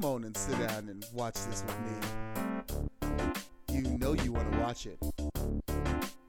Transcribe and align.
come 0.00 0.12
on 0.12 0.24
and 0.24 0.36
sit 0.36 0.58
down 0.58 0.88
and 0.88 1.04
watch 1.12 1.34
this 1.34 1.64
with 1.66 1.78
me. 1.80 3.72
You 3.72 3.98
know 3.98 4.14
you 4.14 4.32
want 4.32 4.50
to 4.52 4.58
watch 4.58 4.86
it, 4.86 4.98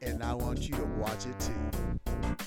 and 0.02 0.24
I 0.24 0.34
want 0.34 0.68
you 0.68 0.76
to 0.76 0.86
watch 0.98 1.26
it 1.26 1.40
too. 1.40 2.41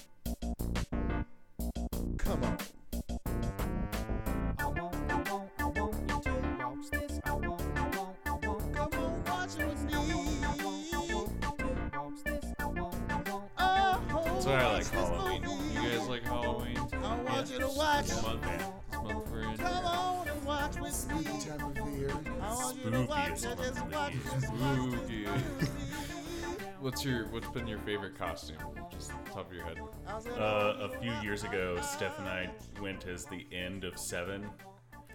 What's 27.05 27.15
your 27.15 27.27
What's 27.27 27.49
been 27.49 27.67
your 27.67 27.81
favorite 27.81 28.19
costume? 28.19 28.57
Just 28.91 29.11
top 29.31 29.51
of 29.51 29.55
your 29.55 29.63
head. 29.67 29.77
I 30.07 30.15
was 30.15 30.25
gonna 30.25 30.41
Uh, 30.43 30.89
a 30.91 31.01
few 31.03 31.13
years 31.23 31.45
ago, 31.45 31.79
Steph 31.83 32.19
and 32.19 32.27
I 32.27 32.49
went 32.81 33.07
as 33.07 33.27
the 33.27 33.47
end 33.53 33.85
of 33.85 33.99
Seven. 33.99 34.49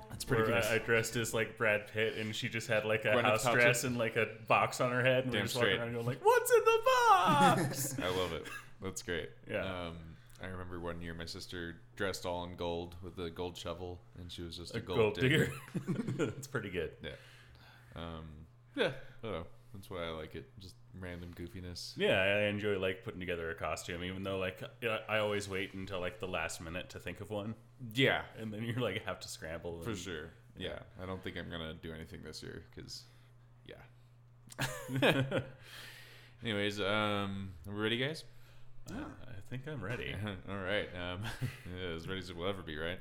That's 0.08 0.30
Where 0.30 0.54
I, 0.54 0.76
I 0.76 0.78
dressed 0.78 1.16
as 1.16 1.34
like 1.34 1.58
Brad 1.58 1.88
Pitt, 1.92 2.18
and 2.18 2.36
she 2.36 2.48
just 2.48 2.68
had 2.68 2.86
like 2.86 3.06
a 3.06 3.08
Gwyneth 3.08 3.24
house 3.24 3.44
Paltrow. 3.44 3.54
dress 3.54 3.84
and 3.86 3.98
like 3.98 4.18
a 4.18 4.28
box 4.48 4.82
on 4.82 4.92
her 4.92 5.04
head, 5.04 5.24
and 5.24 5.32
we 5.32 5.38
Damn 5.38 5.42
were 5.42 5.48
just 5.48 5.56
walking 5.56 5.80
around 5.80 5.94
going 5.94 6.06
like, 6.06 6.24
"What's 6.24 6.52
in 6.52 6.60
the 6.64 6.80
box?" 6.86 7.96
I 8.04 8.20
love 8.20 8.34
it. 8.34 8.46
That's 8.84 9.02
great. 9.02 9.32
Yeah. 9.50 9.66
Um, 9.66 9.96
I 10.44 10.46
remember 10.46 10.80
one 10.80 11.02
year 11.02 11.16
my 11.16 11.26
sister 11.26 11.78
dressed 11.96 12.24
all 12.24 12.44
in 12.44 12.56
gold 12.56 12.98
with 13.02 13.18
a 13.18 13.32
gold 13.32 13.58
shovel, 13.58 14.00
and 14.20 14.32
she 14.32 14.44
was 14.44 14.56
just 14.58 14.76
a, 14.76 14.78
a 14.78 14.82
gold, 14.82 15.00
gold 15.00 15.14
digger. 15.16 15.52
digger. 15.74 16.14
That's 16.28 16.46
pretty 16.46 16.70
good. 16.70 16.92
Yeah. 17.04 17.10
Um, 17.96 18.26
yeah. 18.76 18.92
I 19.24 19.28
don't 19.28 19.32
know. 19.32 19.48
That's 19.74 19.90
why 19.90 20.06
I 20.06 20.10
like 20.10 20.36
it. 20.36 20.50
Just 20.60 20.76
random 21.00 21.34
goofiness. 21.36 21.94
Yeah, 21.98 22.20
I 22.22 22.42
enjoy 22.48 22.80
like 22.80 23.04
putting 23.04 23.20
together 23.20 23.50
a 23.52 23.56
costume, 23.56 24.04
even 24.04 24.24
though 24.24 24.38
like 24.38 24.62
I- 25.10 25.20
always 25.20 25.50
wait 25.50 25.74
until 25.74 26.00
like 26.00 26.20
the 26.20 26.28
last 26.28 26.62
minute 26.62 26.90
to 26.92 27.00
think 27.00 27.20
of 27.22 27.30
one, 27.30 27.56
Yeah. 27.94 28.22
and 28.40 28.54
then 28.54 28.64
you're 28.64 28.80
like 28.80 29.04
have 29.06 29.20
to 29.20 29.28
scramble. 29.28 29.82
For 29.82 29.90
and- 29.92 30.00
sure. 30.00 30.30
Yeah. 30.58 30.80
I 31.02 31.06
don't 31.06 31.24
think 31.24 31.38
I'm 31.38 31.50
gonna 31.50 31.74
do 31.76 31.94
anything 31.94 32.22
this 32.24 32.42
year 32.44 32.64
because, 32.76 33.04
yeah. 33.66 33.76
Anyways, 36.44 36.80
um, 36.82 37.52
are 37.68 37.74
we 37.74 37.82
ready, 37.82 37.98
guys? 37.98 38.24
Uh, 38.92 38.96
I 38.96 39.40
think 39.50 39.64
I'm 39.68 39.82
ready. 39.84 40.16
All 40.50 40.58
right. 40.58 40.90
Um, 40.96 41.22
yeah, 41.80 41.90
as 41.96 42.08
ready 42.08 42.20
as 42.20 42.34
we'll 42.34 42.48
ever 42.50 42.62
be, 42.62 42.78
right? 42.78 43.00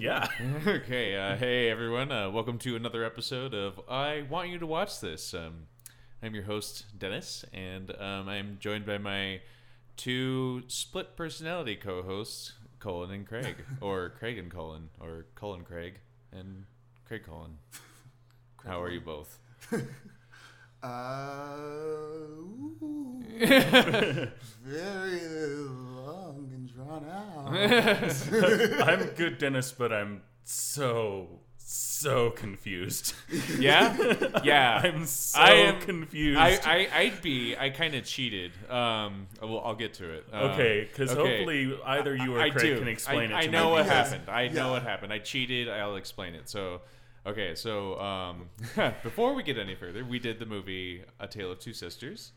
yeah. 0.00 0.26
okay. 0.66 1.16
Uh, 1.16 1.36
hey, 1.36 1.68
everyone. 1.70 2.10
Uh, 2.10 2.30
welcome 2.30 2.58
to 2.58 2.76
another 2.76 3.04
episode 3.04 3.54
of 3.54 3.80
I 3.88 4.22
Want 4.28 4.48
You 4.48 4.58
to 4.58 4.66
Watch 4.66 5.00
This. 5.00 5.32
Um, 5.34 5.66
I'm 6.24 6.36
your 6.36 6.44
host, 6.44 6.84
Dennis, 6.96 7.44
and 7.52 7.90
um, 7.98 8.28
I'm 8.28 8.58
joined 8.60 8.86
by 8.86 8.96
my 8.96 9.40
two 9.96 10.62
split 10.68 11.16
personality 11.16 11.74
co 11.74 12.02
hosts, 12.02 12.52
Colin 12.78 13.10
and 13.10 13.26
Craig, 13.26 13.56
or 13.80 14.10
Craig 14.10 14.38
and 14.38 14.48
Colin, 14.48 14.88
or 15.00 15.26
Colin 15.34 15.64
Craig 15.64 15.94
and 16.30 16.66
Craig 17.08 17.24
Colin. 17.26 17.58
How 18.64 18.80
are 18.80 18.90
you 18.90 19.00
both? 19.00 19.38
Uh, 20.84 21.56
very 24.64 25.20
long 25.28 26.50
and 26.52 26.68
drawn 26.74 27.04
out. 27.08 28.88
I'm 28.88 29.10
good, 29.10 29.38
Dennis, 29.38 29.70
but 29.70 29.92
I'm 29.92 30.22
so 30.42 31.41
so 31.64 32.30
confused. 32.30 33.14
Yeah? 33.58 33.96
Yeah. 34.44 34.80
I'm 34.84 35.04
so 35.06 35.40
I 35.40 35.52
am- 35.52 35.80
confused. 35.80 36.38
I, 36.38 36.58
I, 36.64 36.88
I'd 36.94 37.22
be, 37.22 37.56
I 37.56 37.70
kind 37.70 37.94
of 37.94 38.04
cheated. 38.04 38.52
Um, 38.68 39.26
well, 39.40 39.60
I'll 39.64 39.74
get 39.74 39.94
to 39.94 40.10
it. 40.10 40.26
Um, 40.32 40.50
okay, 40.50 40.84
because 40.90 41.12
okay. 41.12 41.36
hopefully 41.36 41.78
either 41.86 42.14
you 42.16 42.36
or 42.36 42.40
I 42.40 42.50
Craig 42.50 42.74
do. 42.74 42.78
can 42.78 42.88
explain 42.88 43.32
I, 43.32 43.36
it. 43.36 43.42
I 43.42 43.46
to 43.46 43.50
know 43.52 43.66
me 43.66 43.72
what 43.72 43.82
because- 43.84 44.10
happened. 44.10 44.28
I 44.28 44.42
Yeah. 44.42 44.52
know 44.52 44.70
what 44.72 44.82
happened. 44.82 45.12
I 45.12 45.18
cheated. 45.18 45.68
I'll 45.68 45.96
explain 45.96 46.34
it. 46.34 46.48
So, 46.48 46.80
okay. 47.26 47.54
So, 47.54 47.98
um, 48.00 48.48
before 49.02 49.34
we 49.34 49.42
get 49.42 49.58
any 49.58 49.74
further, 49.74 50.04
we 50.04 50.18
did 50.18 50.38
the 50.38 50.46
movie 50.46 51.04
A 51.20 51.26
Tale 51.28 51.52
of 51.52 51.58
Two 51.60 51.72
Sisters, 51.72 52.32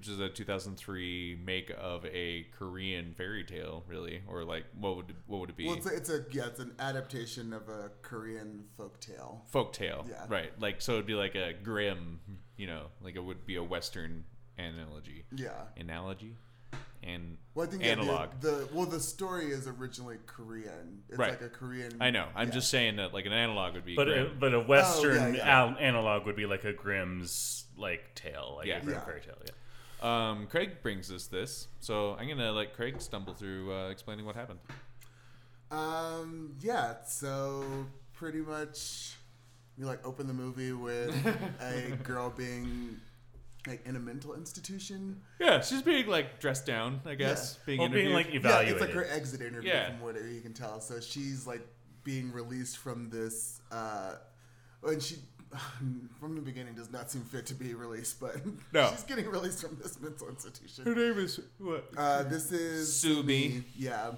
which 0.00 0.08
is 0.08 0.18
a 0.18 0.30
2003 0.30 1.38
make 1.44 1.70
of 1.78 2.06
a 2.06 2.46
Korean 2.58 3.12
fairy 3.12 3.44
tale, 3.44 3.84
really, 3.86 4.22
or 4.26 4.44
like 4.44 4.64
what 4.78 4.96
would 4.96 5.14
what 5.26 5.40
would 5.40 5.50
it 5.50 5.56
be? 5.58 5.66
well, 5.66 5.76
it's 5.76 5.84
a, 5.86 5.94
it's 5.94 6.08
a 6.08 6.24
yeah, 6.32 6.46
it's 6.46 6.58
an 6.58 6.72
adaptation 6.78 7.52
of 7.52 7.68
a 7.68 7.90
Korean 8.00 8.64
folk 8.78 8.98
tale. 8.98 9.44
folk 9.48 9.74
tale, 9.74 10.06
Yeah. 10.08 10.24
right? 10.30 10.58
Like 10.58 10.80
so, 10.80 10.94
it'd 10.94 11.04
be 11.06 11.12
like 11.14 11.34
a 11.34 11.52
grim, 11.62 12.20
you 12.56 12.66
know, 12.66 12.86
like 13.02 13.14
it 13.14 13.22
would 13.22 13.44
be 13.44 13.56
a 13.56 13.62
Western 13.62 14.24
analogy, 14.56 15.26
Yeah. 15.36 15.50
analogy, 15.76 16.34
and 17.02 17.36
Well, 17.54 17.66
I 17.66 17.70
think 17.70 17.82
yeah, 17.84 17.96
the- 17.96 18.00
analog. 18.00 18.40
the, 18.40 18.68
well, 18.72 18.86
the 18.86 19.00
story 19.00 19.50
is 19.50 19.68
originally 19.68 20.16
Korean. 20.24 21.02
It's 21.10 21.18
Right. 21.18 21.32
like 21.32 21.42
a 21.42 21.50
Korean. 21.50 21.98
I 22.00 22.08
know. 22.10 22.26
I'm 22.34 22.48
yeah. 22.48 22.54
just 22.54 22.70
saying 22.70 22.96
that 22.96 23.12
like 23.12 23.26
an 23.26 23.32
analog 23.34 23.74
would 23.74 23.84
be 23.84 23.96
But 23.96 24.08
a, 24.08 24.30
but 24.40 24.54
a 24.54 24.60
Western 24.60 25.18
oh, 25.18 25.28
yeah. 25.36 25.46
Al- 25.64 25.76
analog 25.78 26.24
would 26.24 26.36
be 26.36 26.46
like 26.46 26.64
a 26.64 26.72
Grimm's 26.72 27.66
like 27.76 28.14
tale, 28.14 28.54
like 28.56 28.66
Yeah. 28.66 28.78
a 28.78 28.80
Grimm 28.80 28.94
Yeah. 28.96 29.04
fairy 29.04 29.20
tale. 29.20 29.36
Yeah. 29.44 29.50
Um, 30.02 30.46
Craig 30.46 30.82
brings 30.82 31.10
us 31.12 31.26
this, 31.26 31.68
so 31.80 32.14
I'm 32.18 32.28
gonna 32.28 32.52
let 32.52 32.74
Craig 32.74 33.00
stumble 33.00 33.34
through 33.34 33.72
uh, 33.72 33.88
explaining 33.90 34.24
what 34.26 34.34
happened. 34.36 34.60
Um. 35.70 36.54
Yeah. 36.60 36.94
So 37.06 37.64
pretty 38.12 38.38
much, 38.40 39.14
we 39.78 39.84
like 39.84 40.04
open 40.06 40.26
the 40.26 40.32
movie 40.34 40.72
with 40.72 41.14
a 41.60 41.96
girl 42.02 42.30
being 42.30 42.96
like 43.66 43.84
in 43.86 43.94
a 43.94 44.00
mental 44.00 44.34
institution. 44.34 45.20
Yeah, 45.38 45.60
she's 45.60 45.82
being 45.82 46.06
like 46.06 46.40
dressed 46.40 46.64
down, 46.66 47.00
I 47.04 47.14
guess. 47.14 47.58
Yeah. 47.58 47.66
Being 47.66 47.78
Well, 47.80 47.88
being 47.90 48.06
interviewed. 48.10 48.14
like 48.26 48.32
Yeah, 48.32 48.38
evaluated. 48.40 48.72
it's 48.72 48.80
like 48.80 48.90
her 48.92 49.06
exit 49.14 49.42
interview 49.42 49.70
Yeah. 49.70 49.90
from 49.90 50.00
whatever 50.00 50.28
you 50.28 50.40
can 50.40 50.54
tell. 50.54 50.80
So 50.80 50.98
she's 51.00 51.46
like 51.46 51.66
being 52.04 52.32
released 52.32 52.78
from 52.78 53.10
this, 53.10 53.60
uh, 53.70 54.14
and 54.82 55.02
she 55.02 55.16
from 56.20 56.34
the 56.36 56.40
beginning 56.40 56.74
does 56.74 56.90
not 56.92 57.10
seem 57.10 57.22
fit 57.22 57.46
to 57.46 57.54
be 57.54 57.74
released, 57.74 58.20
but 58.20 58.36
No. 58.72 58.88
she's 58.90 59.02
getting 59.04 59.26
released 59.26 59.60
from 59.62 59.76
this 59.82 60.00
mental 60.00 60.28
institution. 60.28 60.84
her 60.84 60.94
name 60.94 61.18
is 61.18 61.40
what? 61.58 61.88
Uh, 61.96 62.22
this 62.24 62.52
is 62.52 62.94
Sumi. 63.00 63.64
Yeah, 63.76 64.12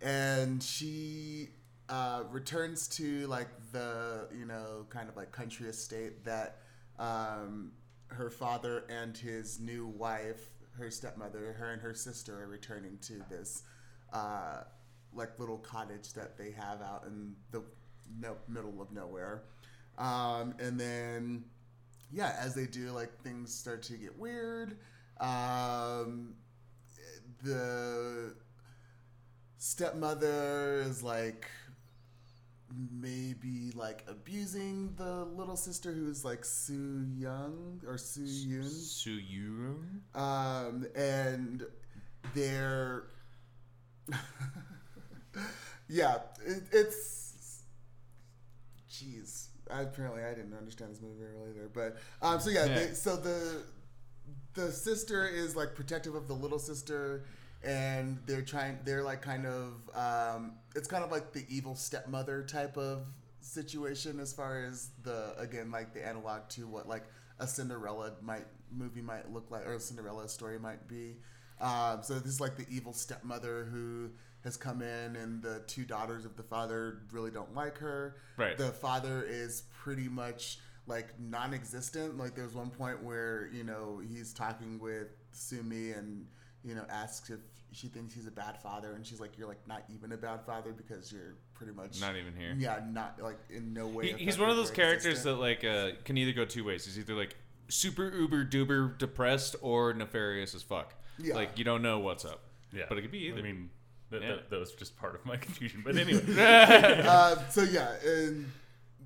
and 0.00 0.62
she 0.62 1.50
uh, 1.88 2.22
returns 2.30 2.88
to 2.88 3.26
like 3.26 3.48
the 3.72 4.28
you 4.36 4.46
know 4.46 4.86
kind 4.88 5.08
of 5.08 5.16
like 5.16 5.32
country 5.32 5.68
estate 5.68 6.24
that 6.24 6.58
um, 6.98 7.72
her 8.08 8.30
father 8.30 8.84
and 8.88 9.16
his 9.16 9.60
new 9.60 9.86
wife, 9.86 10.50
her 10.78 10.90
stepmother, 10.90 11.52
her 11.58 11.72
and 11.72 11.82
her 11.82 11.94
sister 11.94 12.42
are 12.42 12.46
returning 12.48 12.98
to 13.02 13.22
this 13.28 13.62
uh, 14.12 14.62
like 15.12 15.38
little 15.38 15.58
cottage 15.58 16.12
that 16.14 16.36
they 16.38 16.52
have 16.52 16.80
out 16.80 17.04
in 17.06 17.34
the 17.50 17.62
no, 18.18 18.36
middle 18.48 18.80
of 18.80 18.92
nowhere. 18.92 19.42
Um, 20.00 20.54
and 20.58 20.80
then 20.80 21.44
yeah, 22.10 22.34
as 22.40 22.54
they 22.54 22.66
do, 22.66 22.90
like 22.90 23.16
things 23.22 23.54
start 23.54 23.82
to 23.84 23.92
get 23.92 24.18
weird. 24.18 24.76
Um, 25.20 26.34
the 27.42 28.34
stepmother 29.58 30.80
is 30.80 31.02
like 31.02 31.46
maybe 32.92 33.72
like 33.74 34.04
abusing 34.08 34.94
the 34.96 35.24
little 35.24 35.56
sister 35.56 35.92
who's 35.92 36.24
like 36.24 36.44
Sue 36.44 37.04
Young 37.16 37.80
or 37.86 37.98
Sue 37.98 38.22
Yoon. 38.22 38.64
Suyurun? 40.14 40.18
Um, 40.18 40.86
and 40.96 41.64
they're 42.34 43.04
yeah, 45.88 46.16
it, 46.44 46.62
it's 46.72 47.62
jeez. 48.90 49.49
I, 49.72 49.82
apparently, 49.82 50.22
I 50.22 50.34
didn't 50.34 50.54
understand 50.54 50.92
this 50.92 51.00
movie 51.00 51.18
very 51.18 51.36
well 51.36 51.48
either. 51.48 51.70
But 51.72 51.96
um, 52.26 52.40
so 52.40 52.50
yeah, 52.50 52.66
Yeah. 52.66 52.74
They, 52.74 52.86
so 52.94 53.16
the 53.16 53.62
the 54.54 54.72
sister 54.72 55.26
is 55.26 55.56
like 55.56 55.74
protective 55.74 56.14
of 56.14 56.28
the 56.28 56.34
little 56.34 56.58
sister, 56.58 57.24
and 57.64 58.18
they're 58.26 58.42
trying. 58.42 58.78
They're 58.84 59.02
like 59.02 59.22
kind 59.22 59.46
of. 59.46 59.74
Um, 59.94 60.52
it's 60.74 60.88
kind 60.88 61.04
of 61.04 61.10
like 61.10 61.32
the 61.32 61.44
evil 61.48 61.74
stepmother 61.74 62.42
type 62.42 62.76
of 62.76 63.06
situation 63.40 64.20
as 64.20 64.32
far 64.32 64.62
as 64.62 64.90
the 65.02 65.34
again 65.38 65.70
like 65.70 65.94
the 65.94 66.06
analog 66.06 66.48
to 66.50 66.66
what 66.66 66.88
like 66.88 67.04
a 67.38 67.46
Cinderella 67.46 68.12
might 68.22 68.46
movie 68.70 69.00
might 69.02 69.32
look 69.32 69.50
like 69.50 69.66
or 69.66 69.74
a 69.74 69.80
Cinderella 69.80 70.28
story 70.28 70.58
might 70.58 70.86
be. 70.88 71.16
Um, 71.60 72.02
so 72.02 72.14
this 72.14 72.32
is 72.32 72.40
like 72.40 72.56
the 72.56 72.66
evil 72.70 72.92
stepmother 72.92 73.64
who 73.70 74.10
has 74.44 74.56
come 74.56 74.82
in, 74.82 75.16
and 75.16 75.42
the 75.42 75.62
two 75.66 75.84
daughters 75.84 76.24
of 76.24 76.36
the 76.36 76.42
father 76.42 77.00
really 77.12 77.30
don't 77.30 77.54
like 77.54 77.78
her. 77.78 78.16
Right. 78.36 78.56
The 78.56 78.72
father 78.72 79.24
is 79.28 79.64
pretty 79.82 80.08
much 80.08 80.58
like 80.86 81.18
non-existent. 81.18 82.18
Like 82.18 82.34
there's 82.34 82.54
one 82.54 82.70
point 82.70 83.02
where 83.02 83.50
you 83.52 83.64
know 83.64 84.00
he's 84.06 84.32
talking 84.32 84.78
with 84.78 85.08
Sumi, 85.32 85.92
and 85.92 86.26
you 86.64 86.74
know, 86.74 86.84
asks 86.88 87.30
if 87.30 87.40
she 87.72 87.86
thinks 87.86 88.14
he's 88.14 88.26
a 88.26 88.32
bad 88.32 88.60
father, 88.60 88.94
and 88.94 89.06
she's 89.06 89.20
like, 89.20 89.38
"You're 89.38 89.48
like 89.48 89.66
not 89.68 89.84
even 89.94 90.12
a 90.12 90.16
bad 90.16 90.44
father 90.44 90.72
because 90.72 91.12
you're 91.12 91.36
pretty 91.54 91.72
much 91.72 92.00
Not 92.00 92.16
even 92.16 92.34
here. 92.36 92.54
Yeah, 92.58 92.80
not 92.90 93.20
like 93.20 93.38
in 93.50 93.72
no 93.72 93.86
way. 93.86 94.12
He, 94.12 94.24
he's 94.24 94.38
one 94.38 94.50
of 94.50 94.56
those 94.56 94.70
characters 94.70 95.06
existent. 95.26 95.36
that 95.36 95.40
like 95.40 95.64
uh, 95.64 95.90
can 96.04 96.16
either 96.16 96.32
go 96.32 96.44
two 96.44 96.64
ways. 96.64 96.84
He's 96.84 96.98
either 96.98 97.14
like 97.14 97.36
super 97.68 98.10
uber 98.10 98.44
duper 98.44 98.98
depressed 98.98 99.56
or 99.60 99.92
nefarious 99.92 100.54
as 100.54 100.62
fuck. 100.62 100.94
Yeah. 101.18 101.34
Like 101.34 101.58
you 101.58 101.64
don't 101.64 101.82
know 101.82 101.98
what's 102.00 102.24
up. 102.24 102.40
Yeah, 102.72 102.84
But 102.88 102.98
it 102.98 103.02
could 103.02 103.10
be 103.10 103.26
either. 103.26 103.40
I 103.40 103.42
mean, 103.42 103.70
that, 104.10 104.22
Yeah. 104.22 104.28
that, 104.36 104.50
that 104.50 104.60
was 104.60 104.72
just 104.72 104.96
part 104.96 105.14
of 105.14 105.24
my 105.24 105.36
confusion. 105.46 105.82
But 105.84 105.96
anyway, 105.98 106.22
uh, 106.38 107.36
so 107.50 107.62
yeah, 107.62 107.94
and 108.04 108.50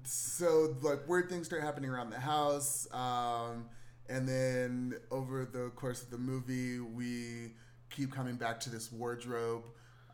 so 0.05 0.77
like 0.83 1.09
weird 1.09 1.29
things 1.31 1.47
start 1.47 1.63
happening 1.63 1.91
around 1.91 2.11
the 2.11 2.21
house, 2.21 2.87
um, 2.93 3.67
and 4.09 4.29
then 4.29 4.95
over 5.11 5.45
the 5.45 5.71
course 5.77 6.03
of 6.03 6.11
the 6.11 6.19
movie, 6.19 6.79
we 6.81 7.55
keep 7.91 8.13
coming 8.13 8.37
back 8.37 8.61
to 8.61 8.71
this 8.71 8.93
wardrobe. 8.93 9.65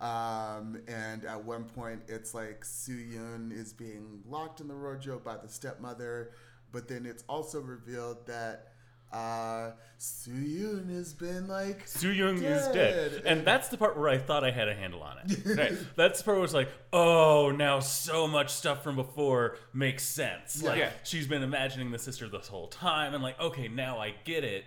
Um, 0.00 0.80
and 0.88 1.26
at 1.26 1.44
one 1.44 1.64
point, 1.64 2.00
it's 2.08 2.32
like 2.32 2.64
Soo 2.64 2.96
Yoon 2.96 3.52
is 3.52 3.74
being 3.74 4.22
locked 4.26 4.60
in 4.60 4.68
the 4.68 4.74
wardrobe 4.74 5.22
by 5.24 5.36
the 5.36 5.48
stepmother, 5.48 6.30
but 6.72 6.88
then 6.88 7.04
it's 7.04 7.22
also 7.28 7.60
revealed 7.60 8.26
that 8.26 8.69
uh, 9.12 9.70
Soo 9.98 10.30
Yoon 10.32 10.88
has 10.94 11.12
been 11.12 11.46
like 11.48 11.86
Soo 11.86 12.10
Young 12.12 12.36
is 12.36 12.66
dead, 12.68 12.72
Dead. 13.12 13.22
and 13.26 13.44
that's 13.44 13.68
the 13.68 13.76
part 13.76 13.98
where 13.98 14.08
I 14.08 14.18
thought 14.18 14.44
I 14.44 14.50
had 14.50 14.68
a 14.68 14.74
handle 14.74 15.02
on 15.02 15.16
it. 15.18 15.38
Right. 15.56 15.72
That's 15.96 16.20
the 16.20 16.24
part 16.24 16.36
where 16.38 16.44
it's 16.44 16.54
like, 16.54 16.70
oh, 16.92 17.50
now 17.50 17.80
so 17.80 18.26
much 18.28 18.50
stuff 18.50 18.82
from 18.84 18.96
before 18.96 19.56
makes 19.74 20.04
sense. 20.04 20.62
Like 20.62 20.78
Yeah. 20.78 20.90
she's 21.02 21.26
been 21.26 21.42
imagining 21.42 21.90
the 21.90 21.98
sister 21.98 22.28
this 22.28 22.46
whole 22.48 22.68
time, 22.68 23.12
and 23.14 23.22
like, 23.22 23.38
okay, 23.40 23.68
now 23.68 23.98
I 23.98 24.14
get 24.24 24.44
it. 24.44 24.64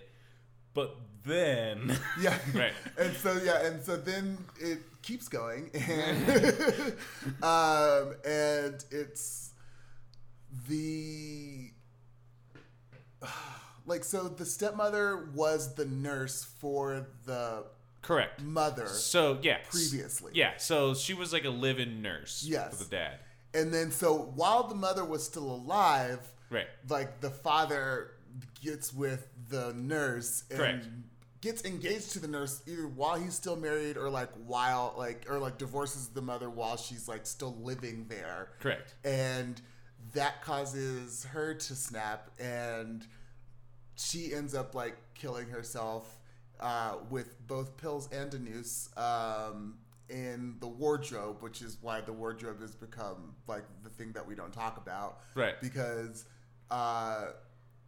But 0.74 0.96
then, 1.26 1.98
Yeah. 2.22 2.38
Right. 2.54 2.74
And 2.98 3.16
so 3.16 3.40
yeah, 3.44 3.66
and 3.66 3.82
so 3.84 3.96
then 3.96 4.38
it 4.60 4.80
keeps 5.02 5.30
going, 5.30 5.70
and 5.74 6.94
um, 7.42 8.16
and 8.26 8.84
it's 8.92 9.52
the 10.68 11.72
like 13.86 14.04
so 14.04 14.28
the 14.28 14.46
stepmother 14.46 15.30
was 15.34 15.76
the 15.76 15.86
nurse 15.86 16.44
for 16.44 17.08
the 17.26 17.66
Correct. 18.02 18.42
mother, 18.42 18.88
So 18.88 19.40
yeah. 19.42 19.60
Previously. 19.70 20.32
Yeah. 20.36 20.58
So 20.58 20.94
she 20.94 21.14
was 21.14 21.32
like 21.34 21.46
a 21.46 21.50
live-in 21.50 22.02
nurse 22.02 22.44
Yes. 22.48 22.78
for 22.78 22.84
the 22.84 22.90
dad. 22.90 23.20
and 23.54 23.74
then 23.74 23.92
so 23.92 24.14
while 24.36 24.68
the 24.68 24.76
mother 24.76 25.06
was 25.06 25.24
still 25.26 25.50
alive, 25.52 26.20
Right. 26.50 26.68
like 26.90 27.22
the 27.22 27.30
father 27.30 28.12
gets 28.62 28.94
with 28.94 29.28
the 29.50 29.74
nurse 29.74 30.44
and 30.50 30.58
Correct. 30.60 30.88
gets 31.42 31.64
engaged 31.66 32.12
to 32.14 32.20
the 32.20 32.28
nurse 32.28 32.62
either 32.68 32.88
while 32.88 33.16
he's 33.16 33.36
still 33.36 33.56
married 33.56 33.96
or 33.98 34.10
like 34.10 34.30
while 34.46 34.96
like 34.98 35.26
or 35.30 35.38
like 35.40 35.58
divorces 35.58 36.08
the 36.08 36.22
mother 36.22 36.50
while 36.50 36.78
she's 36.78 37.08
like 37.08 37.26
still 37.26 37.56
living 37.62 38.06
there 38.10 38.50
Correct. 38.60 38.96
and 39.04 39.62
that 40.14 40.42
causes 40.44 41.26
her 41.26 41.54
to 41.54 41.76
snap 41.76 42.30
and 42.40 43.06
she 43.96 44.34
ends 44.34 44.56
up 44.56 44.76
like 44.76 44.98
killing 45.14 45.48
herself 45.50 46.20
uh, 46.60 46.96
with 47.10 47.46
both 47.48 47.78
pills 47.78 48.10
and 48.12 48.34
a 48.34 48.40
noose 48.40 48.90
um, 48.98 49.76
in 50.10 50.56
the 50.60 50.68
wardrobe, 50.68 51.38
which 51.42 51.62
is 51.62 51.78
why 51.82 52.02
the 52.02 52.14
wardrobe 52.14 52.62
has 52.62 52.76
become 52.76 53.36
like 53.48 53.64
the 53.84 53.90
thing 53.90 54.12
that 54.14 54.26
we 54.26 54.36
don't 54.36 54.54
talk 54.54 54.78
about. 54.78 55.20
Right. 55.36 55.60
Because 55.62 56.26
uh, 56.72 57.28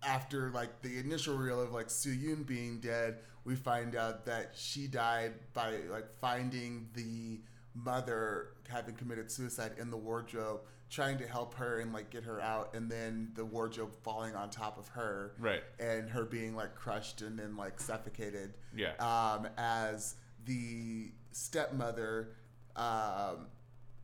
after 0.04 0.50
like 0.52 0.82
the 0.82 0.98
initial 0.98 1.36
reel 1.36 1.62
of 1.62 1.72
like 1.72 1.90
Soo 1.90 2.16
Yoon 2.16 2.46
being 2.46 2.80
dead, 2.80 3.20
we 3.44 3.56
find 3.56 3.96
out 3.96 4.26
that 4.26 4.52
she 4.56 4.88
died 4.88 5.34
by 5.54 5.78
like 5.90 6.12
finding 6.20 6.90
the 6.94 7.40
mother 7.74 8.50
having 8.70 8.96
committed 8.96 9.30
suicide 9.30 9.72
in 9.78 9.90
the 9.90 9.98
wardrobe, 9.98 10.62
trying 10.90 11.18
to 11.18 11.28
help 11.28 11.54
her 11.56 11.80
and 11.80 11.92
like 11.94 12.10
get 12.10 12.24
her 12.24 12.40
out, 12.42 12.74
and 12.76 12.90
then 12.90 13.30
the 13.36 13.44
wardrobe 13.46 13.94
falling 14.04 14.36
on 14.36 14.50
top 14.50 14.78
of 14.78 14.88
her, 14.90 15.34
Right. 15.40 15.64
and 15.80 16.10
her 16.10 16.26
being 16.26 16.56
like 16.56 16.76
crushed 16.76 17.22
and 17.22 17.38
then 17.38 17.58
like 17.58 17.80
suffocated. 17.80 18.54
Yeah. 18.76 18.94
Um, 19.00 19.48
as 19.58 20.16
the 20.46 21.12
stepmother 21.32 22.36
um, 22.76 23.48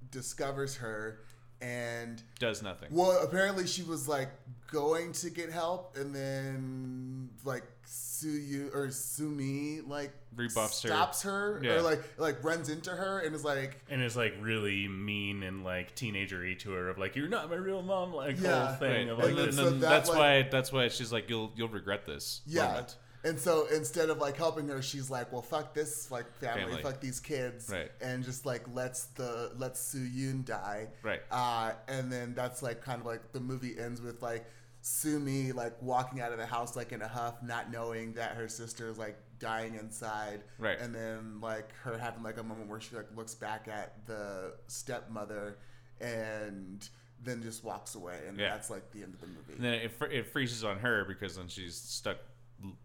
discovers 0.10 0.76
her 0.78 1.20
and 1.62 2.22
Does 2.40 2.62
nothing. 2.64 2.90
well, 2.92 3.22
apparently 3.24 3.68
she 3.68 3.84
was 3.84 4.08
like 4.08 4.30
going 4.72 5.12
to 5.14 5.30
get 5.30 5.52
help, 5.52 5.98
and 5.98 6.16
then 6.16 7.30
like 7.44 7.64
sue 7.86 8.30
you 8.30 8.70
or 8.74 8.90
sue 8.90 9.28
me 9.30 9.82
like 9.86 10.12
Rebuffs 10.36 10.82
her. 10.84 10.90
stops 10.90 11.24
her, 11.24 11.60
Yeah. 11.64 11.74
or 11.74 11.82
like 11.82 12.02
like 12.18 12.44
runs 12.44 12.70
into 12.70 12.90
her 12.92 13.20
and 13.20 13.36
is 13.36 13.44
like, 13.44 13.82
and 13.90 14.02
is 14.02 14.16
like 14.16 14.34
really 14.40 14.88
mean 14.88 15.44
and 15.44 15.64
like 15.64 15.96
teenagery 15.96 16.58
to 16.60 16.72
her 16.72 16.88
of 16.90 16.98
like, 16.98 17.16
you're 17.16 17.28
not 17.28 17.50
my 17.50 17.56
real 17.58 17.82
mom, 17.82 18.14
like 18.14 18.40
Yeah. 18.40 18.68
whole 18.68 18.76
thing 18.78 19.08
Right. 19.08 19.10
of 19.10 19.20
And, 19.20 19.28
like, 19.28 19.36
then 19.36 19.46
then, 19.46 19.54
so 19.54 19.70
that, 19.72 19.80
that's 19.82 20.10
like- 20.10 20.18
why 20.18 20.42
that's 20.50 20.72
why 20.72 20.88
she's 20.88 21.12
like 21.12 21.30
you'll 21.30 21.52
you'll 21.56 21.68
regret 21.68 22.06
this. 22.06 22.42
yeah. 22.46 22.68
moment. 22.68 22.96
And 23.24 23.40
so 23.40 23.68
instead 23.68 24.10
of 24.10 24.18
like 24.18 24.36
helping 24.38 24.68
her, 24.70 24.82
she's 24.82 25.10
like, 25.10 25.32
"Well, 25.32 25.42
fuck 25.44 25.74
this 25.74 26.10
like 26.10 26.26
family, 26.40 26.64
Family. 26.64 26.82
fuck 26.82 27.00
these 27.00 27.20
kids," 27.20 27.70
Right. 27.70 27.92
and 28.02 28.24
just 28.24 28.46
like 28.46 28.64
lets 28.74 29.06
the 29.06 29.52
lets 29.58 29.80
Soo 29.80 30.08
Yoon 30.10 30.44
die, 30.44 30.88
Right. 31.04 31.22
Uh, 31.30 31.74
and 31.88 32.12
then 32.12 32.34
that's 32.34 32.64
like 32.64 32.82
kind 32.82 33.00
of 33.00 33.06
like 33.06 33.32
the 33.32 33.40
movie 33.40 33.78
ends 33.78 34.02
with 34.02 34.22
like 34.24 34.46
Sumi 34.82 35.52
like 35.52 35.80
walking 35.82 36.20
out 36.22 36.32
of 36.32 36.40
the 36.40 36.46
house 36.48 36.76
like 36.76 36.92
in 36.92 37.02
a 37.04 37.08
huff, 37.08 37.36
not 37.44 37.72
knowing 37.72 38.14
that 38.14 38.32
her 38.36 38.48
sister 38.48 38.90
is 38.90 38.98
like 38.98 39.18
dying 39.38 39.76
inside, 39.76 40.44
Right. 40.58 40.80
And 40.80 40.94
then 40.94 41.40
like 41.42 41.72
her 41.84 41.98
having 42.00 42.24
like 42.24 42.38
a 42.40 42.44
moment 42.44 42.70
where 42.70 42.82
she 42.82 42.96
like 42.96 43.16
looks 43.16 43.36
back 43.36 43.68
at 43.68 44.06
the 44.08 44.54
stepmother 44.68 45.58
and 46.00 46.88
then 47.24 47.44
just 47.44 47.64
walks 47.64 47.94
away, 47.94 48.20
and 48.28 48.36
Yeah. 48.40 48.50
that's 48.50 48.72
like 48.72 48.90
the 48.92 49.04
end 49.04 49.14
of 49.14 49.22
the 49.22 49.28
movie. 49.28 49.54
And 49.54 49.64
then 49.64 49.74
it, 49.76 49.92
fr- 49.92 50.06
it 50.06 50.26
freezes 50.26 50.64
on 50.64 50.80
her 50.80 51.06
because 51.06 51.36
then 51.38 51.48
she's 51.48 51.76
stuck 51.76 52.18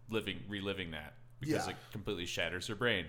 living 0.09 0.39
reliving 0.47 0.91
that 0.91 1.13
because 1.39 1.65
Yeah. 1.65 1.71
it 1.71 1.77
completely 1.91 2.25
shatters 2.25 2.67
her 2.67 2.75
brain. 2.75 3.05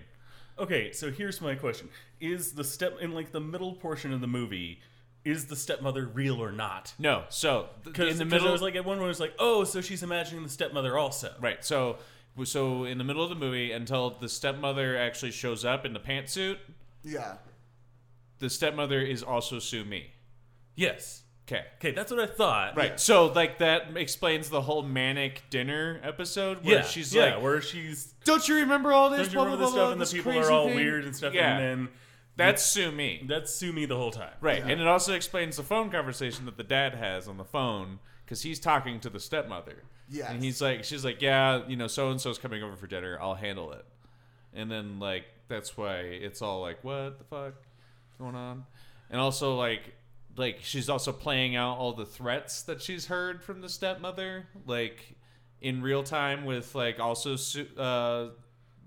Okay, 0.57 0.91
so 0.91 1.11
here's 1.11 1.39
my 1.41 1.55
question: 1.55 1.89
Is 2.19 2.53
the 2.53 2.63
step 2.63 2.97
in 2.99 3.11
like 3.13 3.31
the 3.31 3.39
middle 3.39 3.73
portion 3.73 4.11
of 4.13 4.21
the 4.21 4.27
movie? 4.27 4.81
Is 5.25 5.47
the 5.47 5.55
stepmother 5.55 6.05
real 6.05 6.41
or 6.41 6.51
not? 6.51 6.93
No, 6.97 7.25
so 7.29 7.67
Because 7.83 8.19
in 8.19 8.29
the 8.29 8.35
I 8.35 8.39
middle, 8.39 8.51
was 8.53 8.61
like 8.61 8.75
at 8.75 8.85
one 8.85 8.97
point, 8.97 9.05
it 9.05 9.09
was 9.09 9.19
like, 9.19 9.33
oh, 9.37 9.65
so 9.65 9.81
she's 9.81 10.01
imagining 10.01 10.43
the 10.43 10.49
stepmother 10.49 10.97
also. 10.97 11.33
right? 11.41 11.63
So 11.63 11.97
so 12.45 12.85
in 12.85 12.97
the 12.97 13.03
middle 13.03 13.21
of 13.23 13.29
the 13.29 13.35
movie, 13.35 13.71
until 13.73 14.11
the 14.11 14.29
stepmother 14.29 14.97
actually 14.97 15.31
shows 15.31 15.65
up 15.65 15.85
in 15.85 15.91
the 15.93 15.99
pantsuit, 15.99 16.57
yeah. 17.03 17.35
the 18.39 18.49
stepmother 18.49 19.01
is 19.01 19.21
also 19.21 19.59
Sumi. 19.59 20.11
Yes. 20.75 21.23
Okay. 21.51 21.63
Okay, 21.77 21.91
that's 21.91 22.11
what 22.11 22.19
I 22.19 22.27
thought. 22.27 22.77
Right. 22.77 22.99
So 22.99 23.27
like 23.27 23.57
that 23.59 23.95
explains 23.97 24.49
the 24.49 24.61
whole 24.61 24.83
manic 24.83 25.41
dinner 25.49 25.99
episode 26.03 26.63
where 26.63 26.75
Yeah. 26.77 26.81
she's 26.83 27.13
yeah, 27.13 27.35
like, 27.35 27.43
where 27.43 27.61
she's 27.61 28.13
"Don't 28.23 28.47
you 28.47 28.55
remember 28.57 28.91
all 28.93 29.09
this? 29.09 29.19
don't 29.19 29.27
you 29.29 29.33
blah, 29.33 29.43
remember 29.45 29.57
blah, 29.63 29.69
the 29.69 29.71
blah, 29.75 29.81
stuff 29.85 29.91
and 29.93 30.01
the 30.01 30.05
this 30.05 30.13
people 30.13 30.31
crazy 30.33 30.47
are 30.47 30.51
all 30.51 30.67
thing?" 30.67 30.75
weird 30.75 31.05
and 31.05 31.15
stuff, 31.15 31.33
Yeah. 31.33 31.57
and 31.57 31.87
then 31.87 31.89
That's 32.35 32.63
Sumi. 32.63 33.23
that's 33.27 33.53
Sumi 33.53 33.85
the 33.85 33.95
whole 33.97 34.11
time. 34.11 34.33
Right, 34.41 34.59
Yeah. 34.59 34.71
and 34.71 34.79
it 34.81 34.87
also 34.87 35.13
explains 35.13 35.57
the 35.57 35.63
phone 35.63 35.89
conversation 35.89 36.45
that 36.45 36.55
the 36.57 36.63
dad 36.63 36.93
has 36.93 37.27
on 37.27 37.37
the 37.37 37.43
phone 37.45 37.99
because 38.23 38.43
he's 38.43 38.59
talking 38.59 38.99
to 38.99 39.09
the 39.09 39.19
stepmother. 39.19 39.83
Yes. 40.11 40.27
and 40.31 40.43
he's 40.43 40.59
like, 40.61 40.83
she's 40.83 41.03
like, 41.05 41.21
yeah, 41.21 41.61
you 41.67 41.75
know, 41.75 41.85
so 41.87 42.09
and 42.11 42.19
so's 42.21 42.37
coming 42.39 42.63
over 42.63 42.75
for 42.75 42.87
dinner. 42.87 43.17
I'll 43.21 43.35
handle 43.35 43.71
it. 43.73 43.85
And 44.53 44.71
then 44.71 44.99
like 44.99 45.25
that's 45.47 45.75
why 45.77 45.97
it's 45.99 46.41
all 46.41 46.61
like, 46.61 46.83
what 46.83 47.17
the 47.19 47.23
fuck 47.25 47.53
going 48.19 48.35
on? 48.35 48.65
And 49.11 49.19
also 49.21 49.55
like, 49.55 49.81
like 50.39 50.59
she's 50.63 50.89
also 50.89 51.11
playing 51.11 51.55
out 51.55 51.77
all 51.77 51.91
the 51.93 52.05
threats 52.05 52.63
that 52.63 52.81
she's 52.81 53.05
heard 53.07 53.43
from 53.43 53.61
the 53.61 53.67
stepmother, 53.69 54.47
like 54.65 55.15
in 55.61 55.81
real 55.81 56.01
time 56.01 56.45
with 56.45 56.73
like 56.73 56.99
also 56.99 57.35
uh, 57.77 58.29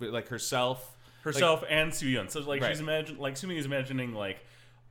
like 0.01 0.29
herself. 0.29 0.97
herself 1.23 1.63
and 1.69 1.95
Soo 1.95 2.09
Young. 2.09 2.29
So 2.29 2.41
like 2.41 2.63
Right. 2.63 2.71
she's 2.71 2.81
imagine 2.81 3.19
like 3.19 3.37
Sumi 3.37 3.59
is 3.59 3.67
imagining 3.67 4.15
like 4.15 4.39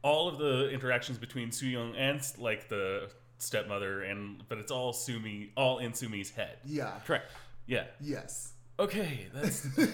all 0.03 0.27
of 0.30 0.38
the 0.38 0.70
interactions 0.70 1.18
between 1.18 1.51
Soo 1.51 1.68
Young 1.68 1.96
and 1.96 2.22
like 2.38 2.70
the 2.70 3.10
stepmother, 3.39 4.03
and 4.03 4.44
but 4.48 4.60
it's 4.60 4.72
all 4.72 4.94
Sumi, 4.94 5.51
all 5.58 5.80
in 5.80 5.94
Sumi's 5.96 6.30
head. 6.30 6.58
Yeah. 6.63 6.91
Correct. 7.06 7.32
Yeah. 7.65 7.86
Yes. 8.00 8.53
Okay, 8.80 9.27
that's 9.34 9.68
yeah, 9.77 9.86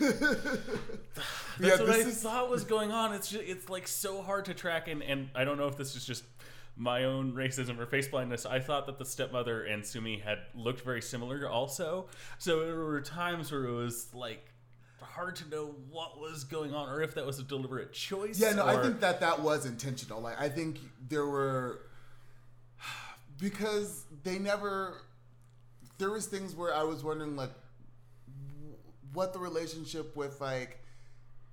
that's 1.60 1.80
what 1.82 1.90
I 1.90 1.96
is 1.98 2.22
thought 2.22 2.50
was 2.50 2.64
going 2.64 2.92
on. 2.92 3.14
It's 3.14 3.30
just, 3.30 3.44
it's 3.44 3.70
like 3.70 3.86
so 3.88 4.22
hard 4.22 4.46
to 4.46 4.54
track, 4.54 4.88
and 4.88 5.04
and 5.04 5.30
I 5.36 5.44
don't 5.44 5.58
know 5.58 5.68
if 5.68 5.76
this 5.76 5.96
is 5.96 6.06
just 6.06 6.24
my 6.78 7.04
own 7.06 7.34
racism 7.34 7.80
or 7.80 7.86
face 7.86 8.08
blindness. 8.08 8.46
I 8.46 8.60
thought 8.60 8.86
that 8.86 9.00
the 9.00 9.06
stepmother 9.06 9.64
and 9.64 9.86
Sumi 9.86 10.20
had 10.20 10.40
looked 10.54 10.82
very 10.82 11.02
similar, 11.02 11.50
also. 11.50 12.08
So 12.38 12.66
there 12.66 12.76
were 12.76 13.02
times 13.02 13.52
where 13.52 13.66
it 13.66 13.74
was 13.74 14.14
like 14.14 14.54
hard 15.02 15.36
to 15.38 15.50
know 15.50 15.76
what 15.90 16.20
was 16.20 16.44
going 16.44 16.74
on, 16.74 16.90
or 16.90 17.02
if 17.02 17.16
that 17.16 17.26
was 17.26 17.40
a 17.40 17.44
deliberate 17.44 17.94
choice. 17.94 18.40
Yeah, 18.40 18.54
no, 18.54 18.66
I 18.66 18.82
think 18.82 19.00
that 19.00 19.20
that 19.22 19.42
was 19.42 19.66
intentional. 19.66 20.22
Like, 20.22 20.40
I 20.40 20.50
think 20.50 20.80
there 21.10 21.26
were 21.26 21.82
because 23.40 24.06
they 24.24 24.38
never. 24.38 25.02
There 25.98 26.12
was 26.12 26.28
things 26.28 26.56
where 26.56 26.76
I 26.76 26.84
was 26.84 27.04
wondering, 27.04 27.36
like, 27.36 27.50
what 29.14 29.34
the 29.34 29.40
relationship 29.40 30.16
with 30.16 30.40
like 30.40 30.84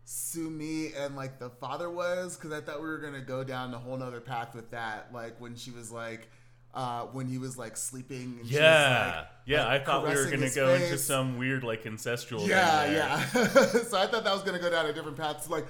Sumi 0.05 0.93
and 0.95 1.17
like 1.17 1.39
the 1.39 1.51
father 1.51 1.91
was 1.91 2.37
because 2.37 2.53
I 2.53 2.61
thought 2.61 2.81
we 2.81 2.87
were 2.89 2.99
gonna 2.99 3.21
go 3.21 3.43
down 3.45 3.73
a 3.75 3.79
whole 3.79 3.97
nother 3.97 4.21
path 4.21 4.55
with 4.55 4.71
that. 4.73 5.11
Like 5.13 5.41
when 5.41 5.57
she 5.57 5.71
was 5.71 5.91
like, 5.91 6.29
uh, 6.75 7.03
when 7.07 7.27
he 7.27 7.39
was 7.39 7.57
like 7.57 7.77
sleeping. 7.77 8.37
And 8.41 8.47
she 8.49 8.55
was, 8.55 8.63
Yeah, 8.63 9.15
like- 9.17 9.27
yeah. 9.47 9.65
like, 9.67 9.81
I 9.83 9.85
thought 9.85 10.07
we 10.09 10.15
were 10.15 10.31
gonna 10.31 10.51
go 10.51 10.75
into 10.75 10.99
some 10.99 11.39
weird 11.39 11.65
like 11.65 11.85
incestual. 11.85 12.41
thing 12.41 12.49
Yeah, 12.51 12.91
yeah. 12.91 13.25
so 13.83 13.99
I 13.99 14.07
thought 14.07 14.25
that 14.25 14.33
was 14.35 14.43
gonna 14.43 14.59
go 14.59 14.71
down 14.71 14.87
a 14.87 14.93
different 14.93 15.17
path. 15.17 15.45
So 15.45 15.51
like, 15.53 15.67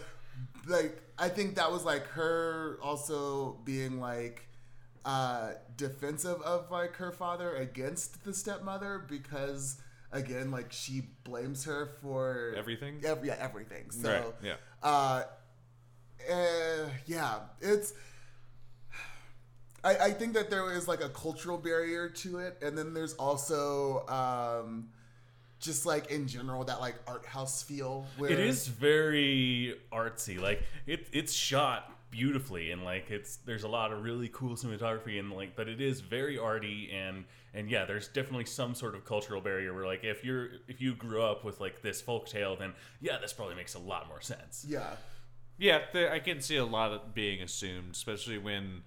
like 0.66 1.00
I 1.18 1.28
think 1.28 1.54
that 1.56 1.70
was 1.70 1.84
like 1.84 2.06
her 2.08 2.78
also 2.82 3.58
being 3.64 4.00
like 4.00 4.46
uh 5.04 5.50
defensive 5.76 6.40
of 6.42 6.70
like 6.70 6.96
her 6.96 7.12
father 7.12 7.54
against 7.56 8.24
the 8.24 8.32
stepmother 8.32 9.04
because 9.06 9.76
again 10.14 10.50
like 10.50 10.72
she 10.72 11.02
blames 11.24 11.64
her 11.64 11.90
for 12.00 12.54
Everything? 12.56 13.02
Ev- 13.04 13.24
yeah, 13.24 13.36
everything. 13.38 13.90
So 13.90 14.10
Right, 14.10 14.24
yeah. 14.42 14.54
uh, 14.82 15.24
eh, 16.26 16.86
yeah, 17.06 17.40
it's. 17.60 17.92
I, 19.82 19.96
I 19.96 20.10
think 20.12 20.32
that 20.32 20.48
there 20.48 20.72
is 20.72 20.88
like 20.88 21.04
a 21.04 21.10
cultural 21.10 21.58
barrier 21.58 22.08
to 22.08 22.38
it, 22.38 22.56
and 22.62 22.78
then 22.78 22.94
there's 22.94 23.12
also 23.14 24.06
um, 24.08 24.88
just 25.60 25.84
like 25.84 26.10
in 26.10 26.26
general 26.26 26.64
that 26.64 26.80
like 26.80 26.94
art 27.06 27.26
house 27.26 27.62
feel. 27.62 28.06
Where 28.16 28.30
It 28.30 28.38
is 28.38 28.66
very 28.66 29.78
artsy. 29.92 30.40
Like 30.40 30.62
it, 30.86 31.08
it's 31.12 31.34
shot 31.34 31.93
beautifully, 32.14 32.70
and 32.70 32.84
like 32.84 33.10
it's 33.10 33.36
there's 33.38 33.64
a 33.64 33.68
lot 33.68 33.92
of 33.92 34.04
really 34.04 34.28
cool 34.28 34.54
cinematography, 34.54 35.18
and 35.18 35.32
like, 35.32 35.56
but 35.56 35.68
it 35.68 35.80
is 35.80 36.00
very 36.00 36.38
arty, 36.38 36.90
and 36.94 37.24
and 37.52 37.68
yeah, 37.68 37.84
there's 37.84 38.06
definitely 38.06 38.44
some 38.44 38.72
sort 38.74 38.94
of 38.94 39.04
cultural 39.04 39.40
barrier 39.40 39.74
where 39.74 39.84
like 39.84 40.04
if 40.04 40.24
you're 40.24 40.48
if 40.68 40.80
you 40.80 40.94
grew 40.94 41.22
up 41.22 41.44
with 41.44 41.60
like 41.60 41.82
this 41.82 42.00
folk 42.00 42.28
tale, 42.28 42.54
then 42.56 42.72
yeah, 43.00 43.18
this 43.20 43.32
probably 43.32 43.56
makes 43.56 43.74
a 43.74 43.80
lot 43.80 44.06
more 44.06 44.20
sense. 44.20 44.64
Yeah, 44.68 44.94
Yeah, 45.58 45.80
the, 45.92 46.12
I 46.12 46.20
can 46.20 46.40
see 46.40 46.56
a 46.56 46.64
lot 46.64 46.92
of 46.92 47.14
being 47.14 47.42
assumed, 47.42 47.90
especially 47.92 48.38
when, 48.38 48.82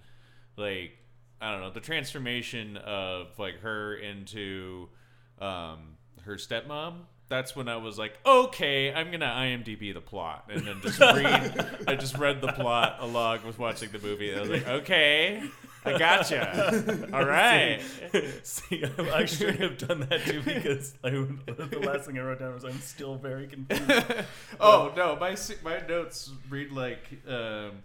like, 0.56 0.92
I 1.40 1.52
don't 1.52 1.60
know, 1.60 1.70
the 1.70 1.80
transformation 1.80 2.78
of 2.78 3.38
like 3.38 3.60
her 3.60 3.94
into 3.94 4.88
um, 5.38 5.96
her 6.22 6.36
stepmom. 6.36 7.00
That's 7.28 7.54
when 7.54 7.68
I 7.68 7.76
was 7.76 7.98
like, 7.98 8.18
okay, 8.24 8.92
I'm 8.92 9.10
gonna 9.10 9.26
IMDb 9.26 9.92
the 9.92 10.00
plot, 10.00 10.46
and 10.50 10.66
then 10.66 10.80
just 10.80 10.98
read. 10.98 11.84
I 11.86 11.94
just 11.94 12.16
read 12.16 12.40
the 12.40 12.52
plot 12.52 12.96
along 13.00 13.40
with 13.46 13.58
watching 13.58 13.90
the 13.90 13.98
movie. 13.98 14.30
And 14.30 14.38
I 14.38 14.40
was 14.40 14.50
like, 14.50 14.68
okay, 14.68 15.42
I 15.84 15.98
gotcha. 15.98 17.08
All 17.12 17.24
right. 17.24 17.80
See, 18.42 18.84
I, 18.84 19.10
I 19.10 19.24
should 19.24 19.56
have 19.56 19.78
done 19.78 20.00
that 20.08 20.22
too 20.24 20.42
because 20.42 20.94
I, 21.04 21.10
the 21.10 21.82
last 21.84 22.06
thing 22.06 22.18
I 22.18 22.22
wrote 22.22 22.40
down 22.40 22.54
was 22.54 22.64
I'm 22.64 22.80
still 22.80 23.16
very 23.16 23.46
confused. 23.46 24.24
oh 24.60 24.92
no, 24.96 25.16
my 25.16 25.36
my 25.62 25.80
notes 25.86 26.30
read 26.48 26.72
like 26.72 27.04
um, 27.28 27.82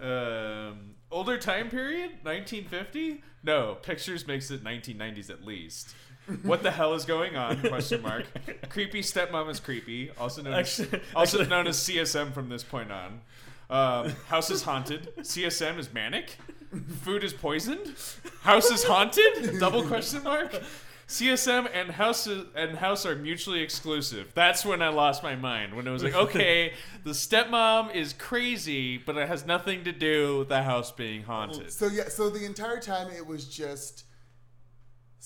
um, 0.00 0.94
older 1.10 1.38
time 1.38 1.68
period, 1.70 2.10
1950. 2.22 3.22
No, 3.42 3.76
pictures 3.80 4.26
makes 4.26 4.50
it 4.50 4.64
1990s 4.64 5.30
at 5.30 5.44
least. 5.44 5.94
What 6.42 6.62
the 6.62 6.70
hell 6.70 6.94
is 6.94 7.04
going 7.04 7.36
on? 7.36 7.60
Question 7.60 8.02
mark. 8.02 8.24
Creepy 8.68 9.00
stepmom 9.02 9.48
is 9.50 9.60
creepy, 9.60 10.10
also 10.18 10.42
known 10.42 10.54
as, 10.54 10.80
Actually- 10.80 11.00
also 11.14 11.38
actually- 11.40 11.50
known 11.50 11.66
as 11.68 11.76
CSM 11.78 12.32
from 12.34 12.48
this 12.48 12.64
point 12.64 12.90
on. 12.90 13.20
Um, 13.68 14.10
house 14.28 14.50
is 14.50 14.62
haunted. 14.62 15.12
CSM 15.18 15.78
is 15.78 15.92
manic. 15.92 16.36
Food 17.02 17.24
is 17.24 17.32
poisoned. 17.32 17.94
House 18.42 18.70
is 18.70 18.84
haunted. 18.84 19.58
Double 19.60 19.82
question 19.84 20.22
mark. 20.22 20.60
CSM 21.08 21.68
and 21.72 21.90
house 21.92 22.26
is, 22.26 22.46
and 22.56 22.76
house 22.78 23.06
are 23.06 23.14
mutually 23.14 23.60
exclusive. 23.62 24.32
That's 24.34 24.64
when 24.64 24.82
I 24.82 24.88
lost 24.88 25.22
my 25.22 25.36
mind. 25.36 25.74
When 25.76 25.86
it 25.86 25.90
was 25.90 26.02
like, 26.02 26.16
okay, 26.16 26.72
the 27.04 27.10
stepmom 27.10 27.94
is 27.94 28.12
crazy, 28.12 28.98
but 28.98 29.16
it 29.16 29.28
has 29.28 29.46
nothing 29.46 29.84
to 29.84 29.92
do 29.92 30.38
with 30.40 30.48
the 30.48 30.62
house 30.64 30.90
being 30.90 31.22
haunted. 31.22 31.72
so 31.72 31.86
yeah, 31.86 32.08
so 32.08 32.28
the 32.28 32.44
entire 32.44 32.80
time 32.80 33.08
it 33.12 33.24
was 33.24 33.44
just 33.46 34.05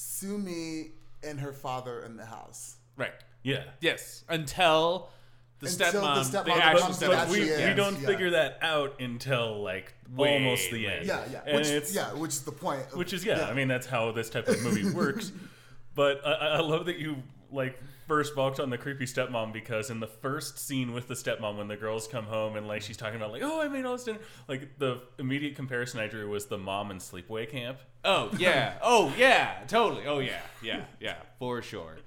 Sumi 0.00 0.92
and 1.22 1.38
her 1.40 1.52
father 1.52 2.02
in 2.02 2.16
the 2.16 2.24
house. 2.24 2.76
Right. 2.96 3.12
Yeah. 3.42 3.64
Yes. 3.80 4.24
Until 4.28 5.10
the 5.58 5.66
Until 5.66 5.92
the 5.92 5.98
stepmom, 5.98 6.24
stepmom 6.24 6.44
the 6.46 6.52
actual 6.54 6.80
comes 6.86 6.98
to 6.98 7.08
stepmom. 7.08 7.28
we, 7.28 7.34
she 7.36 7.40
we 7.42 7.48
is, 7.50 7.76
don't 7.76 8.00
yeah. 8.00 8.06
figure 8.06 8.30
that 8.30 8.58
out 8.62 9.00
until 9.00 9.62
like 9.62 9.94
Way 10.14 10.34
almost 10.34 10.70
the 10.70 10.86
end. 10.86 11.06
Yeah, 11.06 11.22
yeah, 11.30 11.42
And 11.46 11.56
which 11.58 11.68
it's, 11.68 11.94
yeah, 11.94 12.12
which 12.14 12.30
is 12.32 12.42
the 12.42 12.52
point. 12.52 12.80
of- 12.90 12.96
which 12.96 13.12
is 13.12 13.24
yeah, 13.24 13.46
I 13.46 13.52
mean 13.54 13.68
that's 13.68 13.86
how 13.86 14.10
this 14.12 14.30
type 14.30 14.48
of 14.48 14.62
movie 14.62 14.90
works. 14.90 15.32
but 15.94 16.26
I, 16.26 16.32
I 16.32 16.60
love 16.60 16.86
that 16.86 16.98
you 16.98 17.16
like 17.52 17.78
first 18.10 18.34
balked 18.34 18.58
on 18.58 18.70
the 18.70 18.76
creepy 18.76 19.04
stepmom 19.04 19.52
because 19.52 19.88
in 19.88 20.00
the 20.00 20.06
first 20.08 20.58
scene 20.58 20.92
with 20.92 21.06
the 21.06 21.14
stepmom 21.14 21.58
when 21.58 21.68
the 21.68 21.76
girls 21.76 22.08
come 22.08 22.24
home 22.24 22.56
and 22.56 22.66
like 22.66 22.82
she's 22.82 22.96
talking 22.96 23.14
about 23.14 23.30
like 23.30 23.40
oh 23.44 23.60
I 23.62 23.68
made 23.68 23.84
all 23.84 23.92
this 23.92 24.02
dinner 24.02 24.18
like 24.48 24.78
the 24.78 25.00
immediate 25.20 25.54
comparison 25.54 26.00
I 26.00 26.08
drew 26.08 26.28
was 26.28 26.46
the 26.46 26.58
mom 26.58 26.90
in 26.90 26.98
Sleepaway 26.98 27.48
Camp. 27.48 27.78
Oh 28.04 28.30
yeah. 28.36 28.78
Oh 28.82 29.14
yeah. 29.16 29.60
Totally. 29.68 30.08
Oh 30.08 30.18
yeah. 30.18 30.40
Yeah. 30.60 30.86
Yeah. 30.98 31.18
For 31.38 31.62
sure. 31.62 31.98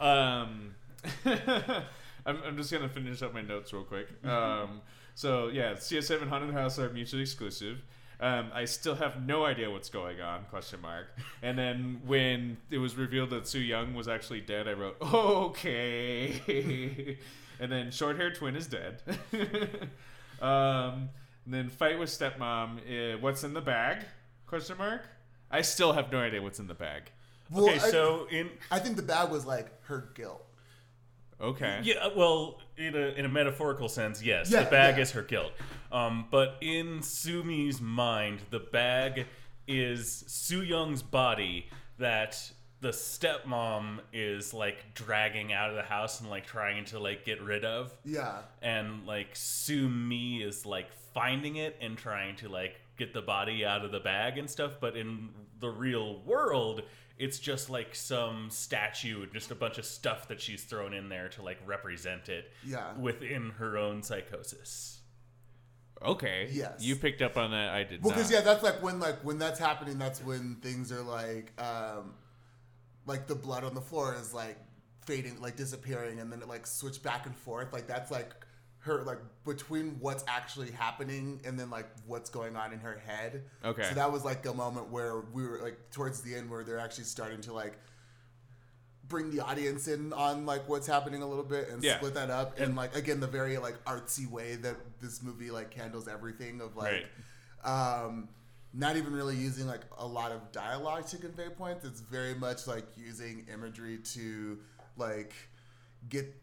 Um, 0.00 0.74
I'm, 1.26 2.38
I'm 2.46 2.56
just 2.56 2.72
gonna 2.72 2.88
finish 2.88 3.20
up 3.20 3.34
my 3.34 3.42
notes 3.42 3.74
real 3.74 3.84
quick. 3.84 4.08
Um, 4.24 4.80
so 5.14 5.48
yeah, 5.48 5.74
CS7 5.74 6.22
and 6.22 6.30
Haunted 6.30 6.54
House 6.54 6.78
are 6.78 6.88
mutually 6.88 7.20
exclusive. 7.20 7.82
Um, 8.22 8.52
I 8.54 8.66
still 8.66 8.94
have 8.94 9.26
no 9.26 9.44
idea 9.44 9.68
what's 9.68 9.90
going 9.90 10.20
on? 10.20 10.44
Question 10.44 10.80
mark. 10.80 11.08
And 11.42 11.58
then 11.58 12.00
when 12.06 12.56
it 12.70 12.78
was 12.78 12.96
revealed 12.96 13.30
that 13.30 13.48
Soo 13.48 13.58
Young 13.58 13.94
was 13.94 14.06
actually 14.06 14.40
dead, 14.40 14.68
I 14.68 14.74
wrote 14.74 14.96
okay. 15.02 17.18
and 17.60 17.72
then 17.72 17.90
short 17.90 18.16
haired 18.16 18.36
twin 18.36 18.54
is 18.54 18.68
dead. 18.68 19.02
um, 20.40 21.08
and 21.44 21.52
then 21.52 21.68
fight 21.68 21.98
with 21.98 22.10
stepmom. 22.10 22.78
Uh, 22.78 23.18
what's 23.18 23.42
in 23.42 23.54
the 23.54 23.60
bag? 23.60 24.04
Question 24.46 24.78
mark. 24.78 25.02
I 25.50 25.62
still 25.62 25.92
have 25.92 26.12
no 26.12 26.18
idea 26.18 26.40
what's 26.40 26.60
in 26.60 26.68
the 26.68 26.74
bag. 26.74 27.10
Well, 27.50 27.64
okay, 27.64 27.74
I- 27.74 27.90
so 27.90 28.28
in 28.30 28.50
I 28.70 28.78
think 28.78 28.94
the 28.94 29.02
bag 29.02 29.30
was 29.30 29.44
like 29.44 29.82
her 29.86 30.12
guilt. 30.14 30.46
Okay. 31.42 31.80
Yeah, 31.82 32.08
well, 32.16 32.60
in 32.76 32.94
a 32.94 33.08
in 33.18 33.24
a 33.24 33.28
metaphorical 33.28 33.88
sense, 33.88 34.22
yes, 34.22 34.50
Yeah, 34.50 34.62
the 34.64 34.70
bag 34.70 34.96
yeah. 34.96 35.02
is 35.02 35.10
her 35.12 35.22
guilt. 35.22 35.52
Um, 35.90 36.26
but 36.30 36.56
in 36.60 37.02
Sumi's 37.02 37.80
mind, 37.80 38.40
the 38.50 38.60
bag 38.60 39.26
is 39.66 40.24
Su 40.28 40.62
Young's 40.62 41.02
body 41.02 41.68
that 41.98 42.40
the 42.80 42.90
stepmom 42.90 44.00
is 44.12 44.52
like 44.54 44.94
dragging 44.94 45.52
out 45.52 45.70
of 45.70 45.76
the 45.76 45.82
house 45.82 46.20
and 46.20 46.30
like 46.30 46.46
trying 46.46 46.84
to 46.86 46.98
like 46.98 47.24
get 47.24 47.40
rid 47.42 47.64
of, 47.64 47.92
Yeah, 48.04 48.38
and 48.60 49.06
like 49.06 49.30
Sumi 49.34 50.42
is 50.42 50.64
like 50.64 50.92
finding 51.14 51.56
it 51.56 51.76
and 51.80 51.96
trying 51.96 52.36
to 52.36 52.48
like 52.48 52.80
get 52.96 53.12
the 53.14 53.22
body 53.22 53.64
out 53.64 53.84
of 53.84 53.90
the 53.92 54.00
bag 54.00 54.38
and 54.38 54.48
stuff. 54.48 54.76
But 54.80 54.96
in 54.96 55.30
the 55.60 55.70
real 55.70 56.20
world. 56.22 56.82
It's 57.22 57.38
just 57.38 57.70
like 57.70 57.94
some 57.94 58.50
statue, 58.50 59.26
just 59.32 59.52
a 59.52 59.54
bunch 59.54 59.78
of 59.78 59.84
stuff 59.84 60.26
that 60.26 60.40
she's 60.40 60.64
thrown 60.64 60.92
in 60.92 61.08
there 61.08 61.28
to 61.30 61.42
like 61.42 61.58
represent 61.64 62.28
it 62.28 62.50
yeah. 62.66 62.92
within 62.98 63.50
her 63.58 63.78
own 63.78 64.02
psychosis. 64.02 64.98
Okay. 66.04 66.48
Yes. 66.50 66.80
You 66.80 66.96
picked 66.96 67.22
up 67.22 67.36
on 67.36 67.52
that. 67.52 67.68
I 67.68 67.84
did 67.84 68.02
Well, 68.02 68.12
because 68.12 68.28
yeah, 68.28 68.40
that's 68.40 68.64
like 68.64 68.82
when 68.82 68.98
like 68.98 69.20
when 69.24 69.38
that's 69.38 69.60
happening. 69.60 69.98
That's 69.98 70.20
when 70.20 70.56
things 70.56 70.90
are 70.90 71.02
like, 71.02 71.52
um, 71.62 72.14
like 73.06 73.28
the 73.28 73.36
blood 73.36 73.62
on 73.62 73.74
the 73.74 73.80
floor 73.80 74.16
is 74.20 74.34
like 74.34 74.58
fading, 75.06 75.40
like 75.40 75.54
disappearing, 75.54 76.18
and 76.18 76.32
then 76.32 76.42
it 76.42 76.48
like 76.48 76.66
switch 76.66 77.04
back 77.04 77.26
and 77.26 77.36
forth. 77.36 77.72
Like 77.72 77.86
that's 77.86 78.10
like 78.10 78.34
her 78.82 79.02
like 79.02 79.18
between 79.44 79.96
what's 80.00 80.24
actually 80.26 80.70
happening 80.72 81.40
and 81.44 81.58
then 81.58 81.70
like 81.70 81.86
what's 82.06 82.28
going 82.30 82.56
on 82.56 82.72
in 82.72 82.80
her 82.80 83.00
head. 83.06 83.44
Okay. 83.64 83.84
So 83.84 83.94
that 83.94 84.10
was 84.10 84.24
like 84.24 84.44
a 84.46 84.52
moment 84.54 84.90
where 84.90 85.20
we 85.32 85.46
were 85.46 85.60
like 85.62 85.78
towards 85.92 86.20
the 86.22 86.34
end 86.34 86.50
where 86.50 86.64
they're 86.64 86.80
actually 86.80 87.04
starting 87.04 87.40
to 87.42 87.52
like 87.52 87.78
bring 89.08 89.30
the 89.30 89.44
audience 89.44 89.88
in 89.88 90.12
on 90.12 90.46
like 90.46 90.68
what's 90.68 90.86
happening 90.86 91.22
a 91.22 91.26
little 91.28 91.44
bit 91.44 91.68
and 91.68 91.82
Yeah. 91.82 91.96
split 91.98 92.14
that 92.14 92.30
up 92.30 92.58
and 92.58 92.74
like 92.76 92.96
again 92.96 93.20
the 93.20 93.26
very 93.26 93.58
like 93.58 93.82
artsy 93.84 94.28
way 94.30 94.56
that 94.56 94.76
this 95.00 95.22
movie 95.22 95.50
like 95.50 95.72
handles 95.74 96.08
everything 96.08 96.60
of 96.60 96.76
like 96.76 97.06
um 97.64 98.28
not 98.72 98.96
even 98.96 99.12
really 99.12 99.36
using 99.36 99.66
like 99.66 99.82
a 99.98 100.06
lot 100.06 100.32
of 100.32 100.50
dialogue 100.50 101.06
to 101.08 101.18
convey 101.18 101.48
points 101.50 101.84
it's 101.84 102.00
very 102.00 102.34
much 102.34 102.66
like 102.66 102.86
using 102.96 103.46
imagery 103.52 103.98
to 103.98 104.58
like 104.96 105.34
get 106.08 106.34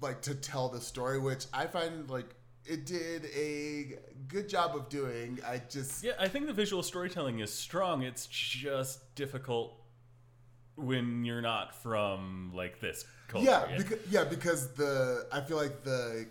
like 0.00 0.20
to 0.22 0.34
tell 0.34 0.68
the 0.68 0.80
story 0.80 1.18
which 1.18 1.46
i 1.52 1.66
find 1.66 2.08
like 2.10 2.34
it 2.64 2.86
did 2.86 3.24
a 3.34 3.98
good 4.28 4.48
job 4.48 4.76
of 4.76 4.88
doing 4.88 5.38
i 5.46 5.60
just 5.70 6.04
Yeah, 6.04 6.12
I 6.18 6.28
think 6.28 6.46
the 6.46 6.52
visual 6.52 6.82
storytelling 6.82 7.40
is 7.40 7.52
strong. 7.52 8.02
It's 8.02 8.26
just 8.26 9.14
difficult 9.14 9.74
when 10.76 11.24
you're 11.24 11.40
not 11.42 11.74
from 11.82 12.52
like 12.54 12.80
this 12.80 13.04
culture. 13.28 13.46
yeah, 13.50 13.76
because 13.76 13.98
yeah, 14.10 14.24
because 14.24 14.72
the 14.74 15.26
I 15.32 15.40
feel 15.40 15.56
like 15.56 15.82
the 15.84 16.26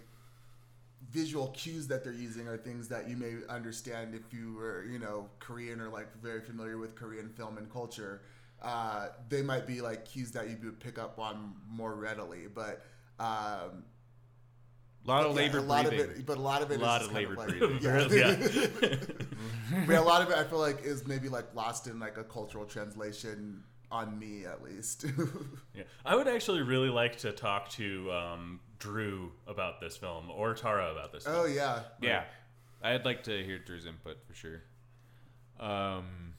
visual 1.12 1.48
cues 1.50 1.88
that 1.88 2.04
they're 2.04 2.14
using 2.14 2.48
are 2.48 2.58
things 2.58 2.88
that 2.90 3.10
you 3.10 3.18
may 3.18 3.34
understand 3.50 4.14
if 4.14 4.32
you 4.34 4.54
were, 4.54 4.86
you 4.86 5.00
know, 5.00 5.28
Korean 5.40 5.82
or 5.82 5.90
like 5.90 6.08
very 6.22 6.42
familiar 6.42 6.78
with 6.78 6.96
Korean 6.96 7.30
film 7.30 7.58
and 7.58 7.72
culture. 7.72 8.22
Uh, 8.62 9.08
they 9.30 9.42
might 9.42 9.66
be 9.66 9.82
like 9.82 10.06
cues 10.06 10.32
that 10.32 10.50
you 10.50 10.58
would 10.64 10.80
pick 10.80 11.00
up 11.00 11.18
on 11.18 11.54
more 11.68 11.96
readily, 11.96 12.48
but 12.54 12.84
um, 13.20 13.84
A 15.06 15.08
lot 15.08 15.26
of 15.26 15.32
Yeah, 15.36 15.42
labor 15.44 15.58
a 15.60 15.62
lot 15.62 15.86
breathing. 15.88 16.10
of 16.12 16.18
it, 16.18 16.26
but 16.26 16.38
a 16.38 16.42
lot 16.42 16.62
of 16.62 16.72
it 16.72 16.76
is 16.76 16.82
Lot 16.82 17.02
just 17.02 17.12
of 17.12 17.16
kind 17.16 17.30
labor 17.30 17.40
like, 17.40 17.60
breathing. 17.60 17.80
Yeah. 17.82 18.88
yeah. 18.90 18.96
But 19.86 19.94
yeah, 19.94 20.00
a 20.00 20.02
lot 20.02 20.22
of 20.24 20.30
it 20.32 20.38
I 20.38 20.44
feel 20.46 20.58
like 20.60 20.82
is 20.84 21.06
maybe 21.08 21.30
like 21.30 21.54
lost 21.54 21.86
in 21.88 22.00
like 22.00 22.18
a 22.18 22.24
cultural 22.24 22.66
translation 22.66 23.64
on 23.92 24.18
me 24.18 24.46
at 24.46 24.64
least. 24.64 25.06
Yeah, 25.76 25.84
I 26.06 26.16
would 26.16 26.28
actually 26.28 26.62
really 26.64 26.90
like 26.90 27.18
to 27.20 27.32
talk 27.32 27.70
to 27.72 28.12
um, 28.12 28.60
Drew 28.80 29.32
about 29.48 29.80
this 29.80 29.96
film 29.96 30.30
or 30.32 30.54
Tara 30.56 30.92
about 30.92 31.12
this. 31.14 31.26
oh 31.28 31.44
film. 31.44 31.56
yeah. 31.56 31.82
Yeah, 32.02 32.24
I'd 32.82 33.06
like 33.06 33.24
to 33.24 33.44
hear 33.44 33.60
Drew's 33.60 33.86
input 33.86 34.18
for 34.28 34.34
sure. 34.34 34.64
Um, 35.60 36.34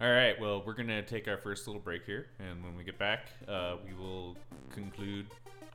all 0.00 0.10
right, 0.10 0.38
well, 0.40 0.62
we're 0.66 0.74
gonna 0.74 1.02
take 1.02 1.26
our 1.28 1.38
first 1.38 1.66
little 1.66 1.80
break 1.82 2.04
here, 2.04 2.26
and 2.38 2.62
when 2.64 2.76
we 2.76 2.84
get 2.84 2.98
back, 2.98 3.28
uh, 3.48 3.76
we 3.86 3.94
will 3.94 4.36
conclude, 4.72 5.26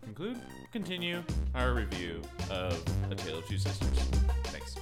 conclude, 0.03 0.39
continue 0.72 1.24
our 1.56 1.74
review 1.74 2.22
of 2.50 2.82
A 3.12 3.15
Tale 3.15 3.39
of 3.39 3.48
Two 3.48 3.58
Sisters. 3.58 3.98
Thanks. 4.46 4.75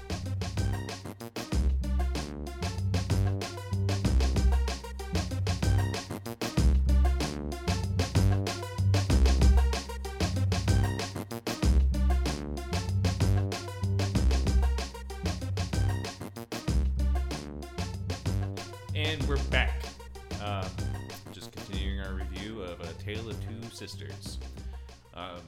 And 18.95 19.23
we're 19.27 19.37
back. 19.51 19.83
Um, 20.43 20.65
just 21.31 21.51
continuing 21.51 21.99
our 22.01 22.13
review 22.13 22.61
of 22.63 22.81
A 22.81 22.93
Tale 22.93 23.29
of 23.29 23.37
Two 23.45 23.69
Sisters, 23.71 24.36
um, 25.17 25.41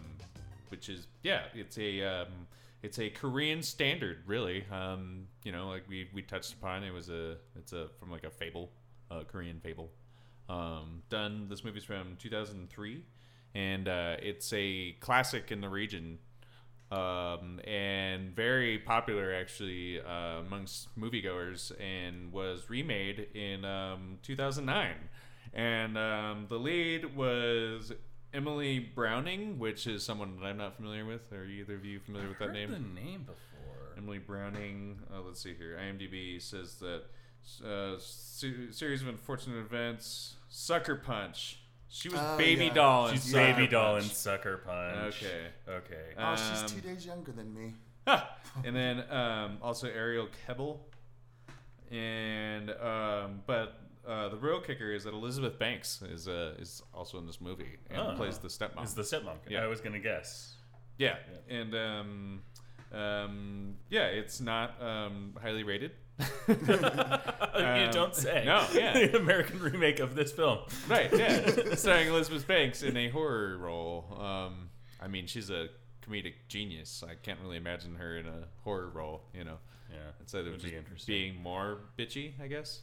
which 0.69 0.89
is 0.89 1.07
yeah, 1.23 1.43
it's 1.53 1.77
a 1.77 2.03
um, 2.03 2.47
it's 2.81 2.99
a 2.99 3.09
Korean 3.09 3.61
standard, 3.61 4.19
really. 4.25 4.65
Um, 4.71 5.27
you 5.43 5.51
know, 5.51 5.67
like 5.69 5.83
we 5.87 6.09
we 6.13 6.21
touched 6.21 6.53
upon, 6.53 6.83
it 6.83 6.91
was 6.93 7.09
a 7.09 7.37
it's 7.55 7.73
a 7.73 7.87
from 7.99 8.11
like 8.11 8.23
a 8.23 8.31
fable, 8.31 8.71
a 9.11 9.23
Korean 9.23 9.59
fable. 9.59 9.91
Um, 10.47 11.03
done. 11.09 11.47
This 11.49 11.63
movie's 11.63 11.83
from 11.83 12.17
2003, 12.17 13.03
and 13.53 13.87
uh, 13.87 14.15
it's 14.19 14.51
a 14.53 14.93
classic 14.99 15.51
in 15.51 15.61
the 15.61 15.69
region 15.69 16.17
um, 16.91 17.59
and 17.65 18.35
very 18.35 18.79
popular 18.79 19.33
actually 19.33 20.01
uh, 20.01 20.39
amongst 20.39 20.87
moviegoers 20.97 21.71
and 21.79 22.31
was 22.31 22.69
remade 22.69 23.27
in 23.35 23.63
um, 23.63 24.17
2009 24.23 24.95
and 25.53 25.97
um, 25.97 26.45
the 26.49 26.57
lead 26.57 27.15
was 27.15 27.91
emily 28.33 28.79
browning 28.79 29.57
which 29.59 29.87
is 29.87 30.03
someone 30.03 30.39
that 30.39 30.45
i'm 30.45 30.57
not 30.57 30.75
familiar 30.75 31.05
with 31.05 31.31
are 31.33 31.45
either 31.45 31.75
of 31.75 31.83
you 31.85 31.99
familiar 31.99 32.27
with 32.29 32.37
that 32.39 32.45
Heard 32.49 32.53
name 32.55 32.71
the 32.71 33.01
name 33.01 33.21
before. 33.23 33.93
emily 33.97 34.19
browning 34.19 34.99
uh, 35.13 35.21
let's 35.21 35.41
see 35.41 35.53
here 35.55 35.77
imdb 35.81 36.41
says 36.41 36.75
that 36.75 37.03
uh, 37.65 37.97
se- 37.99 38.71
series 38.71 39.01
of 39.01 39.07
unfortunate 39.07 39.57
events 39.57 40.35
sucker 40.49 40.95
punch 40.95 41.59
she 41.91 42.07
was 42.07 42.19
Oh, 42.21 42.37
baby 42.37 42.65
yeah. 42.65 42.73
doll 42.75 43.07
in 43.07 43.15
She's 43.15 43.31
Sucker 43.31 43.53
baby 43.55 43.67
doll 43.67 43.95
and 43.95 44.05
Sucker 44.05 44.57
Punch. 44.57 45.23
Okay. 45.23 45.47
Okay. 45.67 46.03
Oh, 46.19 46.35
she's 46.35 46.61
Um, 46.61 46.67
two 46.67 46.87
days 46.87 47.03
younger 47.03 47.31
than 47.31 47.51
me. 47.51 47.73
And 48.63 48.75
then 48.75 49.03
um, 49.11 49.57
also 49.59 49.87
Arielle 49.87 50.27
Kebbel, 50.47 50.77
and 51.91 52.69
um, 52.69 53.41
but 53.47 53.79
uh, 54.09 54.29
the 54.29 54.37
real 54.37 54.59
kicker 54.59 54.91
is 54.91 55.03
that 55.03 55.13
Elizabeth 55.13 55.59
Banks 55.59 56.01
is 56.01 56.27
uh, 56.27 56.55
is 56.59 56.81
also 56.93 57.17
in 57.19 57.25
this 57.27 57.39
movie 57.39 57.77
and 57.89 57.99
Oh. 58.01 58.13
plays 58.15 58.37
the 58.39 58.47
stepmom. 58.47 58.83
Is 58.83 58.93
the 58.95 59.03
stepmom? 59.03 59.35
Yeah. 59.47 59.63
I 59.63 59.67
was 59.67 59.81
gonna 59.81 59.99
guess. 59.99 60.55
yeah, 60.97 61.15
and 61.49 61.73
um, 61.75 62.41
um, 62.91 63.75
yeah, 63.89 64.05
it's 64.05 64.41
not 64.41 64.81
um, 64.81 65.35
highly 65.41 65.63
rated. 65.63 65.91
you 66.47 66.55
Um, 66.75 67.91
don't 67.91 68.15
say. 68.15 68.43
no, 68.45 68.65
yeah. 68.73 68.93
the 69.07 69.17
American 69.19 69.59
remake 69.59 69.99
of 69.99 70.15
this 70.15 70.31
film. 70.31 70.59
right, 70.87 71.09
yeah, 71.15 71.75
starring 71.75 72.07
Elizabeth 72.07 72.47
Banks 72.47 72.83
in 72.83 72.97
a 72.97 73.09
horror 73.09 73.57
role. 73.57 74.17
Um, 74.19 74.69
I 75.01 75.07
mean, 75.07 75.27
she's 75.27 75.49
a 75.49 75.67
comedic 76.05 76.33
genius. 76.47 77.03
I 77.07 77.15
can't 77.15 77.39
really 77.41 77.57
imagine 77.57 77.95
her 77.95 78.17
in 78.17 78.25
a 78.27 78.47
horror 78.63 78.89
role. 78.89 79.21
You 79.33 79.43
know. 79.45 79.57
Yeah, 79.91 79.97
instead 80.19 80.45
of 80.45 80.61
be 80.61 80.75
just 80.93 81.07
being 81.07 81.41
more 81.41 81.79
bitchy, 81.97 82.33
I 82.41 82.47
guess. 82.47 82.81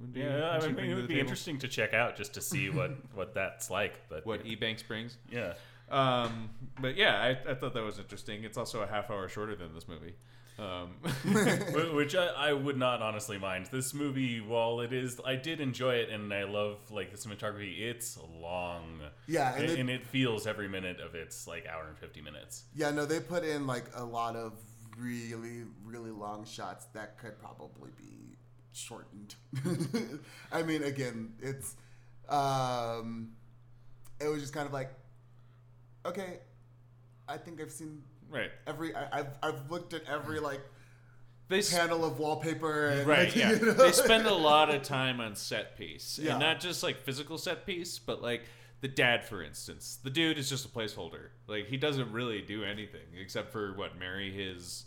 Would 0.00 0.12
be 0.12 0.20
Yeah, 0.20 0.26
I 0.50 0.54
interesting 0.56 0.76
mean, 0.76 0.86
to 0.86 0.92
it 0.92 0.94
would 0.96 1.08
be 1.08 1.14
table. 1.14 1.20
interesting 1.26 1.58
to 1.60 1.68
check 1.68 1.94
out 1.94 2.16
just 2.16 2.34
to 2.34 2.40
see 2.40 2.70
what 2.70 2.92
what 3.14 3.34
that's 3.34 3.70
like. 3.70 3.94
But 4.08 4.24
What 4.26 4.44
E 4.46 4.54
Banks 4.54 4.82
brings. 4.82 5.16
yeah, 5.30 5.54
Um, 5.90 6.50
but 6.80 6.96
yeah, 6.96 7.16
I, 7.20 7.50
I 7.50 7.54
thought 7.54 7.74
that 7.74 7.82
was 7.82 7.98
interesting. 7.98 8.44
It's 8.44 8.58
also 8.58 8.82
a 8.82 8.86
half 8.86 9.10
hour 9.10 9.28
shorter 9.28 9.56
than 9.56 9.74
this 9.74 9.88
movie. 9.88 10.14
Um, 10.58 10.94
which 11.94 12.16
I, 12.16 12.26
I 12.26 12.52
would 12.52 12.76
not 12.76 13.00
honestly 13.00 13.38
mind. 13.38 13.66
This 13.70 13.94
movie, 13.94 14.40
while 14.40 14.80
it 14.80 14.92
is, 14.92 15.20
I 15.24 15.36
did 15.36 15.60
enjoy 15.60 15.94
it, 15.94 16.10
and 16.10 16.32
I 16.34 16.44
love 16.44 16.78
like 16.90 17.10
the 17.12 17.16
cinematography. 17.16 17.80
It's 17.80 18.18
long, 18.40 19.00
Yeah, 19.28 19.54
and 19.54 19.62
and, 19.64 19.70
they- 19.76 19.80
and 19.80 19.90
it 19.90 20.04
feels 20.06 20.46
every 20.48 20.68
minute 20.68 21.00
of 21.00 21.14
its 21.14 21.46
like 21.46 21.66
hour 21.66 21.86
and 21.88 21.96
fifty 21.98 22.20
minutes. 22.20 22.64
Yeah, 22.74 22.90
no, 22.90 23.06
they 23.06 23.20
put 23.20 23.44
in 23.44 23.66
like 23.66 23.84
a 23.94 24.04
lot 24.04 24.34
of 24.36 24.52
really, 24.96 25.62
really 25.84 26.10
long 26.10 26.44
shots 26.44 26.86
that 26.86 27.18
could 27.18 27.38
probably 27.38 27.90
be 27.96 28.36
shortened. 28.78 29.34
I 30.52 30.62
mean, 30.62 30.82
again, 30.82 31.32
it's 31.40 31.74
um, 32.28 33.30
it 34.20 34.28
was 34.28 34.40
just 34.40 34.52
kind 34.52 34.66
of 34.66 34.72
like, 34.72 34.92
okay, 36.06 36.38
I 37.28 37.36
think 37.36 37.60
I've 37.60 37.70
seen 37.70 38.02
right. 38.30 38.50
every. 38.66 38.94
I, 38.94 39.20
I've 39.20 39.28
I've 39.42 39.70
looked 39.70 39.94
at 39.94 40.02
every 40.08 40.40
like 40.40 40.60
They 41.48 41.58
s- 41.58 41.72
panel 41.72 42.04
of 42.04 42.18
wallpaper. 42.18 42.88
And, 42.88 43.06
right. 43.08 43.26
like, 43.26 43.36
Yeah. 43.36 43.52
you 43.52 43.66
know? 43.66 43.72
They 43.72 43.92
spend 43.92 44.26
a 44.26 44.34
lot 44.34 44.70
of 44.74 44.82
time 44.82 45.20
on 45.20 45.34
set 45.34 45.76
piece, 45.76 46.18
Yeah. 46.22 46.32
and 46.32 46.40
not 46.40 46.60
just 46.60 46.82
like 46.82 47.00
physical 47.02 47.38
set 47.38 47.66
piece, 47.66 47.98
but 47.98 48.22
like 48.22 48.42
the 48.80 48.88
dad, 48.88 49.24
for 49.24 49.42
instance. 49.42 49.98
The 50.02 50.10
dude 50.10 50.38
is 50.38 50.48
just 50.48 50.64
a 50.64 50.68
placeholder. 50.68 51.28
Like 51.46 51.66
he 51.66 51.76
doesn't 51.76 52.12
really 52.12 52.42
do 52.42 52.64
anything 52.64 53.06
except 53.20 53.50
for 53.52 53.72
what 53.74 53.98
marry 53.98 54.30
his 54.32 54.84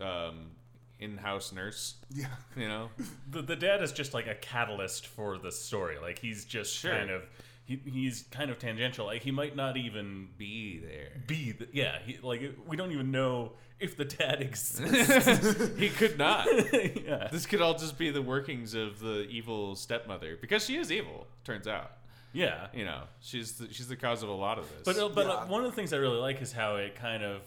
um, 0.00 0.52
in-house 1.00 1.52
nurse. 1.52 1.94
yeah. 2.12 2.26
You 2.56 2.68
know. 2.68 2.90
The, 3.30 3.42
the 3.42 3.56
dad 3.56 3.82
is 3.82 3.92
just 3.92 4.14
like 4.14 4.26
a 4.26 4.34
catalyst 4.34 5.06
for 5.06 5.36
the 5.38 5.52
story. 5.52 5.96
Like 6.00 6.18
he's 6.18 6.44
just 6.44 6.74
Sure. 6.74 6.96
kind 6.96 7.10
of 7.10 7.22
he, 7.66 7.78
he's 7.84 8.24
kind 8.30 8.50
of 8.50 8.58
tangential. 8.58 9.04
Like 9.06 9.22
he 9.22 9.30
might 9.30 9.54
not 9.54 9.76
even 9.76 10.28
Be 10.38 10.78
there. 10.78 11.22
be 11.26 11.52
the, 11.52 11.68
yeah. 11.72 11.98
He, 12.04 12.16
like 12.22 12.40
we 12.66 12.76
don't 12.76 12.92
even 12.92 13.10
know 13.10 13.52
if 13.78 13.96
the 13.96 14.06
dad 14.06 14.40
exists. 14.40 15.68
he 15.78 15.90
could 15.90 16.18
not. 16.18 16.46
yeah. 16.72 17.28
This 17.30 17.44
could 17.46 17.60
all 17.60 17.74
just 17.74 17.98
be 17.98 18.10
the 18.10 18.22
workings 18.22 18.72
of 18.74 18.98
the 19.00 19.26
evil 19.28 19.76
stepmother 19.76 20.36
because 20.40 20.64
she 20.64 20.76
is 20.78 20.90
evil. 20.90 21.26
Turns 21.44 21.68
out, 21.68 21.92
Yeah. 22.32 22.68
you 22.72 22.84
know, 22.86 23.02
she's 23.20 23.52
the, 23.52 23.72
she's 23.72 23.86
the 23.88 23.96
cause 23.96 24.22
of 24.22 24.30
a 24.30 24.32
lot 24.32 24.58
of 24.58 24.68
this. 24.70 24.82
But 24.84 24.98
uh, 24.98 25.08
but 25.14 25.26
uh, 25.26 25.44
one 25.46 25.64
of 25.64 25.70
the 25.70 25.76
things 25.76 25.92
I 25.92 25.98
really 25.98 26.18
like 26.18 26.40
is 26.42 26.52
how 26.52 26.76
it 26.76 26.94
kind 26.96 27.22
of 27.22 27.42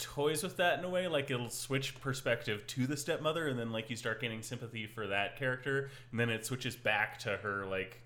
toys 0.00 0.42
with 0.42 0.56
that 0.56 0.78
in 0.78 0.84
a 0.84 0.88
way. 0.88 1.06
Like 1.06 1.30
it'll 1.30 1.48
switch 1.50 2.00
perspective 2.00 2.66
to 2.68 2.86
the 2.86 2.96
stepmother, 2.96 3.46
and 3.46 3.58
then 3.58 3.70
like 3.70 3.90
you 3.90 3.96
start 3.96 4.20
gaining 4.20 4.42
sympathy 4.42 4.86
for 4.86 5.06
that 5.08 5.36
character, 5.38 5.90
and 6.10 6.18
then 6.18 6.30
it 6.30 6.44
switches 6.46 6.74
back 6.74 7.18
to 7.20 7.36
her 7.36 7.66
like 7.66 8.00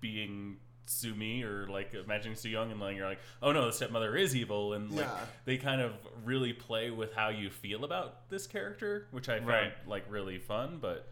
being 0.00 0.56
Sumi 0.86 1.42
or 1.44 1.66
like 1.68 1.94
imagining 1.94 2.36
Su 2.36 2.48
Young, 2.48 2.70
and 2.70 2.80
like 2.80 2.96
you're 2.96 3.06
like, 3.06 3.20
oh 3.42 3.52
no, 3.52 3.66
the 3.66 3.72
stepmother 3.72 4.16
is 4.16 4.34
evil, 4.34 4.72
and 4.72 4.90
like 4.90 5.04
Yeah. 5.06 5.20
they 5.44 5.56
kind 5.58 5.80
of 5.80 5.92
really 6.24 6.52
play 6.52 6.90
with 6.90 7.12
how 7.14 7.28
you 7.28 7.50
feel 7.50 7.84
about 7.84 8.28
this 8.28 8.46
character, 8.46 9.06
which 9.10 9.28
I 9.28 9.36
found 9.38 9.48
Right. 9.48 9.72
like 9.86 10.04
really 10.08 10.38
fun. 10.38 10.78
But 10.80 11.08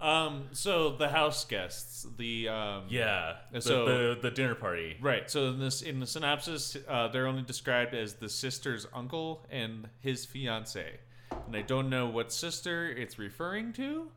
um, 0.00 0.48
so 0.52 0.96
the 0.96 1.08
house 1.08 1.44
guests, 1.44 2.06
the 2.18 2.48
um, 2.48 2.84
yeah, 2.88 3.34
the, 3.52 3.60
So- 3.60 3.84
the 3.86 4.18
the 4.20 4.30
dinner 4.30 4.54
party. 4.54 4.96
Right. 5.00 5.30
So 5.30 5.46
in 5.48 5.58
this 5.58 5.82
in 5.82 6.00
the 6.00 6.06
synopsis, 6.06 6.76
uh, 6.88 7.08
they're 7.08 7.26
only 7.26 7.42
described 7.42 7.94
as 7.94 8.14
the 8.14 8.28
sister's 8.28 8.86
uncle 8.92 9.46
and 9.50 9.88
his 10.00 10.24
fiance, 10.24 10.98
and 11.46 11.56
I 11.56 11.62
don't 11.62 11.88
know 11.88 12.06
what 12.06 12.32
sister 12.32 12.88
it's 12.90 13.18
referring 13.18 13.72
to, 13.74 14.08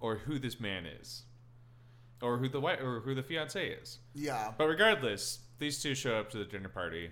or 0.00 0.16
who 0.16 0.38
this 0.38 0.60
man 0.60 0.86
is, 0.86 1.22
or 2.22 2.38
who 2.38 2.48
the 2.48 2.60
wife 2.60 2.80
or 2.80 3.00
who 3.00 3.14
the 3.14 3.22
fiance 3.22 3.68
is. 3.68 3.98
Yeah. 4.14 4.52
But 4.56 4.68
regardless, 4.68 5.40
these 5.58 5.82
two 5.82 5.94
show 5.94 6.16
up 6.16 6.30
to 6.30 6.38
the 6.38 6.44
dinner 6.44 6.68
party. 6.68 7.10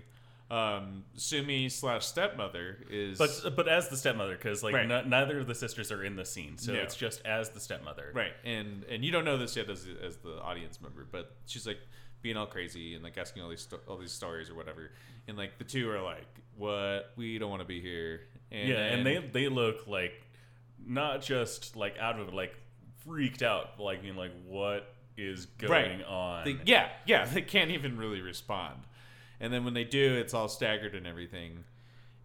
Um, 0.51 1.03
Sumi 1.15 1.69
slash 1.69 2.05
stepmother 2.07 2.77
is 2.89 3.19
But 3.19 3.55
but 3.55 3.67
as 3.67 3.89
the 3.89 3.97
stepmother, 3.97 4.35
because 4.35 4.63
like 4.63 4.73
Right. 4.73 4.89
n- 4.89 5.07
neither 5.09 5.39
of 5.39 5.45
the 5.47 5.53
sisters 5.53 5.91
are 5.91 6.03
in 6.03 6.15
the 6.15 6.25
scene, 6.25 6.57
so 6.57 6.73
No. 6.73 6.79
it's 6.79 6.95
just 6.95 7.23
as 7.25 7.51
the 7.51 7.59
stepmother. 7.59 8.11
right, 8.15 8.33
and 8.43 8.83
and 8.85 9.05
you 9.05 9.11
don't 9.11 9.25
know 9.25 9.37
this 9.37 9.55
yet 9.55 9.69
as 9.69 9.87
as 10.01 10.17
the 10.17 10.41
audience 10.41 10.81
member, 10.81 11.05
but 11.11 11.35
she's 11.45 11.67
like 11.67 11.79
being 12.23 12.35
all 12.35 12.47
crazy 12.47 12.95
and 12.95 13.03
like 13.03 13.15
asking 13.17 13.43
all 13.43 13.49
these 13.49 13.61
sto- 13.61 13.79
all 13.87 13.97
these 13.97 14.11
stories 14.11 14.49
or 14.49 14.55
whatever, 14.55 14.91
and 15.27 15.37
like 15.37 15.59
the 15.59 15.63
two 15.63 15.87
are 15.91 16.01
like, 16.01 16.25
"What? 16.57 17.13
We 17.15 17.37
don't 17.37 17.51
want 17.51 17.61
to 17.61 17.67
be 17.67 17.79
here." 17.79 18.21
And 18.51 18.69
yeah, 18.69 18.77
and 18.77 19.05
they 19.05 19.17
they 19.19 19.49
look 19.49 19.85
like 19.85 20.19
not 20.83 21.21
just 21.21 21.75
like 21.75 21.95
out 21.99 22.19
of 22.19 22.27
it, 22.29 22.33
like 22.33 22.55
freaked 23.05 23.43
out, 23.43 23.79
like 23.79 24.01
being 24.01 24.15
like, 24.15 24.31
what 24.45 24.95
is 25.15 25.45
going 25.45 25.99
Right. 25.99 26.03
on? 26.05 26.45
They, 26.45 26.57
yeah, 26.65 26.89
yeah, 27.05 27.25
they 27.25 27.41
can't 27.43 27.69
even 27.71 27.97
really 27.97 28.21
respond. 28.21 28.81
And 29.39 29.53
then 29.53 29.63
when 29.65 29.73
they 29.73 29.83
do, 29.85 30.15
it's 30.15 30.33
all 30.33 30.47
staggered 30.49 30.95
and 30.95 31.07
everything. 31.07 31.63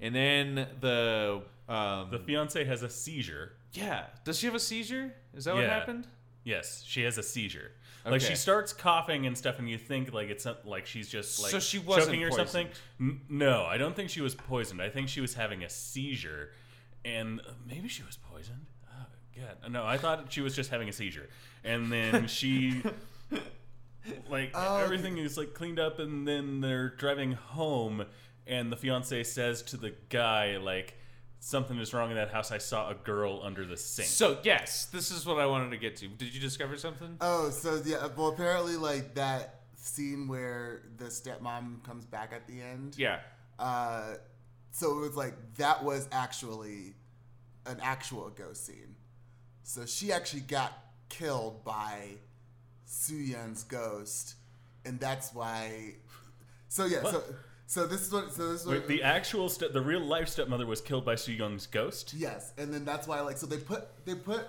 and 0.01 0.15
then 0.15 0.67
the 0.81 1.43
um, 1.69 2.11
The 2.11 2.19
fiance 2.19 2.63
has 2.65 2.83
a 2.83 2.89
seizure. 2.91 3.53
yeah. 3.73 4.07
Does 4.25 4.39
she 4.39 4.47
have 4.47 4.55
a 4.55 4.61
seizure? 4.61 5.15
Is 5.35 5.45
that 5.45 5.55
what 5.55 5.65
happened? 5.65 6.07
Yes, 6.45 6.83
she 6.87 7.03
has 7.05 7.17
a 7.19 7.23
seizure. 7.23 7.71
Like 8.07 8.21
she 8.21 8.35
starts 8.35 8.75
coughing 8.75 9.27
and 9.27 9.37
stuff, 9.39 9.59
and 9.59 9.67
you 9.71 9.79
think 9.79 10.13
like 10.13 10.29
it's 10.29 10.47
like 10.67 10.85
she's 10.87 11.09
just 11.09 11.41
like 11.43 11.51
So 11.51 11.59
she 11.59 11.79
wasn't 11.79 12.07
choking 12.09 12.25
or 12.25 12.31
something. 12.33 12.67
poisoned. 12.67 12.81
N- 13.01 13.21
no, 13.31 13.65
I 13.65 13.79
don't 13.79 13.97
think 13.97 14.11
she 14.11 14.21
was 14.21 14.35
poisoned. 14.35 14.83
I 14.83 14.91
think 14.91 15.09
she 15.09 15.23
was 15.23 15.33
having 15.33 15.65
a 15.65 15.71
seizure, 15.71 16.51
and 17.03 17.41
maybe 17.67 17.89
she 17.89 18.03
was 18.03 18.19
poisoned. 18.19 18.67
Oh 18.91 19.07
god, 19.35 19.73
no! 19.73 19.87
I 19.87 19.97
thought 19.97 20.31
she 20.31 20.43
was 20.43 20.55
just 20.55 20.69
having 20.71 20.91
a 20.91 20.93
seizure, 20.93 21.31
and 21.65 21.91
then 21.91 22.27
she. 22.27 22.83
Like 24.29 24.51
Oh, 24.55 24.77
okay. 24.77 24.85
everything 24.85 25.19
is 25.19 25.37
like 25.39 25.55
cleaned 25.55 25.79
up, 25.79 25.99
and 25.99 26.27
then 26.27 26.61
they're 26.61 26.91
driving 26.91 27.33
home, 27.33 28.05
and 28.47 28.71
the 28.71 28.77
fiance 28.77 29.23
says 29.25 29.63
to 29.63 29.77
the 29.77 29.95
guy 30.11 30.57
like, 30.59 30.95
"Something 31.41 31.79
is 31.79 31.95
wrong 31.95 32.11
in 32.11 32.17
that 32.17 32.31
house. 32.31 32.51
I 32.53 32.59
saw 32.59 32.91
a 32.91 32.95
girl 32.95 33.41
under 33.43 33.65
the 33.65 33.77
sink." 33.77 34.09
So 34.09 34.39
yes, 34.43 34.87
this 34.87 35.11
is 35.11 35.25
what 35.27 35.39
I 35.39 35.47
wanted 35.47 35.71
to 35.71 35.77
get 35.79 35.97
to. 35.97 36.09
Did 36.09 36.35
you 36.35 36.41
discover 36.41 36.77
something? 36.77 37.17
Oh, 37.21 37.51
so 37.51 37.81
yeah. 37.85 38.09
Well, 38.17 38.29
apparently, 38.29 38.77
like 38.77 39.15
that 39.15 39.61
scene 39.77 40.27
where 40.29 40.83
the 40.97 41.07
stepmom 41.07 41.83
comes 41.85 42.05
back 42.07 42.33
at 42.35 42.47
the 42.47 42.61
end. 42.61 42.97
yeah. 42.99 43.21
Uh, 43.59 44.15
so 44.71 44.97
it 44.99 45.01
was 45.01 45.15
like 45.17 45.35
that 45.57 45.85
was 45.85 46.09
actually 46.11 46.95
an 47.67 47.79
actual 47.83 48.29
ghost 48.31 48.67
scene. 48.67 48.97
So 49.63 49.87
she 49.87 50.13
actually 50.13 50.41
got 50.43 50.73
killed 51.09 51.65
by 51.65 52.17
Suyun's 52.89 53.65
ghost, 53.65 54.35
and 54.85 54.99
that's 55.01 55.33
why. 55.35 55.95
So 56.69 56.87
yeah. 56.87 57.03
So 57.03 57.23
so 57.67 57.87
this 57.87 58.03
is 58.03 58.13
what. 58.13 58.33
So 58.33 58.53
this 58.53 58.61
is 58.63 58.67
what. 58.67 58.77
Wait, 58.77 58.89
the 58.89 59.03
actual 59.03 59.49
step, 59.49 59.73
the 59.73 59.81
real 59.83 60.01
life 60.01 60.29
stepmother 60.29 60.67
was 60.67 60.81
killed 60.81 61.05
by 61.05 61.15
Soo 61.15 61.33
Young's 61.33 61.67
ghost. 61.67 62.15
Yes, 62.17 62.53
and 62.59 62.73
then 62.73 62.85
that's 62.85 63.07
why 63.07 63.21
like 63.21 63.37
so 63.39 63.47
they 63.47 63.59
put 63.59 64.05
they 64.05 64.15
put 64.15 64.47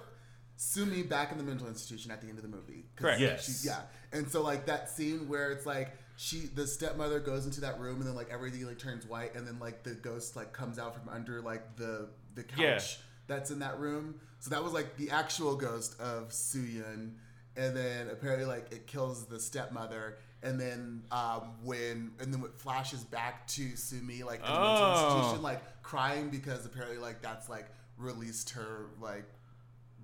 Sumi 0.58 1.04
back 1.04 1.32
in 1.32 1.38
the 1.38 1.44
mental 1.44 1.68
institution 1.68 2.12
at 2.12 2.22
the 2.22 2.28
end 2.28 2.38
of 2.38 2.44
the 2.44 2.50
movie. 2.50 2.86
Correct. 2.96 3.20
Yes. 3.20 3.62
she- 3.62 3.68
yeah, 3.68 3.82
and 4.12 4.30
so 4.30 4.42
like 4.42 4.66
that 4.66 4.90
scene 4.90 5.28
where 5.28 5.52
it's 5.52 5.66
like 5.66 5.92
she 6.18 6.42
the 6.56 6.66
stepmother 6.66 7.20
goes 7.20 7.46
into 7.46 7.62
that 7.62 7.80
room 7.80 7.98
and 7.98 8.08
then 8.08 8.16
like 8.16 8.30
everything 8.32 8.66
like 8.66 8.80
turns 8.80 9.06
white 9.06 9.36
and 9.36 9.46
then 9.46 9.60
like 9.60 9.84
the 9.84 9.92
ghost 9.96 10.36
like 10.36 10.54
comes 10.54 10.80
out 10.80 10.94
from 10.94 11.10
under 11.10 11.42
like 11.42 11.76
the 11.76 12.08
the 12.36 12.44
couch 12.44 12.58
Yeah. 12.60 12.80
that's 13.28 13.52
in 13.52 13.60
that 13.60 13.80
room. 13.80 14.16
So 14.40 14.50
that 14.52 14.64
was 14.64 14.74
like 14.74 14.96
the 14.98 15.10
actual 15.10 15.56
ghost 15.56 16.00
of 16.00 16.30
Suyun, 16.30 17.14
and 17.58 17.76
then 17.76 18.10
apparently 18.10 18.46
like 18.46 18.72
it 18.72 18.88
kills 18.88 19.26
the 19.26 19.40
stepmother. 19.40 20.18
And 20.44 20.60
then 20.60 21.02
um, 21.12 21.54
when 21.64 22.12
and 22.20 22.32
then 22.34 22.44
it 22.44 22.58
flashes 22.60 23.04
back 23.04 23.48
to 23.48 23.76
Sumi 23.76 24.22
like 24.24 24.40
in 24.42 24.46
the 24.46 24.52
Oh. 24.52 25.16
institution 25.18 25.42
like 25.42 25.62
crying 25.82 26.30
because 26.30 26.66
apparently 26.66 26.98
like 27.00 27.22
that's 27.22 27.50
like 27.50 27.66
released 27.98 28.52
her 28.52 28.88
like 29.02 29.26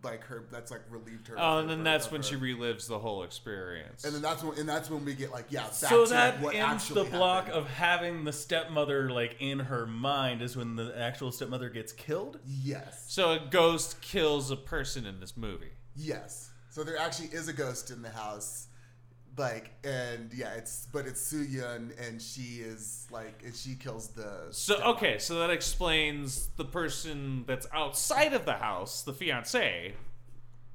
like 0.04 0.24
her 0.24 0.46
that's 0.52 0.72
like 0.72 0.82
relieved 0.90 1.28
her. 1.28 1.36
Oh, 1.38 1.60
and 1.60 1.70
then 1.70 1.84
that's 1.84 2.10
when 2.10 2.22
her- 2.22 2.28
she 2.28 2.36
relives 2.36 2.88
the 2.88 2.98
whole 2.98 3.22
experience. 3.22 4.04
and 4.04 4.16
then 4.16 4.24
that's 4.24 4.42
when 4.44 4.58
and 4.58 4.68
that's 4.68 4.90
when 4.90 5.06
we 5.06 5.14
get 5.14 5.32
like 5.32 5.46
yeah. 5.50 5.70
So 5.70 6.08
that 6.08 6.36
like, 6.38 6.44
what 6.44 6.56
ends 6.56 6.88
the 6.90 7.04
block 7.04 7.46
happened. 7.48 7.64
of 7.66 7.70
having 7.70 8.24
the 8.24 8.34
stepmother 8.34 9.12
like 9.12 9.36
in 9.40 9.60
her 9.60 9.86
mind 9.86 10.42
is 10.42 10.58
when 10.58 10.76
the 10.76 10.92
actual 10.98 11.32
stepmother 11.32 11.70
gets 11.70 11.94
killed. 11.94 12.40
yes, 12.48 13.06
so 13.10 13.34
a 13.34 13.40
ghost 13.52 14.02
kills 14.02 14.50
a 14.50 14.56
person 14.58 15.06
in 15.06 15.20
this 15.20 15.38
movie. 15.38 15.74
yes. 15.96 16.48
So 16.72 16.84
there 16.84 16.98
actually 16.98 17.28
is 17.28 17.48
a 17.50 17.54
ghost 17.54 17.92
in 17.92 18.02
the 18.02 18.10
house, 18.10 18.68
like 19.38 19.72
and 19.84 20.32
yeah, 20.34 20.54
it's 20.54 20.88
but 20.94 21.06
it's 21.06 21.20
Soo 21.22 21.44
Yun 21.44 21.92
and 22.02 22.22
she 22.22 22.62
is 22.62 23.08
like 23.12 23.42
and 23.46 23.54
she 23.54 23.76
kills 23.76 24.08
the. 24.08 24.48
So 24.52 24.76
stepmom. 24.80 24.96
okay, 24.96 25.18
so 25.20 25.40
that 25.40 25.50
explains 25.50 26.48
the 26.56 26.64
person 26.66 27.44
that's 27.46 27.68
outside 27.74 28.32
of 28.34 28.46
the 28.46 28.54
house, 28.54 29.04
the 29.04 29.12
fiance, 29.14 29.94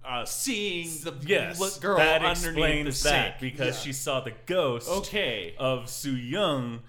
uh, 0.05 0.25
seeing 0.27 0.89
the 1.03 1.15
Yes, 1.27 1.59
li- 1.59 1.71
girl 1.81 1.97
that 1.97 2.23
underneath 2.23 2.43
the 2.43 2.49
explains 2.51 3.03
that 3.05 3.41
sink. 3.41 3.41
because 3.41 3.77
Yeah. 3.79 3.83
she 3.83 3.93
saw 3.95 4.21
the 4.21 4.35
ghost 4.45 4.89
Okay, 4.91 5.55
of 5.59 5.89
Soo 5.89 6.15
Young. 6.15 6.83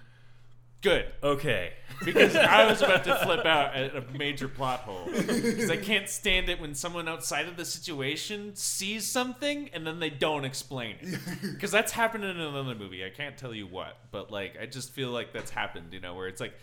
Good. 0.82 1.06
Okay, 1.22 1.72
Because 2.04 2.36
I 2.36 2.66
was 2.66 2.80
about 2.80 3.02
to 3.04 3.16
flip 3.24 3.44
out 3.44 3.74
at 3.74 3.96
a 3.96 4.04
major 4.16 4.46
plot 4.46 4.80
hole. 4.80 5.06
Because 5.10 5.70
I 5.70 5.76
can't 5.76 6.08
stand 6.08 6.48
it 6.48 6.60
when 6.60 6.74
someone 6.74 7.08
outside 7.08 7.48
of 7.48 7.56
the 7.56 7.64
situation 7.64 8.54
sees 8.54 9.04
something 9.06 9.68
and 9.72 9.84
then 9.84 9.98
they 9.98 10.10
don't 10.10 10.44
explain 10.44 10.96
it. 11.00 11.18
Because 11.42 11.72
that's 11.72 11.90
happened 11.92 12.24
in 12.24 12.38
another 12.38 12.74
movie. 12.76 13.04
I 13.04 13.10
can't 13.10 13.36
tell 13.36 13.52
you 13.52 13.66
what, 13.66 13.96
but 14.12 14.30
like 14.30 14.56
I 14.60 14.66
just 14.66 14.92
feel 14.92 15.10
like 15.10 15.32
that's 15.32 15.50
happened. 15.50 15.92
You 15.92 16.00
know, 16.00 16.14
where 16.14 16.28
it's 16.28 16.40
like, 16.40 16.54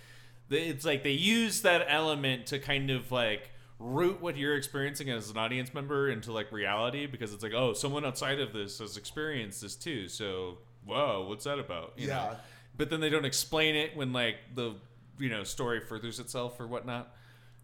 it's 0.49 0.86
like 0.86 1.04
they 1.04 1.12
use 1.12 1.62
that 1.63 1.86
element 1.89 2.45
to 2.47 2.60
kind 2.60 2.91
of 2.91 3.12
like 3.12 3.49
root 3.78 4.21
what 4.21 4.38
you're 4.38 4.56
experiencing 4.56 5.10
as 5.10 5.30
an 5.30 5.38
audience 5.38 5.73
member 5.73 6.10
into 6.10 6.32
like 6.32 6.49
reality 6.54 7.08
because 7.08 7.34
it's 7.34 7.43
like 7.43 7.51
oh 7.54 7.73
someone 7.73 8.06
outside 8.06 8.39
of 8.39 8.54
this 8.54 8.80
has 8.80 8.95
experienced 8.95 9.62
this 9.62 9.75
too 9.75 10.08
so 10.08 10.60
whoa 10.86 11.25
what's 11.28 11.43
that 11.43 11.60
about 11.60 11.91
you 11.97 12.08
know 12.08 12.13
Yeah. 12.13 12.36
But 12.78 12.90
then 12.90 13.00
they 13.00 13.10
don't 13.10 13.26
explain 13.26 13.76
it 13.76 13.96
when 13.96 14.12
like 14.14 14.38
the 14.54 14.76
you 15.20 15.30
know 15.30 15.44
story 15.44 15.80
furthers 15.80 16.20
itself 16.20 16.60
or 16.60 16.68
whatnot 16.68 17.14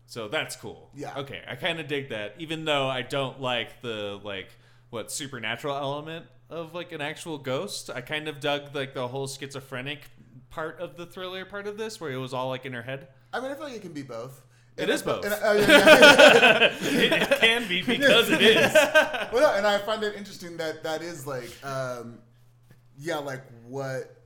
so 0.05 0.27
that's 0.27 0.55
cool 0.55 0.89
Yeah. 0.95 1.17
okay 1.19 1.41
i 1.47 1.55
kind 1.55 1.79
of 1.79 1.87
dig 1.87 2.09
that 2.09 2.35
even 2.39 2.65
though 2.65 2.87
i 2.87 3.01
don't 3.01 3.41
like 3.41 3.81
the 3.81 4.19
like 4.23 4.49
what 4.89 5.11
supernatural 5.11 5.75
element 5.75 6.25
of 6.49 6.73
like 6.73 6.91
an 6.91 7.01
actual 7.01 7.37
ghost 7.37 7.89
i 7.89 8.01
kind 8.01 8.27
of 8.27 8.39
dug 8.39 8.73
like 8.75 8.93
the 8.93 9.07
whole 9.07 9.27
schizophrenic 9.27 10.01
part 10.49 10.79
of 10.79 10.97
the 10.97 11.05
thriller 11.05 11.45
part 11.45 11.67
of 11.67 11.77
this 11.77 11.99
where 12.01 12.11
it 12.11 12.17
was 12.17 12.33
all 12.33 12.49
like 12.49 12.65
in 12.65 12.73
her 12.73 12.81
head 12.83 13.07
I 13.33 13.39
mean, 13.39 13.49
I 13.49 13.53
feel 13.53 13.63
like 13.63 13.75
it 13.75 13.81
can 13.81 13.93
be 13.93 14.01
both. 14.03 14.43
It 14.75 14.81
And 14.83 14.91
is 14.91 15.01
both. 15.03 15.23
and 15.23 15.33
oh, 15.41 15.53
yeah, 15.53 16.69
it 16.81 17.39
can 17.39 17.65
be 17.69 17.81
because 17.81 18.29
it 18.29 18.41
is. 18.41 18.73
well, 18.73 19.31
no, 19.35 19.53
and 19.55 19.65
I 19.65 19.77
find 19.77 20.03
it 20.03 20.15
interesting 20.15 20.57
that 20.57 20.83
that 20.83 21.01
is 21.01 21.25
like, 21.25 21.49
um, 21.63 22.19
yeah, 22.99 23.19
like 23.19 23.41
what, 23.65 24.20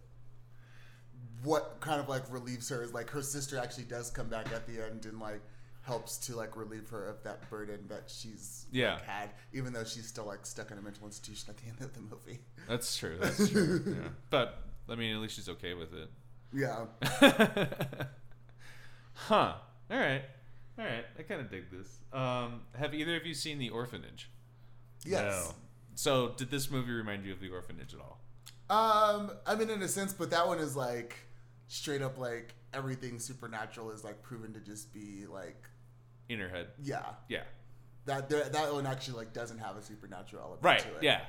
what 1.45 1.77
kind 1.79 2.01
of 2.01 2.09
like 2.09 2.23
relieves 2.29 2.67
her 2.69 2.83
is 2.83 2.93
like 2.93 3.09
her 3.11 3.21
sister 3.21 3.57
actually 3.57 3.85
does 3.85 4.09
come 4.09 4.27
back 4.27 4.51
at 4.51 4.67
the 4.67 4.83
end 4.83 5.05
and 5.05 5.19
like 5.19 5.41
helps 5.83 6.17
to 6.17 6.35
like 6.35 6.57
relieve 6.57 6.89
her 6.89 7.07
of 7.07 7.21
that 7.23 7.47
burden 7.49 7.79
that 7.87 8.03
she's 8.07 8.65
like, 8.71 8.81
Yeah. 8.81 8.97
had, 9.05 9.29
even 9.53 9.71
though 9.71 9.83
she's 9.83 10.07
still 10.07 10.25
like 10.25 10.45
stuck 10.45 10.71
in 10.71 10.77
a 10.77 10.81
mental 10.81 11.05
institution 11.05 11.49
at 11.51 11.57
the 11.57 11.63
end 11.69 11.79
of 11.81 11.93
the 11.93 12.01
movie. 12.01 12.39
that's 12.67 12.97
true 12.97 13.17
that's 13.21 13.47
true 13.49 13.83
yeah. 13.85 14.09
but 14.31 14.63
i 14.89 14.95
mean 14.95 15.15
at 15.15 15.21
least 15.21 15.35
she's 15.35 15.47
okay 15.49 15.73
with 15.75 15.93
it 15.93 16.09
Yeah, 16.53 16.85
huh. 19.13 19.53
All 19.91 19.97
right. 19.97 20.23
All 20.77 20.85
right. 20.85 21.05
I 21.17 21.23
kind 21.23 21.41
of 21.41 21.49
dig 21.49 21.69
this. 21.71 21.99
Um, 22.13 22.61
have 22.77 22.93
either 22.93 23.15
of 23.15 23.25
you 23.25 23.33
seen 23.33 23.59
The 23.59 23.69
Orphanage? 23.69 24.29
yes. 25.05 25.53
So, 25.97 26.33
did 26.35 26.51
this 26.51 26.69
movie 26.69 26.91
remind 26.91 27.25
you 27.25 27.31
of 27.31 27.39
The 27.39 27.49
Orphanage 27.49 27.93
at 27.93 27.99
all? 28.01 28.19
Um, 28.69 29.31
I 29.47 29.55
mean, 29.55 29.69
in 29.69 29.81
a 29.81 29.87
sense, 29.87 30.11
but 30.13 30.29
that 30.31 30.45
one 30.47 30.59
is 30.59 30.75
like 30.75 31.15
straight 31.67 32.01
up 32.01 32.17
like 32.17 32.53
everything 32.73 33.19
supernatural 33.19 33.91
is 33.91 34.03
like 34.03 34.21
proven 34.21 34.53
to 34.53 34.59
just 34.59 34.93
be 34.93 35.25
like, 35.31 35.67
In 36.29 36.39
her 36.39 36.49
head. 36.49 36.67
yeah. 36.81 37.03
Yeah. 37.29 37.43
That 38.05 38.29
that 38.29 38.71
one 38.73 38.85
actually 38.85 39.17
like 39.17 39.33
doesn't 39.33 39.57
have 39.59 39.77
a 39.77 39.81
supernatural 39.81 40.41
element 40.43 40.63
Right. 40.63 40.79
to 40.79 40.87
it. 40.97 41.03
Yeah. 41.03 41.21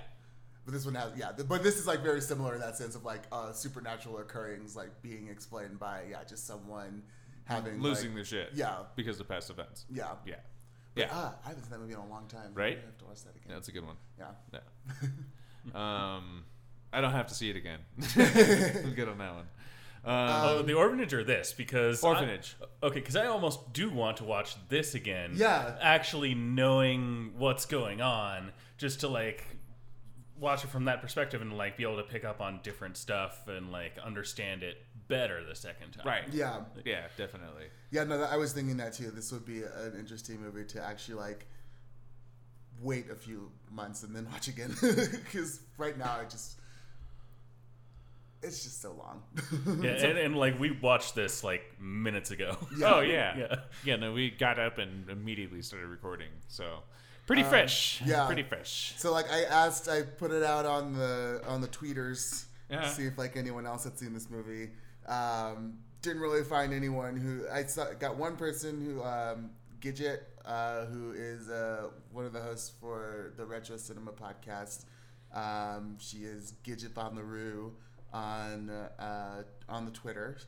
But 0.66 0.74
this 0.74 0.84
one 0.84 0.94
has 0.96 1.12
yeah. 1.16 1.30
But 1.48 1.62
this 1.62 1.78
is 1.78 1.86
like 1.86 2.00
very 2.02 2.20
similar 2.20 2.54
in 2.54 2.60
that 2.60 2.76
sense 2.76 2.94
of 2.96 3.04
like 3.04 3.22
uh, 3.32 3.52
supernatural 3.52 4.18
occurrings 4.18 4.76
like 4.76 5.00
being 5.00 5.28
explained 5.28 5.78
by 5.78 6.02
yeah 6.10 6.24
just 6.28 6.46
someone 6.46 7.02
having 7.44 7.80
Losing 7.80 8.08
like, 8.08 8.14
their 8.16 8.24
shit. 8.24 8.50
yeah 8.54 8.78
Because 8.96 9.18
of 9.20 9.28
past 9.28 9.48
events. 9.48 9.86
yeah 9.90 10.14
Yeah. 10.26 10.34
But, 10.94 11.00
Yeah. 11.02 11.08
ah, 11.12 11.34
I 11.44 11.48
haven't 11.48 11.62
seen 11.62 11.70
that 11.72 11.78
movie 11.80 11.92
in 11.94 11.98
a 11.98 12.06
long 12.08 12.26
time. 12.26 12.52
Right? 12.54 12.76
I 12.82 12.84
have 12.86 12.98
to 12.98 13.04
watch 13.06 13.22
that 13.24 13.32
Yeah, 13.36 13.42
again. 13.44 13.54
that's 13.56 13.68
a 13.68 13.72
good 13.72 13.86
one. 13.86 13.96
Yeah. 14.18 14.30
Yeah. 14.52 14.60
um, 16.16 16.44
I 16.92 17.00
don't 17.00 17.12
have 17.12 17.26
to 17.28 17.34
see 17.34 17.48
it 17.50 17.56
again. 17.56 17.78
I'm 18.84 18.94
good 18.94 19.08
on 19.08 19.18
that 19.18 19.34
one. 19.34 19.46
Um, 20.06 20.14
Oh, 20.48 20.62
the 20.62 20.74
orphanage 20.74 21.12
or 21.12 21.24
this 21.24 21.52
because 21.52 22.02
I- 22.04 22.08
Orphanage. 22.08 22.56
okay, 22.82 23.00
because 23.00 23.16
I 23.16 23.26
almost 23.26 23.72
do 23.72 23.90
want 23.90 24.18
to 24.18 24.24
watch 24.24 24.54
this 24.68 24.94
again. 24.94 25.32
Yeah. 25.34 25.76
actually 25.80 26.34
knowing 26.34 27.32
what's 27.36 27.66
going 27.66 28.00
on, 28.00 28.52
just 28.78 29.00
to 29.00 29.08
like 29.08 29.44
watch 30.38 30.62
it 30.64 30.68
from 30.68 30.84
that 30.84 31.00
perspective 31.02 31.40
and 31.42 31.56
like 31.58 31.76
be 31.76 31.82
able 31.82 31.96
to 31.96 32.02
pick 32.04 32.24
up 32.24 32.40
on 32.40 32.60
different 32.62 32.96
stuff 32.96 33.48
and 33.48 33.72
like 33.72 33.96
understand 33.98 34.62
it 34.62 34.76
better 35.08 35.42
the 35.44 35.54
second 35.56 35.90
time. 35.92 36.06
right. 36.06 36.24
Yeah. 36.32 36.60
Yeah, 36.84 37.06
definitely. 37.16 37.64
Yeah, 37.90 38.04
no, 38.04 38.22
I 38.22 38.36
was 38.36 38.52
thinking 38.52 38.76
that 38.76 38.92
too. 38.92 39.10
This 39.10 39.32
would 39.32 39.44
be 39.46 39.62
an 39.62 39.94
interesting 39.98 40.40
movie 40.40 40.64
to 40.66 40.84
actually 40.84 41.14
like 41.14 41.46
wait 42.80 43.10
a 43.10 43.14
few 43.14 43.50
months 43.70 44.02
and 44.02 44.14
then 44.14 44.28
watch 44.30 44.48
again 44.48 44.74
because 44.82 45.60
right 45.78 45.96
now 45.98 46.16
I 46.20 46.24
just 46.24 46.58
it's 48.46 48.62
just 48.64 48.80
so 48.80 48.92
long. 48.92 49.22
Yeah, 49.84 49.90
and, 49.92 50.18
and 50.18 50.36
like 50.36 50.58
we 50.58 50.70
watched 50.70 51.14
this 51.14 51.42
like 51.44 51.62
minutes 51.80 52.30
ago. 52.30 52.56
Yeah. 52.78 52.94
Oh, 52.94 53.00
yeah. 53.00 53.36
Yeah. 53.38 53.56
Yeah, 53.84 53.96
no, 53.96 54.12
we 54.12 54.30
got 54.30 54.58
up 54.58 54.78
and 54.78 55.08
immediately 55.10 55.62
started 55.62 55.86
recording. 55.88 56.28
So, 56.48 56.82
pretty 57.26 57.42
Um, 57.42 57.50
fresh. 57.50 58.00
yeah. 58.04 58.26
Pretty 58.26 58.42
fresh. 58.42 58.94
so 58.96 59.12
like 59.12 59.30
I 59.30 59.42
asked, 59.44 59.88
I 59.88 60.02
put 60.02 60.30
it 60.30 60.42
out 60.42 60.64
on 60.66 60.94
the 60.94 61.42
on 61.46 61.60
the 61.60 61.68
tweeters 61.68 62.46
Yeah. 62.70 62.82
to 62.82 62.88
see 62.88 63.06
if 63.06 63.18
like 63.18 63.36
anyone 63.36 63.66
else 63.66 63.84
had 63.84 63.98
seen 63.98 64.14
this 64.14 64.28
movie. 64.30 64.70
Um, 65.06 65.78
didn't 66.02 66.20
really 66.22 66.44
find 66.44 66.72
anyone 66.72 67.16
who 67.16 67.48
I 67.52 67.64
saw, 67.64 67.92
got 67.94 68.16
one 68.16 68.36
person 68.36 68.80
who 68.84 69.02
um, 69.02 69.50
Gidget, 69.80 70.20
uh, 70.44 70.86
who 70.86 71.12
is 71.12 71.48
uh, 71.48 71.88
one 72.12 72.24
of 72.24 72.32
the 72.32 72.40
hosts 72.40 72.72
for 72.80 73.32
the 73.36 73.44
Retro 73.44 73.76
Cinema 73.76 74.12
podcast. 74.12 74.84
Um, 75.34 75.96
she 75.98 76.18
is 76.18 76.54
Gidget 76.64 76.96
on 76.96 77.14
the 77.14 77.22
Roo 77.24 77.74
on 78.12 78.70
uh, 78.70 79.42
on 79.68 79.84
the 79.84 79.90
Twitter. 79.90 80.38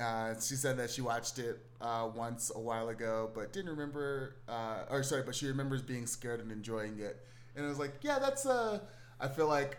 Uh, 0.00 0.34
she 0.40 0.54
said 0.54 0.78
that 0.78 0.90
she 0.90 1.02
watched 1.02 1.38
it 1.38 1.58
uh, 1.80 2.08
once 2.14 2.50
a 2.54 2.58
while 2.58 2.88
ago, 2.88 3.30
but 3.34 3.52
didn't 3.52 3.70
remember. 3.70 4.36
Uh, 4.48 4.84
or 4.90 5.02
sorry, 5.02 5.22
but 5.22 5.34
she 5.34 5.46
remembers 5.46 5.82
being 5.82 6.06
scared 6.06 6.40
and 6.40 6.50
enjoying 6.50 6.98
it. 6.98 7.26
And 7.54 7.64
I 7.64 7.68
was 7.68 7.78
like, 7.78 7.94
yeah, 8.02 8.18
that's. 8.18 8.46
Uh, 8.46 8.80
I 9.20 9.28
feel 9.28 9.46
like 9.46 9.78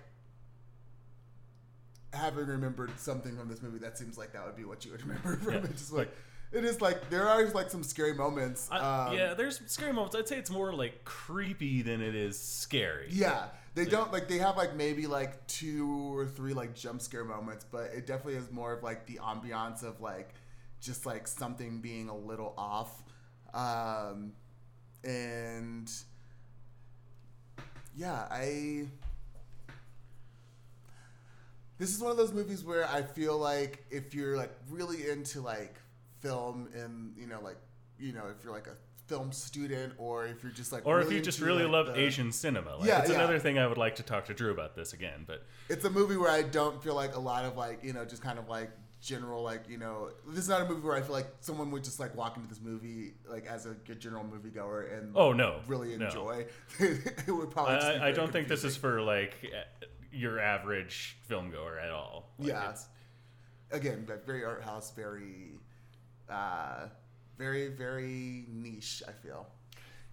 having 2.13 2.45
remembered 2.45 2.91
something 2.99 3.35
from 3.35 3.49
this 3.49 3.61
movie, 3.61 3.79
that 3.79 3.97
seems 3.97 4.17
like 4.17 4.33
that 4.33 4.45
would 4.45 4.55
be 4.55 4.65
what 4.65 4.85
you 4.85 4.91
would 4.91 5.01
remember 5.05 5.35
from 5.37 5.53
Yeah, 5.53 5.59
it. 5.59 5.71
Just 5.71 5.91
like 5.93 6.11
it 6.51 6.63
is 6.63 6.81
like 6.81 7.09
there 7.09 7.27
are 7.27 7.45
like 7.47 7.69
some 7.71 7.83
scary 7.83 8.13
moments. 8.13 8.69
I, 8.71 9.07
um, 9.07 9.17
yeah, 9.17 9.33
there's 9.33 9.59
scary 9.65 9.91
moments. 9.91 10.15
I'd 10.15 10.27
say 10.27 10.37
it's 10.37 10.51
more 10.51 10.73
like 10.73 11.03
creepy 11.03 11.81
than 11.81 12.01
it 12.01 12.15
is 12.15 12.39
scary. 12.39 13.07
Yeah, 13.09 13.45
they 13.75 13.85
don't 13.85 14.11
like 14.11 14.27
they 14.27 14.37
have 14.37 14.57
like 14.57 14.75
maybe 14.75 15.07
like 15.07 15.45
two 15.47 16.15
or 16.15 16.25
three 16.25 16.53
like 16.53 16.75
jump 16.75 17.01
scare 17.01 17.25
moments, 17.25 17.65
but 17.69 17.91
it 17.93 18.05
definitely 18.05 18.35
is 18.35 18.51
more 18.51 18.73
of 18.73 18.83
like 18.83 19.07
the 19.07 19.15
ambiance 19.15 19.83
of 19.83 19.99
like 20.01 20.33
just 20.79 21.05
like 21.05 21.27
something 21.27 21.81
being 21.81 22.09
a 22.09 22.15
little 22.15 22.53
off, 22.57 23.03
um, 23.53 24.33
and 25.03 25.91
yeah, 27.95 28.27
I. 28.29 28.87
This 31.77 31.93
is 31.93 31.99
one 31.99 32.11
of 32.11 32.17
those 32.17 32.31
movies 32.31 32.63
where 32.63 32.87
I 32.87 33.01
feel 33.01 33.37
like 33.37 33.83
if 33.89 34.13
you're 34.13 34.37
like 34.37 34.51
really 34.69 35.09
into 35.09 35.41
like 35.41 35.75
film 36.19 36.69
and 36.75 37.13
you 37.17 37.27
know 37.27 37.41
like 37.41 37.57
you 37.99 38.13
know 38.13 38.27
if 38.27 38.43
you're 38.43 38.53
like 38.53 38.67
a 38.67 38.75
film 39.07 39.31
student 39.31 39.93
or 39.97 40.25
if 40.25 40.41
you're 40.43 40.51
just 40.51 40.71
like 40.71 40.85
Or 40.85 41.01
if 41.01 41.11
you 41.11 41.19
just 41.19 41.39
really 41.41 41.63
like, 41.63 41.71
love 41.71 41.87
the- 41.87 41.99
Asian 41.99 42.31
cinema. 42.31 42.77
Like, 42.77 42.87
Yeah, 42.87 42.99
it's 43.01 43.09
yeah. 43.09 43.15
another 43.15 43.37
thing 43.39 43.57
I 43.59 43.67
would 43.67 43.77
like 43.77 43.95
to 43.95 44.03
talk 44.03 44.25
to 44.25 44.33
Drew 44.33 44.51
about 44.51 44.75
this 44.75 44.93
again. 44.93 45.23
But 45.27 45.45
it's 45.69 45.83
a 45.85 45.89
movie 45.89 46.15
where 46.17 46.31
I 46.31 46.41
don't 46.43 46.81
feel 46.81 46.95
like 46.95 47.15
a 47.15 47.19
lot 47.19 47.43
of 47.45 47.57
like 47.57 47.83
you 47.83 47.93
know 47.93 48.05
just 48.05 48.21
kind 48.21 48.39
of 48.39 48.47
like 48.47 48.71
general 49.01 49.43
like 49.43 49.67
you 49.67 49.77
know 49.77 50.09
this 50.29 50.39
is 50.43 50.47
not 50.49 50.61
a 50.61 50.65
movie 50.65 50.79
where 50.79 50.95
I 50.95 51.01
feel 51.01 51.11
like 51.11 51.27
someone 51.41 51.69
would 51.71 51.83
just 51.83 51.99
like 51.99 52.15
walk 52.15 52.37
into 52.37 52.47
this 52.47 52.61
movie 52.61 53.15
like 53.27 53.45
as 53.45 53.65
a 53.65 53.71
good 53.85 53.99
general 53.99 54.23
moviegoer 54.23 54.97
and 54.97 55.11
Oh, 55.15 55.33
no. 55.33 55.59
really 55.67 55.97
No. 55.97 56.05
enjoy. 56.05 56.45
it 56.79 57.27
would 57.27 57.51
probably. 57.51 57.75
I, 57.75 58.07
I 58.07 58.11
don't 58.13 58.31
think 58.31 58.47
this 58.47 58.63
is 58.63 58.77
for 58.77 59.01
like 59.01 59.33
eh, 59.43 59.85
your 60.13 60.39
average 60.39 61.17
film 61.23 61.51
goer 61.51 61.77
at 61.77 61.91
all. 61.91 62.29
Like, 62.39 62.47
Yeah. 62.49 62.75
again, 63.71 64.05
but 64.07 64.25
very 64.25 64.45
art 64.45 64.63
house, 64.63 64.91
very, 64.95 65.55
uh, 66.29 66.87
very 67.37 67.69
very 67.69 68.45
niche. 68.47 69.03
I 69.07 69.11
feel. 69.11 69.47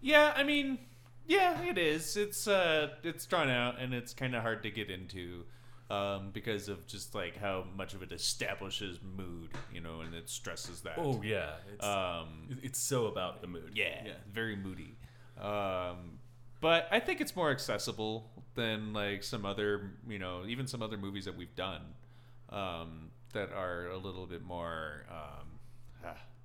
Yeah, 0.01 0.33
I 0.35 0.43
mean, 0.45 0.79
yeah, 1.27 1.63
it 1.63 1.77
is. 1.79 2.17
It's 2.17 2.49
uh, 2.49 2.89
it's 3.03 3.27
drawn 3.27 3.51
out 3.51 3.79
and 3.79 3.93
it's 3.95 4.15
kind 4.15 4.35
of 4.35 4.43
hard 4.43 4.63
to 4.63 4.71
get 4.71 4.89
into, 4.91 5.45
um, 5.91 6.31
because 6.33 6.69
of 6.69 6.87
just 6.87 7.15
like 7.15 7.37
how 7.37 7.65
much 7.77 7.95
of 7.95 8.03
it 8.03 8.11
establishes 8.13 8.99
mood, 9.03 9.51
you 9.73 9.81
know, 9.81 10.01
and 10.01 10.15
it 10.15 10.29
stresses 10.31 10.81
that. 10.83 10.95
Oh 10.99 11.21
yeah, 11.23 11.51
it's 11.73 11.85
Um, 11.85 12.59
it's 12.63 12.79
so 12.81 13.07
about 13.07 13.41
the 13.43 13.47
mood. 13.47 13.73
yeah, 13.75 14.03
yeah. 14.05 14.13
very 14.33 14.57
moody. 14.57 14.97
Um, 15.41 16.19
but 16.61 16.89
I 16.91 17.01
think 17.01 17.21
it's 17.21 17.35
more 17.35 17.51
accessible 17.51 18.31
than 18.55 18.93
like 18.93 19.23
some 19.23 19.47
other, 19.47 19.93
you 20.09 20.19
know, 20.19 20.45
even 20.47 20.67
some 20.67 20.83
other 20.83 20.97
movies 20.99 21.25
that 21.25 21.37
we've 21.37 21.55
done 21.55 21.81
um, 22.51 23.11
that 23.33 23.51
are 23.53 23.89
a 23.89 23.97
little 23.97 24.27
bit 24.27 24.43
more 24.43 25.07
um, 25.11 25.47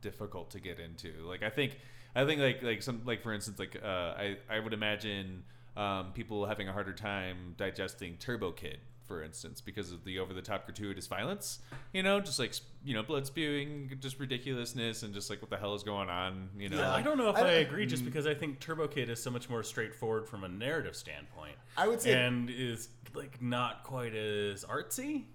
difficult 0.06 0.52
to 0.52 0.60
get 0.60 0.80
into. 0.80 1.12
Like 1.26 1.44
I 1.44 1.50
think, 1.50 1.78
I 2.16 2.24
think 2.26 2.40
like 2.40 2.64
like 2.64 2.82
some 2.82 3.02
like 3.06 3.22
for 3.22 3.34
instance, 3.34 3.60
like 3.60 3.76
uh, 3.84 3.88
I 4.26 4.38
I 4.50 4.60
would 4.60 4.74
imagine 4.74 5.44
um, 5.76 6.12
people 6.14 6.46
having 6.46 6.70
a 6.70 6.74
harder 6.74 6.94
time 6.94 7.56
digesting 7.58 8.16
Turbo 8.18 8.52
Kid. 8.52 8.78
For 9.08 9.22
instance, 9.22 9.62
because 9.62 9.92
of 9.92 10.04
the 10.04 10.18
over-the-top 10.18 10.66
gratuitous 10.66 11.06
violence, 11.06 11.60
you 11.94 12.02
know, 12.02 12.20
just 12.20 12.40
like 12.40 12.54
you 12.84 12.96
know, 12.96 13.04
blood 13.04 13.28
spewing, 13.28 13.92
just 14.00 14.20
ridiculousness, 14.20 15.04
and 15.04 15.14
just 15.14 15.30
like 15.30 15.44
what 15.44 15.52
the 15.52 15.58
hell 15.58 15.76
is 15.76 15.84
going 15.84 16.10
on, 16.10 16.50
you 16.58 16.70
know? 16.70 16.78
Yeah. 16.78 16.92
I 16.92 17.04
don't 17.04 17.20
know 17.20 17.30
if 17.30 17.36
I 17.36 17.42
I, 17.42 17.44
don't- 17.44 17.62
agree, 17.68 17.86
just 17.86 18.04
because 18.04 18.26
I 18.26 18.34
think 18.34 18.60
Turbo 18.60 18.88
Kid 18.88 19.12
is 19.12 19.22
so 19.22 19.30
much 19.30 19.48
more 19.48 19.62
straightforward 19.62 20.28
from 20.28 20.44
a 20.44 20.48
narrative 20.48 20.96
standpoint. 20.96 21.54
I 21.78 21.88
would 21.88 22.02
say- 22.02 22.14
and 22.14 22.50
is 22.50 22.90
like 23.14 23.40
not 23.44 23.84
quite 23.84 24.16
as 24.16 24.66
artsy. 24.66 25.26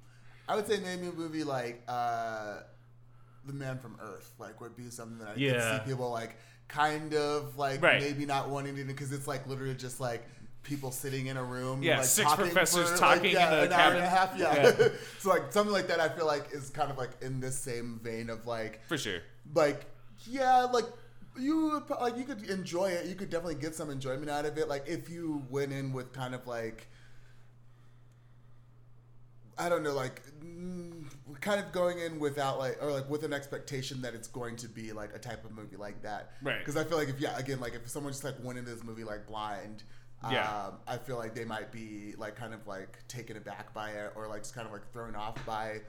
I 0.49 0.57
would 0.57 0.67
say 0.67 0.81
maybe 0.81 1.07
a 1.07 1.13
movie 1.13 1.45
like 1.45 1.85
uh, 1.87 2.63
The 3.47 3.53
Man 3.53 3.79
from 3.79 3.97
Earth, 4.01 4.33
like 4.39 4.61
would 4.61 4.77
be 4.77 4.91
something 4.91 5.19
that 5.19 5.29
I 5.29 5.35
Yeah. 5.37 5.53
could 5.79 5.85
see 5.87 5.91
people 5.93 6.11
like 6.11 6.37
kind 6.69 7.15
of 7.15 7.57
like 7.59 7.83
Right. 7.83 8.01
maybe 8.01 8.27
not 8.27 8.49
wanting 8.51 8.77
to 8.77 8.85
because 8.85 9.13
it's 9.13 9.27
like 9.27 9.47
literally 9.47 9.75
just 9.75 9.99
like 10.01 10.25
people 10.63 10.91
sitting 10.93 11.27
in 11.27 11.37
a 11.39 11.43
room. 11.43 11.83
Yeah, 11.83 11.97
like, 11.99 12.07
six 12.07 12.29
talking 12.29 12.45
professors 12.47 12.91
for, 12.91 12.97
talking 12.99 13.23
like, 13.25 13.33
yeah, 13.33 13.53
in 13.53 13.59
a 13.61 13.63
an 13.63 13.73
hour 13.73 13.93
and 13.95 14.01
cabin. 14.01 14.03
a 14.03 14.09
half. 14.09 14.37
Yeah. 14.37 14.75
Yeah. 14.79 14.89
so 15.19 15.31
like 15.31 15.53
something 15.53 15.73
like 15.73 15.89
that, 15.89 16.01
I 16.01 16.09
feel 16.11 16.27
like 16.27 16.53
is 16.53 16.69
kind 16.71 16.91
of 16.91 16.99
like 16.99 17.11
in 17.23 17.41
this 17.41 17.59
same 17.59 17.99
vein 18.03 18.29
of 18.31 18.47
like 18.47 18.85
For 18.87 18.99
sure. 18.99 19.21
like 19.55 19.87
yeah 20.27 20.65
like 20.65 20.85
you 21.39 21.83
like 22.01 22.19
you 22.19 22.25
could 22.25 22.43
enjoy 22.51 22.91
it 22.91 23.07
you 23.07 23.15
could 23.15 23.31
definitely 23.31 23.55
get 23.55 23.75
some 23.75 23.89
enjoyment 23.89 24.29
out 24.29 24.45
of 24.45 24.59
it 24.59 24.69
like 24.69 24.87
if 24.87 25.09
you 25.09 25.43
went 25.49 25.73
in 25.73 25.93
with 25.95 26.13
kind 26.13 26.35
of 26.35 26.47
like 26.47 26.89
i 29.57 29.69
don't 29.69 29.83
know 29.83 29.95
like 29.95 30.21
mm, 30.45 31.00
kind 31.41 31.59
of 31.65 31.73
going 31.73 31.99
in 31.99 32.19
without 32.19 32.59
like 32.59 32.77
or 32.83 32.91
like 32.93 33.09
with 33.11 33.25
an 33.25 33.33
expectation 33.33 34.01
that 34.03 34.15
it's 34.15 34.29
going 34.29 34.57
to 34.57 34.69
be 34.69 34.93
like 34.93 35.15
a 35.15 35.19
type 35.19 35.45
of 35.45 35.53
movie 35.53 35.77
like 35.77 36.03
that 36.03 36.33
Right. 36.43 36.59
because 36.59 36.77
i 36.77 36.85
feel 36.85 36.97
like 36.99 37.09
if 37.09 37.21
yeah 37.21 37.37
again 37.39 37.61
like 37.61 37.75
if 37.75 37.89
someone 37.89 38.13
just 38.13 38.25
like 38.25 38.35
went 38.43 38.59
into 38.59 38.71
this 38.71 38.83
movie 38.85 39.05
like 39.05 39.27
blind 39.27 39.83
Yeah. 40.31 40.67
um, 40.67 40.75
I 40.87 40.99
feel 40.99 41.17
like 41.17 41.35
they 41.35 41.45
might 41.47 41.73
be 41.73 42.15
like 42.19 42.37
kind 42.37 42.53
of 42.55 42.67
like 42.67 42.99
taken 43.09 43.37
aback 43.37 43.73
by 43.73 43.91
it 43.91 44.13
or 44.17 44.29
like 44.29 44.43
just 44.43 44.55
kind 44.55 44.67
of 44.67 44.73
like 44.73 44.91
thrown 44.93 45.15
off 45.17 45.37
by 45.47 45.81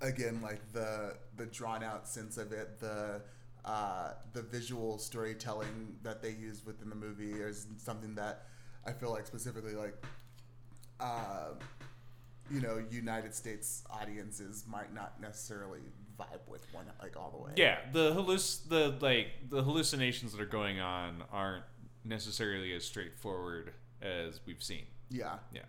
again 0.00 0.40
like 0.42 0.60
the 0.72 1.16
the 1.36 1.46
drawn 1.46 1.82
out 1.84 2.08
sense 2.08 2.36
of 2.38 2.52
it 2.52 2.78
the 2.80 3.22
uh, 3.64 4.12
the 4.32 4.42
visual 4.42 4.96
storytelling 4.98 5.96
that 6.04 6.22
they 6.22 6.30
use 6.30 6.64
within 6.64 6.88
the 6.88 6.94
movie 6.94 7.32
is 7.32 7.66
something 7.78 8.14
that 8.14 8.46
I 8.86 8.92
feel 8.92 9.10
like 9.10 9.26
specifically 9.26 9.74
like 9.74 9.94
uh, 11.00 11.50
you 12.50 12.60
know 12.60 12.82
United 12.90 13.34
States 13.34 13.82
audiences 13.90 14.64
might 14.68 14.94
not 14.94 15.20
necessarily 15.20 15.80
vibe 16.18 16.46
with 16.48 16.64
one 16.72 16.86
like 17.02 17.16
all 17.16 17.30
the 17.30 17.42
way 17.44 17.50
Yeah, 17.56 17.78
the 17.92 18.12
halluc- 18.14 18.68
the 18.68 18.96
like 19.00 19.28
the 19.50 19.62
hallucinations 19.62 20.32
that 20.32 20.40
are 20.40 20.46
going 20.46 20.80
on 20.80 21.22
aren't 21.32 21.64
necessarily 22.04 22.72
as 22.74 22.84
straightforward 22.84 23.72
as 24.00 24.40
we've 24.46 24.62
seen. 24.62 24.84
yeah 25.10 25.38
Yeah. 25.52 25.62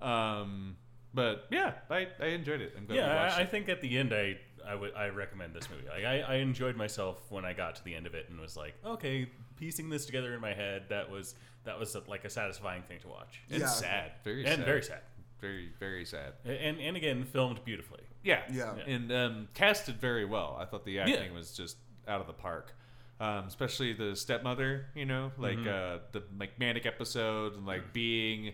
Um, 0.00 0.76
but 1.12 1.46
yeah, 1.50 1.72
I, 1.90 2.08
I 2.20 2.26
enjoyed 2.28 2.60
it. 2.60 2.74
I'm 2.76 2.86
glad 2.86 2.94
we 2.96 3.00
Yeah, 3.00 3.14
watched 3.24 3.38
I, 3.38 3.42
I 3.42 3.46
think 3.46 3.68
at 3.68 3.80
the 3.80 3.96
end, 3.98 4.12
I 4.12 4.36
I 4.66 4.74
would 4.74 4.94
I 4.94 5.08
recommend 5.08 5.54
this 5.54 5.68
movie. 5.70 5.86
Like 5.88 6.04
I, 6.04 6.20
I 6.20 6.34
enjoyed 6.36 6.76
myself 6.76 7.18
when 7.30 7.44
I 7.44 7.52
got 7.52 7.76
to 7.76 7.84
the 7.84 7.94
end 7.94 8.06
of 8.06 8.14
it 8.14 8.28
and 8.30 8.40
was 8.40 8.56
like, 8.56 8.74
okay, 8.84 9.28
piecing 9.56 9.88
this 9.90 10.06
together 10.06 10.34
in 10.34 10.40
my 10.40 10.54
head, 10.54 10.84
that 10.88 11.10
was 11.10 11.34
that 11.64 11.78
was 11.78 11.94
a, 11.94 12.02
like 12.08 12.24
a 12.24 12.30
satisfying 12.30 12.82
thing 12.82 12.98
to 13.00 13.08
watch. 13.08 13.42
And 13.50 13.60
Yeah. 13.60 13.66
sad, 13.68 14.12
very 14.24 14.44
and 14.44 14.56
sad. 14.56 14.64
very 14.64 14.82
sad. 14.82 15.00
Very 15.40 15.70
very 15.78 16.04
sad. 16.04 16.34
And 16.44 16.80
and 16.80 16.96
again, 16.96 17.24
filmed 17.24 17.64
beautifully. 17.64 18.00
Yeah, 18.22 18.42
Yeah. 18.50 18.74
and 18.86 19.12
um, 19.12 19.48
casted 19.54 19.96
very 20.00 20.24
well. 20.24 20.56
I 20.58 20.64
thought 20.64 20.84
the 20.84 20.98
acting 21.00 21.34
was 21.34 21.52
just 21.56 21.76
out 22.08 22.20
of 22.20 22.26
the 22.26 22.32
park. 22.32 22.74
Um, 23.20 23.44
especially 23.46 23.92
the 23.92 24.16
stepmother, 24.16 24.86
you 24.94 25.04
know, 25.04 25.30
like 25.38 25.58
Mm-hmm. 25.58 25.68
uh, 25.68 25.98
the 26.12 26.22
like 26.38 26.58
manic 26.58 26.84
episode 26.86 27.54
and 27.54 27.64
like 27.66 27.92
being 27.92 28.52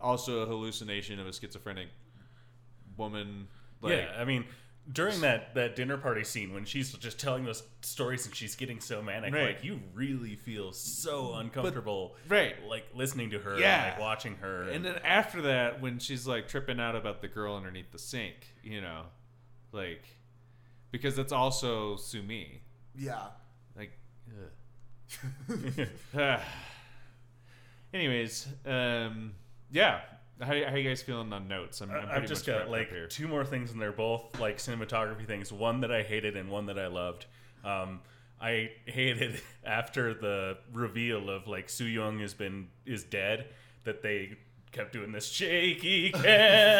also 0.00 0.40
a 0.40 0.46
hallucination 0.46 1.20
of 1.20 1.26
a 1.26 1.32
schizophrenic 1.32 1.88
woman. 2.96 3.48
Like, 3.80 3.92
yeah, 3.94 4.12
I 4.18 4.24
mean, 4.24 4.44
during 4.90 5.20
that 5.20 5.54
that 5.54 5.76
dinner 5.76 5.96
party 5.96 6.24
scene 6.24 6.52
when 6.52 6.64
she's 6.64 6.92
just 6.94 7.18
telling 7.20 7.44
those 7.44 7.62
stories 7.82 8.26
and 8.26 8.34
she's 8.34 8.56
getting 8.56 8.80
so 8.80 9.00
manic, 9.02 9.32
Right. 9.32 9.54
like 9.56 9.64
you 9.64 9.80
really 9.94 10.34
feel 10.36 10.72
so 10.72 11.34
uncomfortable, 11.34 12.16
right. 12.28 12.54
Like 12.66 12.86
listening 12.94 13.30
to 13.30 13.38
her, 13.38 13.58
Yeah. 13.58 13.82
and, 13.84 13.92
like 13.92 14.00
watching 14.00 14.36
her, 14.36 14.64
And 14.70 14.84
then 14.84 14.96
after 15.04 15.42
that, 15.42 15.80
when 15.80 15.98
she's 16.00 16.26
like 16.26 16.48
tripping 16.48 16.80
out 16.80 16.96
about 16.96 17.20
the 17.20 17.28
girl 17.28 17.54
underneath 17.56 17.92
the 17.92 17.98
sink, 17.98 18.34
you 18.62 18.80
know, 18.80 19.02
like 19.70 20.02
because 20.90 21.14
that's 21.16 21.32
also 21.32 21.96
Sumi. 21.96 22.60
yeah 22.96 23.28
Like, 23.76 23.92
ugh. 26.16 26.40
anyways, 27.94 28.48
um, 28.66 29.32
yeah. 29.70 30.00
How, 30.40 30.46
how 30.70 30.74
you 30.74 30.88
guys 30.88 31.02
feeling 31.02 31.32
on 31.32 31.46
notes? 31.46 31.80
I'm, 31.80 31.90
I'm 31.90 32.08
I've 32.10 32.26
just 32.26 32.46
got 32.46 32.68
like 32.70 32.90
two 33.10 33.28
more 33.28 33.44
things, 33.44 33.70
and 33.70 33.80
they're 33.80 33.92
both 33.92 34.40
like 34.40 34.58
cinematography 34.58 35.26
things. 35.26 35.52
One 35.52 35.80
that 35.82 35.92
I 35.92 36.02
hated, 36.02 36.36
and 36.36 36.50
one 36.50 36.66
that 36.66 36.78
I 36.78 36.88
loved. 36.88 37.26
Um, 37.64 38.00
I 38.40 38.70
hated 38.86 39.40
after 39.64 40.14
the 40.14 40.58
reveal 40.72 41.30
of 41.30 41.46
like 41.46 41.68
Su 41.68 41.84
Young 41.84 42.18
has 42.20 42.34
been 42.34 42.68
is 42.86 43.04
dead 43.04 43.46
that 43.84 44.02
they 44.02 44.36
kept 44.72 44.92
doing 44.92 45.12
this 45.12 45.28
shaky 45.28 46.10
cam. 46.12 46.22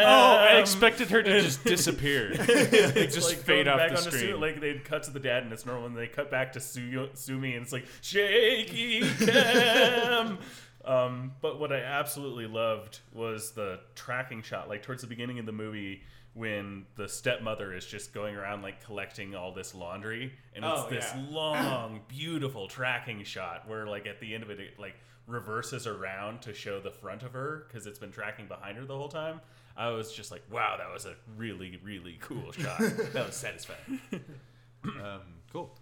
Oh, 0.07 0.37
I 0.39 0.57
expected 0.59 1.11
her 1.11 1.23
to 1.23 1.41
just 1.43 1.63
disappear, 1.63 2.31
It's 2.33 3.15
just 3.15 3.29
like 3.29 3.39
fade 3.39 3.69
off 3.69 3.79
the 3.79 3.97
onto 3.97 4.11
Su- 4.11 4.19
screen. 4.19 4.41
like 4.41 4.61
they'd 4.61 4.83
cut 4.83 5.03
to 5.05 5.11
the 5.11 5.21
dad 5.21 5.43
and 5.45 5.53
it's 5.53 5.67
normal, 5.67 5.87
and 5.87 5.97
they 5.97 6.07
cut 6.09 6.31
back 6.31 6.53
to 6.55 6.61
Su- 6.61 7.11
Sumi 7.15 7.55
and 7.55 7.63
it's 7.65 7.73
like 7.73 7.85
shaky 8.01 9.03
cam. 9.25 10.39
Um, 10.85 11.33
but 11.41 11.61
what 11.61 11.73
I 11.73 11.81
absolutely 11.81 12.47
loved 12.47 13.01
was 13.13 13.53
the 13.53 13.81
tracking 13.95 14.43
shot, 14.43 14.69
like 14.69 14.83
towards 14.83 15.03
the 15.03 15.09
beginning 15.09 15.39
of 15.39 15.47
the 15.47 15.53
movie 15.53 16.03
when 16.35 16.87
the 16.97 17.07
stepmother 17.09 17.75
is 17.75 17.85
just 17.85 18.15
going 18.15 18.35
around 18.35 18.63
like 18.63 18.83
collecting 18.85 19.35
all 19.35 19.53
this 19.53 19.75
laundry, 19.75 20.33
and 20.55 20.65
it's 20.65 20.81
Oh, 20.81 20.89
this 20.89 21.13
yeah. 21.15 21.25
long, 21.31 22.01
beautiful 22.09 22.69
tracking 22.69 23.23
shot 23.23 23.69
where 23.69 23.87
like 23.87 24.07
at 24.07 24.19
the 24.21 24.35
end 24.35 24.43
of 24.43 24.51
it, 24.51 24.59
it 24.59 24.79
like 24.79 24.95
reverses 25.27 25.87
around 25.87 26.43
to 26.43 26.53
show 26.55 26.81
the 26.81 26.91
front 26.91 27.23
of 27.23 27.33
her 27.33 27.67
because 27.69 27.87
it's 27.87 27.99
been 27.99 28.11
tracking 28.11 28.47
behind 28.47 28.77
her 28.79 28.85
the 28.85 28.97
whole 28.97 29.09
time. 29.09 29.41
I 29.77 29.89
was 29.91 30.13
just 30.13 30.31
like, 30.31 30.43
wow, 30.51 30.77
that 30.79 30.93
was 30.93 31.07
a 31.07 31.15
really, 31.37 31.79
really 31.83 32.19
cool 32.21 32.53
shot. 32.53 32.79
that 33.13 33.27
was 33.27 33.35
satisfying. 33.37 34.01
um, 34.85 35.21
cool. 35.53 35.75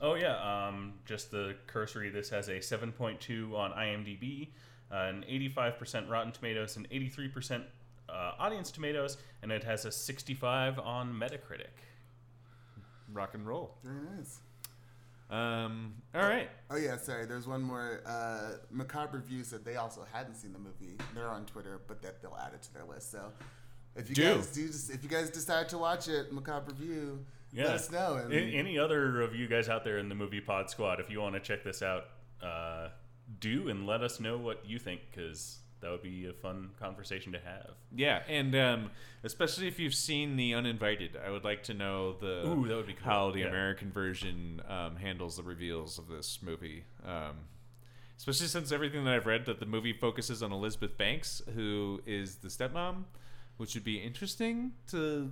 Oh 0.00 0.14
yeah, 0.14 0.68
um, 0.68 0.94
just 1.04 1.30
the 1.30 1.56
cursory. 1.66 2.10
This 2.10 2.28
has 2.30 2.48
a 2.48 2.58
7.2 2.58 3.54
on 3.54 3.72
IMDb, 3.72 4.48
uh, 4.92 4.96
an 4.96 5.24
85% 5.28 6.08
Rotten 6.08 6.32
Tomatoes, 6.32 6.76
and 6.76 6.88
83% 6.90 7.62
uh, 8.08 8.32
Audience 8.38 8.70
Tomatoes, 8.70 9.16
and 9.42 9.50
it 9.50 9.64
has 9.64 9.84
a 9.84 9.92
65 9.92 10.78
on 10.78 11.12
Metacritic. 11.12 11.66
Rock 13.12 13.34
and 13.34 13.46
roll. 13.46 13.76
Very 13.84 14.16
nice. 14.16 14.40
Um, 15.30 15.94
all 16.14 16.22
right. 16.22 16.48
Oh 16.70 16.76
yeah, 16.76 16.96
sorry. 16.96 17.26
There's 17.26 17.46
one 17.46 17.62
more. 17.62 18.02
Uh, 18.06 18.58
Macabre 18.70 19.18
Review 19.18 19.42
said 19.42 19.64
they 19.64 19.76
also 19.76 20.06
hadn't 20.12 20.34
seen 20.34 20.52
the 20.52 20.58
movie. 20.58 20.96
They're 21.14 21.28
on 21.30 21.44
Twitter, 21.46 21.80
but 21.86 22.02
that 22.02 22.20
they'll 22.20 22.38
add 22.40 22.52
it 22.54 22.62
to 22.62 22.74
their 22.74 22.84
list. 22.84 23.10
So 23.10 23.32
if 23.96 24.08
you 24.08 24.14
Do. 24.14 24.34
guys 24.34 24.48
do, 24.48 24.68
if 24.92 25.02
you 25.02 25.08
guys 25.08 25.30
decide 25.30 25.68
to 25.70 25.78
watch 25.78 26.08
it, 26.08 26.32
Macabre 26.32 26.72
Review, 26.72 27.24
Yeah. 27.54 27.64
let 27.64 27.74
us 27.74 27.90
know. 27.90 28.16
And 28.16 28.32
A- 28.32 28.36
any 28.36 28.78
other 28.78 29.20
of 29.22 29.34
you 29.34 29.46
guys 29.46 29.68
out 29.68 29.84
there 29.84 29.98
in 29.98 30.08
the 30.08 30.14
movie 30.14 30.40
pod 30.40 30.70
squad, 30.70 31.00
if 31.00 31.08
you 31.10 31.20
want 31.20 31.34
to 31.34 31.40
check 31.40 31.62
this 31.64 31.82
out, 31.82 32.04
uh, 32.42 32.88
do 33.40 33.68
and 33.68 33.86
let 33.86 34.02
us 34.02 34.20
know 34.20 34.36
what 34.36 34.66
you 34.68 34.78
think 34.78 35.00
because 35.10 35.58
that 35.80 35.90
would 35.90 36.02
be 36.02 36.26
a 36.26 36.32
fun 36.32 36.70
conversation 36.80 37.32
to 37.32 37.38
have. 37.38 37.70
Yeah, 37.94 38.22
and 38.28 38.54
um, 38.56 38.90
especially 39.22 39.68
if 39.68 39.78
you've 39.78 39.94
seen 39.94 40.36
The 40.36 40.54
Uninvited, 40.54 41.16
I 41.22 41.30
would 41.30 41.44
like 41.44 41.62
to 41.64 41.74
know 41.74 42.14
the 42.14 42.46
Ooh, 42.48 42.66
that 42.68 42.74
would 42.76 42.86
be 42.86 42.94
cool. 42.94 43.04
how 43.04 43.30
the 43.30 43.40
Yeah. 43.40 43.48
American 43.48 43.92
version 43.92 44.62
um, 44.68 44.96
handles 44.96 45.36
the 45.36 45.42
reveals 45.42 45.98
of 45.98 46.08
this 46.08 46.38
movie. 46.42 46.84
Um, 47.04 47.36
especially 48.16 48.46
since 48.46 48.72
everything 48.72 49.04
that 49.04 49.12
I've 49.14 49.26
read 49.26 49.44
that 49.46 49.60
the 49.60 49.66
movie 49.66 49.92
focuses 49.92 50.42
on 50.42 50.52
Elizabeth 50.52 50.96
Banks, 50.96 51.42
who 51.54 52.00
is 52.06 52.36
the 52.36 52.48
stepmom, 52.48 53.04
which 53.58 53.74
would 53.74 53.84
be 53.84 53.98
interesting 53.98 54.72
to 54.88 55.30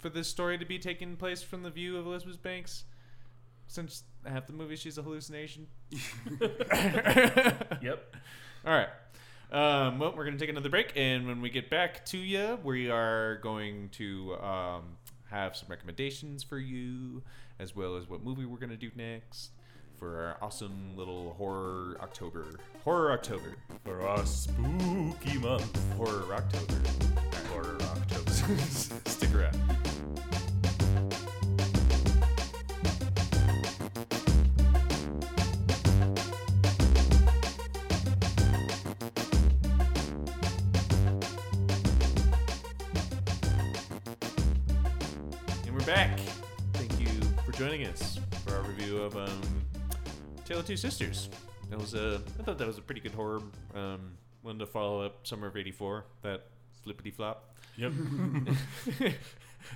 for 0.00 0.08
this 0.08 0.28
story 0.28 0.58
to 0.58 0.64
be 0.64 0.78
taking 0.78 1.16
place 1.16 1.42
from 1.42 1.62
the 1.62 1.70
view 1.70 1.98
of 1.98 2.06
Elizabeth 2.06 2.42
Banks, 2.42 2.84
since 3.66 4.02
half 4.26 4.46
the 4.46 4.52
movie 4.52 4.76
she's 4.76 4.98
a 4.98 5.02
hallucination. 5.02 5.66
Yep. 7.82 8.16
All 8.66 8.72
right. 8.74 8.88
Um, 9.52 9.98
well, 9.98 10.12
we're 10.16 10.24
going 10.24 10.36
to 10.36 10.40
take 10.40 10.50
another 10.50 10.68
break, 10.68 10.92
and 10.96 11.26
when 11.26 11.40
we 11.40 11.50
get 11.50 11.70
back 11.70 12.04
to 12.06 12.18
you, 12.18 12.58
we 12.62 12.90
are 12.90 13.36
going 13.38 13.88
to 13.92 14.36
um, 14.36 14.82
have 15.30 15.56
some 15.56 15.68
recommendations 15.68 16.44
for 16.44 16.58
you, 16.58 17.22
as 17.58 17.74
well 17.74 17.96
as 17.96 18.08
what 18.08 18.22
movie 18.22 18.44
we're 18.44 18.58
going 18.58 18.70
to 18.70 18.76
do 18.76 18.90
next 18.94 19.50
for 19.98 20.18
our 20.18 20.36
awesome 20.40 20.96
little 20.96 21.34
horror 21.34 21.96
October. 22.00 22.46
Horror 22.84 23.12
October. 23.12 23.54
For 23.84 24.06
our 24.06 24.24
spooky 24.24 25.38
month. 25.38 25.78
Horror 25.96 26.34
October. 26.34 26.80
Horror 27.52 27.78
October. 27.82 28.30
Stick 29.06 29.34
around. 29.34 29.79
Joining 47.60 47.86
us 47.88 48.18
for 48.46 48.56
our 48.56 48.62
review 48.62 49.02
of 49.02 49.14
um, 49.18 49.42
Tale 50.46 50.60
of 50.60 50.66
Two 50.66 50.78
Sisters. 50.78 51.28
That 51.68 51.78
was 51.78 51.92
a, 51.92 52.22
I 52.38 52.42
thought 52.42 52.56
that 52.56 52.66
was 52.66 52.78
a 52.78 52.80
pretty 52.80 53.02
good 53.02 53.12
horror 53.12 53.42
um, 53.74 54.12
one 54.40 54.58
to 54.60 54.66
follow 54.66 55.02
up 55.02 55.26
Summer 55.26 55.48
of 55.48 55.58
'84. 55.58 56.06
That 56.22 56.46
flippity 56.82 57.10
flop. 57.10 57.54
Yep. 57.76 57.92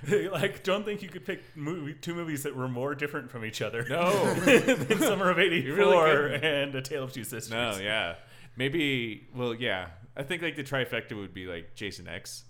like, 0.31 0.63
don't 0.63 0.83
think 0.83 1.03
you 1.03 1.09
could 1.09 1.27
pick 1.27 1.43
movie, 1.55 1.93
two 1.93 2.15
movies 2.15 2.41
that 2.41 2.55
were 2.55 2.67
more 2.67 2.95
different 2.95 3.29
from 3.29 3.45
each 3.45 3.61
other. 3.61 3.85
No. 3.87 4.33
than 4.33 4.97
Summer 4.97 5.29
of 5.29 5.37
'84 5.37 5.75
really 5.75 6.33
and 6.41 6.73
A 6.73 6.81
Tale 6.81 7.03
of 7.03 7.13
Two 7.13 7.23
Sisters. 7.23 7.51
No, 7.51 7.77
yeah. 7.77 8.15
Maybe, 8.57 9.27
well, 9.35 9.53
yeah. 9.53 9.89
I 10.17 10.23
think 10.23 10.41
like 10.41 10.55
the 10.55 10.63
trifecta 10.63 11.15
would 11.15 11.35
be 11.35 11.45
like 11.45 11.75
Jason 11.75 12.07
X. 12.07 12.45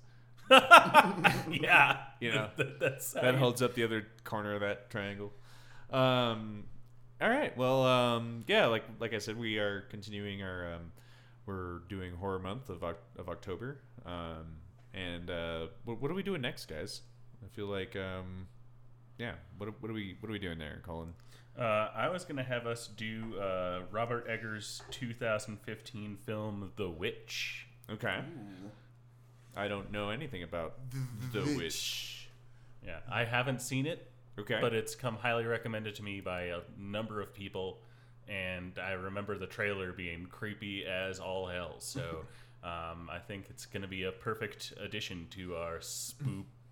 yeah. 1.51 1.97
You 2.19 2.31
know, 2.31 2.49
that, 2.57 2.79
that's 2.79 3.13
That 3.13 3.35
holds 3.35 3.61
up 3.61 3.73
the 3.73 3.83
other 3.83 4.07
corner 4.23 4.53
of 4.53 4.61
that 4.61 4.89
triangle. 4.89 5.33
Um, 5.91 6.65
all 7.21 7.29
right. 7.29 7.55
Well, 7.57 7.83
um, 7.83 8.43
yeah. 8.47 8.67
Like 8.67 8.83
like 8.99 9.13
I 9.13 9.19
said, 9.19 9.37
we 9.37 9.57
are 9.57 9.81
continuing 9.89 10.41
our. 10.41 10.73
Um, 10.75 10.91
we're 11.45 11.79
doing 11.89 12.15
horror 12.15 12.39
month 12.39 12.69
of 12.69 12.83
of 12.83 13.29
October. 13.29 13.79
Um, 14.05 14.57
and 14.93 15.29
uh, 15.29 15.67
what, 15.83 16.01
what 16.01 16.09
are 16.11 16.13
we 16.13 16.23
doing 16.23 16.41
next, 16.41 16.65
guys? 16.67 17.01
I 17.43 17.47
feel 17.49 17.67
like, 17.67 17.95
um, 17.95 18.47
yeah. 19.17 19.33
What 19.57 19.81
what 19.81 19.91
are 19.91 19.93
we 19.93 20.17
what 20.19 20.29
are 20.29 20.33
we 20.33 20.39
doing 20.39 20.57
there, 20.57 20.81
Colin? 20.85 21.13
Uh, 21.57 21.89
I 21.95 22.09
was 22.09 22.25
going 22.25 22.35
to 22.35 22.43
have 22.43 22.67
us 22.67 22.87
do 22.87 23.39
uh, 23.39 23.83
Robert 23.89 24.27
Eggers' 24.29 24.81
2015 24.91 26.17
film 26.25 26.71
The 26.75 26.89
Witch. 26.89 27.67
Okay. 27.89 28.19
I 29.55 29.67
don't 29.67 29.91
know 29.91 30.09
anything 30.09 30.43
about 30.43 30.75
the, 31.31 31.41
Witch. 31.41 31.57
witch. 31.57 32.27
Yeah, 32.85 32.99
I 33.11 33.23
haven't 33.25 33.61
seen 33.61 33.85
it, 33.85 34.11
Okay. 34.37 34.57
but 34.61 34.73
it's 34.73 34.95
come 34.95 35.15
highly 35.15 35.45
recommended 35.45 35.95
to 35.95 36.03
me 36.03 36.21
by 36.21 36.43
a 36.43 36.59
number 36.77 37.21
of 37.21 37.33
people, 37.33 37.79
and 38.27 38.77
I 38.77 38.91
remember 38.91 39.37
the 39.37 39.47
trailer 39.47 39.91
being 39.91 40.25
creepy 40.27 40.85
as 40.85 41.19
all 41.19 41.47
hell. 41.47 41.75
So 41.79 42.25
um, 42.63 43.09
I 43.11 43.19
think 43.19 43.45
it's 43.49 43.65
going 43.65 43.81
to 43.83 43.87
be 43.87 44.03
a 44.03 44.11
perfect 44.11 44.73
addition 44.79 45.27
to 45.31 45.55
our 45.55 45.79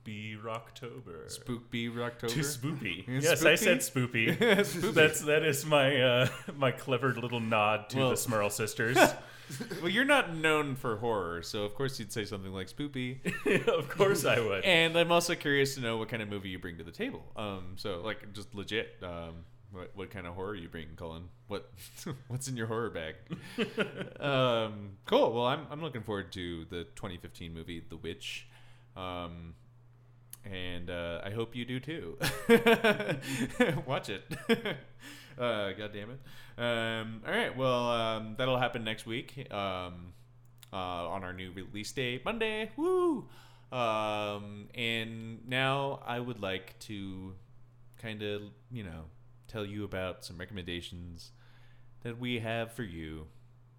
spoopy 0.05 0.41
Rocktober. 0.41 1.29
Spook 1.29 1.69
Bee 1.71 1.89
October. 1.89 2.33
to 2.33 2.39
spoopy. 2.39 3.05
Yes, 3.21 3.45
I 3.45 3.55
said 3.55 3.79
spoopy. 3.79 4.37
Spoopy. 4.37 4.93
That's 4.93 5.21
that 5.21 5.43
is 5.43 5.65
my 5.65 6.01
uh, 6.01 6.27
my 6.57 6.71
clever 6.71 7.13
little 7.13 7.39
nod 7.39 7.89
to 7.89 7.97
Well- 7.99 8.09
the 8.11 8.15
Smurl 8.15 8.51
sisters. 8.61 8.97
well, 9.81 9.89
you're 9.89 10.05
not 10.05 10.35
known 10.35 10.75
for 10.75 10.97
horror, 10.97 11.41
so 11.43 11.63
of 11.63 11.75
course 11.75 11.99
you'd 11.99 12.11
say 12.13 12.25
something 12.25 12.51
like 12.53 12.67
spoopy. 12.67 13.19
of 13.67 13.89
course 13.89 14.25
I 14.25 14.39
would. 14.39 14.63
and 14.63 14.97
I'm 14.97 15.11
also 15.11 15.35
curious 15.35 15.75
to 15.75 15.81
know 15.81 15.97
what 15.97 16.09
kind 16.09 16.23
of 16.23 16.29
movie 16.29 16.49
you 16.49 16.59
bring 16.59 16.77
to 16.77 16.83
the 16.83 16.91
table. 16.91 17.23
Um, 17.35 17.73
so 17.75 18.01
like 18.03 18.33
just 18.33 18.53
legit. 18.55 18.95
Um, 19.03 19.45
what, 19.71 19.91
what 19.95 20.11
kind 20.11 20.27
of 20.27 20.35
horror 20.35 20.53
you 20.55 20.69
bring, 20.69 20.87
Colin? 20.95 21.23
What 21.47 21.69
what's 22.27 22.47
in 22.47 22.55
your 22.55 22.67
horror 22.67 22.89
bag? 22.91 23.15
um, 24.19 24.91
cool. 25.05 25.33
Well, 25.33 25.45
I'm 25.45 25.65
I'm 25.71 25.81
looking 25.81 26.03
forward 26.03 26.31
to 26.33 26.65
the 26.65 26.83
2015 26.95 27.53
movie 27.53 27.83
The 27.87 27.97
Witch. 27.97 28.47
Um, 28.95 29.55
and 30.45 30.89
uh, 30.89 31.21
I 31.23 31.31
hope 31.31 31.55
you 31.55 31.65
do 31.65 31.79
too. 31.79 32.17
Watch 33.85 34.09
it. 34.09 34.23
uh, 35.37 35.71
God 35.73 35.91
damn 35.93 36.11
it. 36.11 36.19
Um, 36.57 37.21
all 37.25 37.33
right. 37.33 37.55
Well, 37.55 37.89
um, 37.89 38.35
that'll 38.37 38.59
happen 38.59 38.83
next 38.83 39.05
week 39.05 39.47
um, 39.51 40.13
uh, 40.71 40.75
on 40.75 41.23
our 41.23 41.33
new 41.33 41.51
release 41.51 41.91
day, 41.91 42.21
Monday. 42.23 42.71
Woo! 42.75 43.27
Um, 43.71 44.69
and 44.75 45.47
now 45.47 46.01
I 46.05 46.19
would 46.19 46.39
like 46.39 46.77
to 46.81 47.33
kind 47.97 48.21
of, 48.21 48.41
you 48.71 48.83
know, 48.83 49.05
tell 49.47 49.65
you 49.65 49.83
about 49.83 50.23
some 50.23 50.37
recommendations 50.37 51.31
that 52.01 52.19
we 52.19 52.39
have 52.39 52.71
for 52.71 52.83
you 52.83 53.27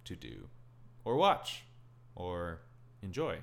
to 0.05 0.17
do 0.17 0.49
or 1.05 1.17
watch 1.17 1.65
or 2.15 2.61
enjoy. 3.03 3.39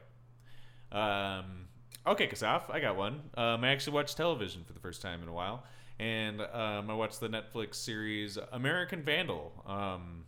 Um, 0.92 1.68
okay, 2.06 2.28
Kasaf, 2.28 2.70
I 2.70 2.80
got 2.80 2.96
one. 2.96 3.22
Um, 3.36 3.64
I 3.64 3.70
actually 3.70 3.94
watched 3.94 4.18
television 4.18 4.64
for 4.66 4.74
the 4.74 4.80
first 4.80 5.02
time 5.02 5.22
in 5.22 5.30
a 5.30 5.34
while, 5.34 5.64
and 6.00 6.42
um, 6.42 6.90
I 6.90 6.94
watched 6.94 7.20
the 7.20 7.30
Netflix 7.30 7.76
series 7.76 8.38
American 8.52 9.04
Vandal. 9.04 9.52
Um, 9.66 10.26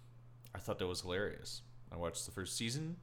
I 0.53 0.59
thought 0.59 0.79
that 0.79 0.87
was 0.87 1.01
hilarious. 1.01 1.61
I 1.91 1.97
watched 1.97 2.25
the 2.25 2.31
first 2.31 2.57
season. 2.57 2.97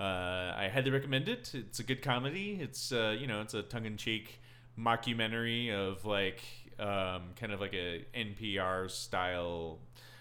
Uh, 0.00 0.54
I 0.56 0.70
highly 0.72 0.90
recommend 0.90 1.28
it. 1.28 1.52
It's 1.54 1.78
a 1.78 1.82
good 1.84 2.02
comedy. 2.02 2.58
It's 2.60 2.92
uh, 2.92 3.16
you 3.18 3.26
know, 3.26 3.40
it's 3.40 3.54
a 3.54 3.62
tongue-in-cheek 3.62 4.40
mockumentary 4.78 5.72
of 5.72 6.04
like 6.04 6.42
um, 6.78 7.34
kind 7.36 7.52
of 7.52 7.60
like 7.60 7.74
a 7.74 8.04
NPR 8.14 8.90
style 8.90 9.78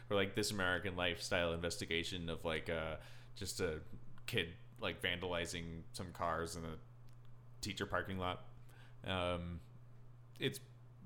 or 0.09 0.15
like 0.15 0.35
this 0.35 0.51
American 0.51 0.95
lifestyle 0.95 1.53
investigation 1.53 2.29
of 2.29 2.43
like 2.43 2.69
uh, 2.69 2.95
just 3.35 3.61
a 3.61 3.79
kid 4.27 4.49
like 4.81 5.01
vandalizing 5.01 5.81
some 5.93 6.07
cars 6.13 6.55
in 6.55 6.63
a 6.65 6.75
teacher 7.61 7.85
parking 7.85 8.17
lot. 8.17 8.43
Um, 9.05 9.59
it's 10.39 10.59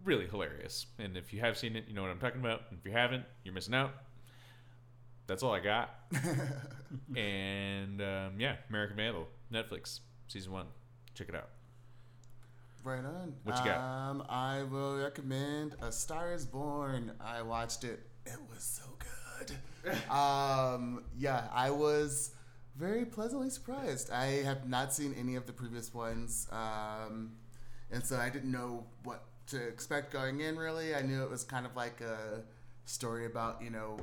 really 0.03 0.27
hilarious, 0.27 0.85
and 0.99 1.17
if 1.17 1.33
you 1.33 1.39
have 1.41 1.57
seen 1.57 1.75
it, 1.75 1.85
you 1.87 1.93
know 1.93 2.01
what 2.01 2.11
I'm 2.11 2.19
talking 2.19 2.39
about. 2.39 2.61
If 2.71 2.85
you 2.85 2.91
haven't, 2.91 3.25
you're 3.43 3.53
missing 3.53 3.73
out. 3.73 3.91
That's 5.27 5.43
all 5.43 5.53
I 5.53 5.59
got. 5.59 5.89
and 7.15 8.01
um, 8.01 8.33
yeah, 8.39 8.55
American 8.69 8.95
Vandal, 8.95 9.27
Netflix, 9.51 9.99
season 10.27 10.51
one. 10.51 10.67
Check 11.15 11.29
it 11.29 11.35
out. 11.35 11.49
Right 12.83 13.03
on. 13.03 13.33
What 13.43 13.57
you 13.57 13.65
got? 13.65 13.79
Um, 13.79 14.23
I 14.29 14.61
will 14.63 14.97
recommend 14.97 15.75
A 15.81 15.91
Star 15.91 16.33
Is 16.33 16.45
Born. 16.45 17.13
I 17.19 17.41
watched 17.41 17.83
it. 17.83 17.99
It 18.27 18.37
was 18.47 18.63
so 18.63 18.83
good. 18.99 20.11
um, 20.11 21.03
yeah, 21.17 21.47
I 21.51 21.71
was 21.71 22.34
very 22.77 23.05
pleasantly 23.05 23.49
surprised. 23.49 24.11
I 24.11 24.43
have 24.43 24.67
not 24.67 24.93
seen 24.93 25.15
any 25.17 25.35
of 25.35 25.45
the 25.45 25.53
previous 25.53 25.93
ones, 25.93 26.47
um, 26.51 27.31
and 27.91 28.03
so 28.03 28.17
I 28.17 28.29
didn't 28.29 28.51
know 28.51 28.85
what 29.03 29.23
to 29.47 29.67
expect 29.67 30.11
going 30.11 30.41
in. 30.41 30.57
Really, 30.57 30.93
I 30.95 31.01
knew 31.01 31.23
it 31.23 31.29
was 31.29 31.43
kind 31.43 31.65
of 31.65 31.75
like 31.75 32.01
a 32.01 32.43
story 32.85 33.25
about 33.25 33.61
you 33.61 33.69
know 33.69 33.97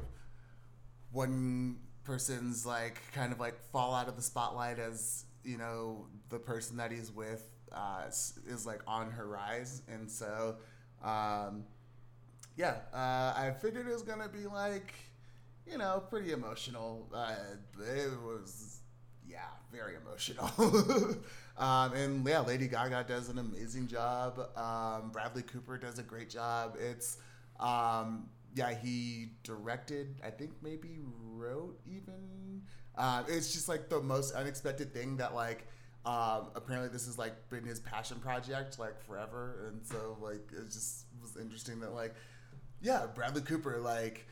one 1.12 1.76
person's 2.04 2.66
like 2.66 3.00
kind 3.12 3.32
of 3.32 3.38
like 3.38 3.58
fall 3.70 3.94
out 3.94 4.08
of 4.08 4.16
the 4.16 4.22
spotlight 4.22 4.78
as 4.78 5.24
you 5.44 5.58
know 5.58 6.06
the 6.30 6.38
person 6.38 6.76
that 6.78 6.90
he's 6.90 7.12
with 7.12 7.44
uh, 7.72 8.02
is, 8.08 8.38
is 8.48 8.66
like 8.66 8.80
on 8.86 9.10
her 9.10 9.26
rise, 9.26 9.82
and 9.88 10.10
so 10.10 10.56
um, 11.04 11.64
yeah, 12.56 12.76
uh, 12.94 13.34
I 13.36 13.54
figured 13.60 13.86
it 13.86 13.92
was 13.92 14.02
gonna 14.02 14.28
be 14.28 14.46
like 14.46 14.94
you 15.66 15.78
know 15.78 16.02
pretty 16.10 16.32
emotional. 16.32 17.08
Uh, 17.14 17.34
it 17.80 18.10
was 18.24 18.80
yeah 19.26 19.40
very 19.72 19.94
emotional. 19.96 20.50
um, 21.56 21.92
and 21.94 22.26
yeah, 22.26 22.40
Lady 22.40 22.68
Gaga 22.68 23.04
does 23.08 23.28
an 23.28 23.38
amazing 23.38 23.86
job. 23.88 24.38
Um, 24.56 25.10
Bradley 25.10 25.42
Cooper 25.42 25.78
does 25.78 25.98
a 25.98 26.02
great 26.02 26.30
job. 26.30 26.76
It's 26.78 27.18
um, 27.60 28.28
yeah, 28.54 28.74
he 28.74 29.30
directed. 29.42 30.20
I 30.24 30.30
think 30.30 30.52
maybe 30.62 30.98
wrote 31.34 31.78
even. 31.86 32.62
Uh, 32.96 33.22
it's 33.26 33.52
just 33.52 33.68
like 33.68 33.88
the 33.88 34.00
most 34.00 34.34
unexpected 34.34 34.92
thing 34.92 35.16
that 35.16 35.34
like. 35.34 35.66
Um, 36.04 36.48
apparently, 36.56 36.88
this 36.88 37.06
has 37.06 37.16
like 37.16 37.48
been 37.48 37.64
his 37.64 37.78
passion 37.78 38.18
project 38.18 38.78
like 38.80 39.00
forever, 39.06 39.68
and 39.68 39.86
so 39.86 40.18
like 40.20 40.50
it 40.52 40.64
just 40.64 41.04
was 41.20 41.36
interesting 41.36 41.78
that 41.80 41.94
like, 41.94 42.12
yeah, 42.80 43.06
Bradley 43.14 43.42
Cooper 43.42 43.78
like 43.78 44.26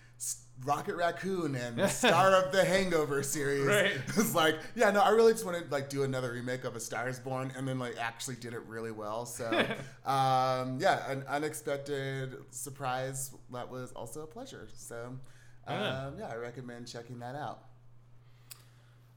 Rocket 0.65 0.95
Raccoon 0.97 1.55
and 1.55 1.91
star 1.91 2.35
of 2.35 2.53
the 2.53 2.63
Hangover 2.65 3.23
series 3.23 3.65
Right. 3.67 3.93
was 4.17 4.35
like, 4.35 4.57
yeah, 4.75 4.91
no, 4.91 5.01
I 5.01 5.09
really 5.11 5.33
just 5.33 5.47
wanted 5.47 5.65
to 5.65 5.71
like 5.71 5.89
do 5.89 6.03
another 6.03 6.33
remake 6.33 6.65
of 6.65 6.77
A 6.77 6.81
Star 6.81 7.09
Is 7.09 7.19
Born, 7.19 7.51
and 7.57 7.67
then 7.67 7.79
like 7.79 7.97
actually 7.99 8.37
did 8.37 8.53
it 8.53 8.61
really 8.67 8.91
well. 8.93 9.25
So, 9.25 9.47
um, 10.05 10.79
yeah, 10.79 11.11
an 11.11 11.25
unexpected 11.29 12.37
surprise 12.51 13.31
that 13.53 13.71
was 13.71 13.93
also 13.93 14.21
a 14.23 14.27
pleasure. 14.27 14.69
So, 14.75 15.15
um, 15.67 15.79
Yeah. 15.79 16.11
yeah, 16.19 16.29
I 16.29 16.37
recommend 16.37 16.87
checking 16.89 17.19
that 17.21 17.35
out. 17.37 17.65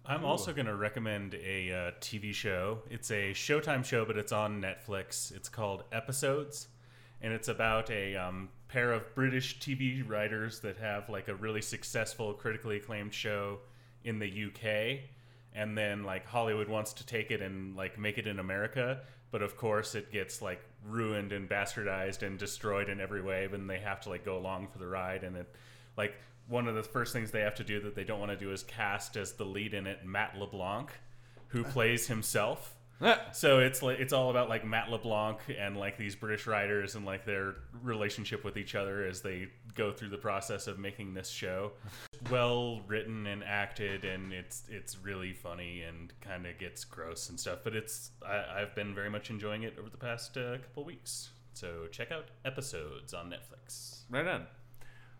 I'm 0.06 0.26
also 0.26 0.52
going 0.52 0.66
to 0.66 0.76
recommend 0.76 1.34
a 1.34 1.72
uh, 1.72 1.92
TV 2.02 2.34
show. 2.34 2.80
It's 2.90 3.10
a 3.10 3.32
Showtime 3.32 3.86
show, 3.86 4.04
but 4.04 4.18
it's 4.18 4.34
on 4.34 4.62
Netflix. 4.62 5.34
It's 5.34 5.48
called 5.48 5.84
Episodes, 5.94 6.68
and 7.24 7.32
it's 7.34 7.48
about 7.48 7.90
a 7.90 8.16
um, 8.18 8.50
pair 8.68 8.92
of 8.92 9.16
British 9.16 9.58
TV 9.60 10.08
writers 10.08 10.60
that 10.60 10.78
have 10.78 11.10
like 11.10 11.30
a 11.30 11.36
really 11.36 11.62
successful, 11.62 12.34
critically 12.34 12.78
acclaimed 12.78 13.14
show 13.14 13.60
in 14.04 14.20
the 14.20 14.28
UK, 14.28 15.00
and 15.56 15.78
then 15.78 16.04
like 16.04 16.28
Hollywood 16.28 16.68
wants 16.68 16.92
to 16.94 17.06
take 17.06 17.32
it 17.32 17.42
and 17.42 17.76
like 17.78 17.98
make 17.98 18.18
it 18.18 18.28
in 18.28 18.40
America, 18.40 19.00
but 19.32 19.42
of 19.42 19.56
course 19.56 19.96
it 19.96 20.12
gets 20.12 20.42
like 20.42 20.62
ruined 20.86 21.32
and 21.32 21.48
bastardized 21.50 22.24
and 22.24 22.38
destroyed 22.38 22.90
in 22.90 23.00
every 23.00 23.22
way. 23.22 23.48
and 23.52 23.70
they 23.70 23.80
have 23.80 24.02
to 24.02 24.10
like 24.10 24.26
go 24.26 24.38
along 24.38 24.68
for 24.68 24.80
the 24.80 24.88
ride, 24.88 25.24
and 25.24 25.38
it 25.38 25.56
like 25.96 26.16
one 26.50 26.68
of 26.68 26.76
the 26.76 26.84
first 26.84 27.14
things 27.14 27.32
they 27.32 27.40
have 27.40 27.56
to 27.56 27.64
do 27.64 27.80
that 27.80 27.96
they 27.96 28.04
don't 28.04 28.20
want 28.20 28.32
to 28.32 28.38
do 28.38 28.52
is 28.52 28.64
cast 28.64 29.16
as 29.16 29.32
the 29.34 29.46
lead 29.46 29.74
in 29.74 29.88
it 29.88 30.06
Matt 30.06 30.38
LeBlanc, 30.38 30.92
who 31.48 31.64
plays 31.76 32.08
himself. 32.08 32.76
So 33.32 33.60
it's 33.60 33.82
like 33.82 34.00
it's 34.00 34.14
all 34.14 34.30
about 34.30 34.50
like 34.50 34.66
Matt 34.66 34.90
LeBlanc 34.90 35.40
and 35.60 35.78
like 35.78 35.98
these 35.98 36.16
British 36.16 36.48
writers 36.48 36.96
and 36.96 37.06
like 37.06 37.26
their 37.26 37.56
relationship 37.82 38.44
with 38.44 38.58
each 38.58 38.76
other 38.76 39.06
as 39.06 39.22
they 39.22 39.48
go 39.76 39.92
through 39.92 40.10
the 40.10 40.18
process 40.18 40.68
of 40.68 40.80
making 40.80 41.14
this 41.14 41.30
show. 41.30 41.72
Well 42.30 42.82
written 42.88 43.28
and 43.28 43.44
acted, 43.44 44.06
and 44.06 44.32
it's 44.32 44.64
it's 44.70 44.98
really 44.98 45.34
funny 45.34 45.82
and 45.82 46.14
kind 46.22 46.46
of 46.46 46.58
gets 46.58 46.86
gross 46.86 47.30
and 47.30 47.40
stuff. 47.40 47.60
But 47.64 47.76
it's 47.76 48.12
I, 48.26 48.62
I've 48.62 48.76
been 48.76 48.96
very 48.96 49.10
much 49.10 49.30
enjoying 49.30 49.64
it 49.64 49.76
over 49.80 49.90
the 49.90 49.98
past 49.98 50.38
uh, 50.38 50.58
couple 50.60 50.86
weeks. 50.86 51.32
So 51.54 51.88
check 51.92 52.12
out 52.12 52.30
episodes 52.46 53.14
on 53.14 53.30
Netflix. 53.30 54.04
Right 54.10 54.26
on. 54.28 54.48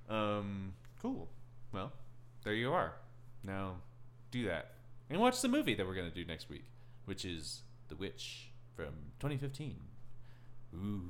Um, 0.10 0.74
cool. 1.02 1.30
Well, 1.72 1.92
there 2.44 2.54
you 2.54 2.72
are. 2.72 2.94
Now, 3.44 3.76
do 4.32 4.46
that 4.46 4.74
and 5.10 5.22
watch 5.22 5.42
the 5.42 5.48
movie 5.48 5.76
that 5.76 5.86
we're 5.86 5.96
gonna 5.96 6.10
do 6.10 6.26
next 6.26 6.50
week, 6.50 6.66
which 7.06 7.26
is 7.26 7.62
The 7.90 7.96
Witch 7.96 8.50
from 8.76 8.94
2015. 9.20 9.76
Ooh, 10.76 11.02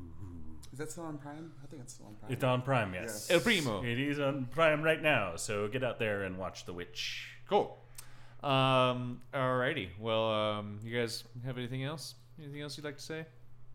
Is 0.73 0.79
that 0.79 0.91
still 0.91 1.05
on 1.05 1.17
Prime? 1.17 1.51
I 1.63 1.67
think 1.67 1.81
it's 1.83 1.93
still 1.93 2.07
on 2.07 2.15
Prime. 2.15 2.31
It's 2.33 2.43
on 2.43 2.61
Prime, 2.63 2.93
yes. 2.93 3.31
El 3.31 3.39
Primo. 3.39 3.81
It 3.83 3.97
is 3.99 4.19
on 4.19 4.45
Prime 4.51 4.81
right 4.81 5.01
now, 5.01 5.35
so 5.37 5.67
get 5.69 5.83
out 5.83 5.99
there 5.99 6.23
and 6.23 6.37
watch 6.37 6.65
The 6.65 6.73
Witch. 6.73 7.29
Cool. 7.47 7.77
Um, 8.43 9.21
alrighty. 9.33 9.87
Well, 9.99 10.29
um, 10.31 10.79
you 10.83 10.97
guys 10.99 11.23
have 11.45 11.57
anything 11.57 11.83
else? 11.85 12.15
Anything 12.41 12.61
else 12.61 12.75
you'd 12.75 12.83
like 12.83 12.97
to 12.97 13.03
say 13.03 13.25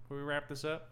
before 0.02 0.18
we 0.18 0.22
wrap 0.24 0.46
this 0.48 0.64
up? 0.64 0.90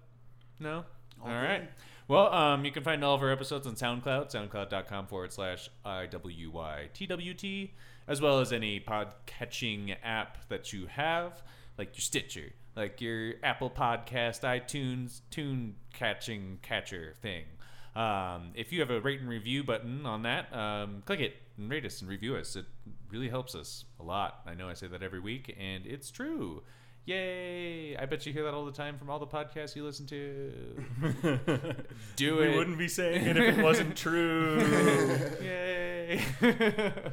No? 0.58 0.76
All 0.76 0.84
All 1.22 1.28
good. 1.28 1.34
right. 1.34 1.70
Well, 2.08 2.32
um, 2.32 2.64
you 2.64 2.70
can 2.70 2.84
find 2.84 3.04
all 3.04 3.16
of 3.16 3.22
our 3.22 3.30
episodes 3.30 3.66
on 3.66 3.74
SoundCloud, 3.74 4.30
soundcloud.com 4.32 5.08
forward 5.08 5.32
slash 5.32 5.68
IWYTWT, 5.84 7.70
as 8.08 8.20
well 8.20 8.40
as 8.40 8.52
any 8.52 8.80
pod 8.80 9.12
catching 9.26 9.92
app 10.02 10.48
that 10.48 10.72
you 10.72 10.86
have, 10.86 11.42
like 11.78 11.96
your 11.96 12.02
Stitcher, 12.02 12.52
like 12.74 13.00
your 13.00 13.34
Apple 13.42 13.70
Podcast, 13.70 14.42
iTunes, 14.42 15.20
tune 15.30 15.76
catching 15.92 16.58
catcher 16.62 17.14
thing. 17.20 17.44
Um, 17.94 18.50
if 18.54 18.72
you 18.72 18.80
have 18.80 18.90
a 18.90 19.00
rate 19.00 19.20
and 19.20 19.28
review 19.28 19.64
button 19.64 20.04
on 20.04 20.22
that, 20.22 20.54
um, 20.54 21.02
click 21.06 21.20
it 21.20 21.36
and 21.56 21.70
rate 21.70 21.86
us 21.86 22.00
and 22.02 22.10
review 22.10 22.36
us. 22.36 22.54
It 22.54 22.66
really 23.10 23.28
helps 23.30 23.54
us 23.54 23.86
a 23.98 24.02
lot. 24.02 24.40
I 24.46 24.54
know 24.54 24.68
I 24.68 24.74
say 24.74 24.86
that 24.88 25.02
every 25.02 25.20
week, 25.20 25.56
and 25.58 25.86
it's 25.86 26.10
true. 26.10 26.62
Yay! 27.06 27.96
I 27.96 28.04
bet 28.04 28.26
you 28.26 28.32
hear 28.32 28.42
that 28.44 28.52
all 28.52 28.66
the 28.66 28.72
time 28.72 28.98
from 28.98 29.08
all 29.10 29.20
the 29.20 29.28
podcasts 29.28 29.76
you 29.76 29.84
listen 29.84 30.06
to. 30.06 30.52
Do 32.16 32.36
we 32.36 32.42
it. 32.42 32.50
We 32.50 32.58
wouldn't 32.58 32.78
be 32.78 32.88
saying 32.88 33.24
it 33.24 33.36
if 33.36 33.58
it 33.58 33.62
wasn't 33.62 33.96
true. 33.96 34.60
Yay! 35.40 36.20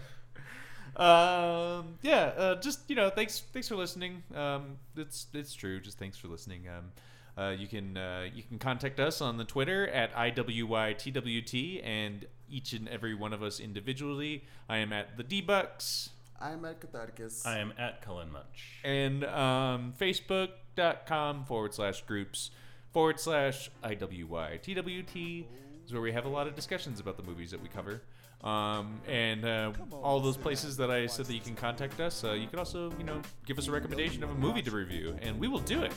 um, 0.96 1.96
yeah, 2.02 2.32
uh, 2.38 2.56
just 2.56 2.82
you 2.89 2.96
know, 2.96 3.10
thanks, 3.10 3.41
thanks 3.52 3.68
for 3.68 3.76
listening. 3.76 4.24
Um, 4.36 4.78
it's 4.96 5.28
it's 5.34 5.54
true. 5.54 5.80
Just 5.80 5.98
thanks 5.98 6.18
for 6.18 6.28
listening. 6.28 6.64
Um, 6.68 6.91
uh, 7.36 7.50
you 7.52 7.68
can 7.68 7.98
uh, 7.98 8.26
you 8.34 8.44
can 8.44 8.60
contact 8.60 9.00
us 9.00 9.22
on 9.22 9.38
the 9.38 9.46
Twitter 9.46 9.88
at 9.88 10.14
iwytwt, 10.14 11.86
and 11.86 12.26
each 12.50 12.74
and 12.74 12.88
every 12.88 13.16
one 13.16 13.34
of 13.34 13.41
us 13.41 13.60
individually. 13.60 14.44
I 14.70 14.78
am 14.78 14.94
at 14.94 15.18
the 15.18 15.24
Dbucks 15.24 16.10
I'm 16.44 16.66
at 16.66 16.82
Catharticus. 16.82 17.46
I 17.48 17.60
am 17.60 17.74
at 17.78 18.02
Cullen 18.02 18.30
Munch. 18.32 18.82
and 18.84 19.24
um, 19.24 19.94
facebook.com 19.98 21.46
forward 21.46 21.74
slash 21.74 22.02
groups 22.02 22.52
forward 22.91 23.20
slash 23.20 23.72
IWYTWT 23.84 25.46
is 25.86 25.94
where 25.94 26.02
we 26.02 26.12
have 26.12 26.26
a 26.26 26.30
lot 26.30 26.48
of 26.48 26.56
discussions 26.56 27.00
about 27.00 27.16
the 27.16 27.24
movies 27.24 27.52
that 27.52 27.62
we 27.62 27.70
cover. 27.70 28.02
Um, 28.44 29.00
and 29.08 29.46
uh, 29.46 29.72
all 30.02 30.20
those 30.20 30.36
places 30.36 30.76
that 30.78 30.91
I 30.91 31.06
said 31.08 31.28
that 31.28 31.34
you 31.34 31.39
can 31.39 31.56
contact 31.56 32.02
us, 32.02 32.26
uh, 32.26 32.34
you 32.34 32.48
can 32.48 32.60
also, 32.60 32.91
you 32.98 33.06
know, 33.06 33.22
give 33.46 33.58
us 33.58 33.68
a 33.68 33.72
recommendation 33.72 34.22
of 34.22 34.32
a 34.32 34.36
movie 34.36 34.62
to 34.64 34.72
review, 34.72 35.16
and 35.22 35.39
we 35.39 35.48
will 35.48 35.62
do 35.62 35.82
it. 35.84 35.94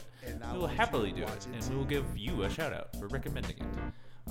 We 0.53 0.59
will 0.59 0.69
happily 0.69 1.11
do 1.11 1.25
it, 1.25 1.47
and 1.53 1.69
we 1.71 1.77
will 1.77 1.85
give 1.85 2.05
you 2.17 2.45
a 2.45 2.51
shout 2.51 2.73
out 2.73 2.95
for 2.97 3.09
recommending 3.09 3.57
it. 3.57 3.67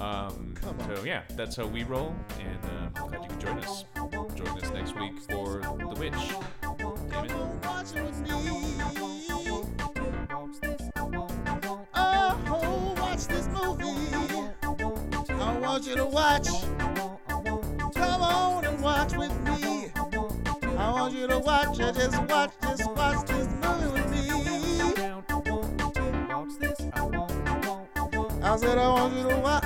Um, 0.01 0.55
so 0.95 1.03
yeah, 1.03 1.22
that's 1.32 1.55
how 1.55 1.66
we 1.68 1.84
roll, 1.84 2.16
and 2.39 2.59
uh, 2.95 3.07
glad 3.07 3.24
you 3.24 3.30
could 3.30 3.39
join 3.39 3.59
us. 3.59 3.86
Join 4.36 4.47
us 4.47 4.72
next 4.72 4.95
week 4.99 5.20
for 5.30 5.59
The 5.59 5.95
Witch. 5.99 6.13
Damn 7.09 7.26
it. 7.26 7.32
Oh, 7.32 7.59
watch 12.97 13.28
this 13.28 13.47
movie. 13.47 13.95
I 15.34 15.57
want 15.59 15.88
you 15.88 15.95
to 15.95 16.05
watch. 16.05 16.47
On 18.36 18.65
and 18.65 18.81
watch 18.81 19.13
with 19.15 19.36
me. 19.41 19.91
I 20.77 20.91
want 20.91 21.13
you 21.13 21.27
to 21.27 21.39
watch. 21.39 21.79
I 21.79 21.91
just 21.91 22.21
watch, 22.23 22.51
just 22.61 22.91
watch 22.91 23.27
this 23.27 23.47
movie 23.63 23.91
with 23.93 24.09
me. 24.11 24.25
I 28.43 28.57
said 28.57 28.77
I 28.77 28.88
want 28.89 29.13
you 29.15 29.29
to 29.29 29.38
watch. 29.38 29.65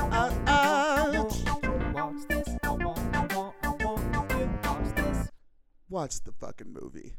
Watch 5.90 6.24
the 6.24 6.32
fucking 6.32 6.72
movie. 6.72 7.16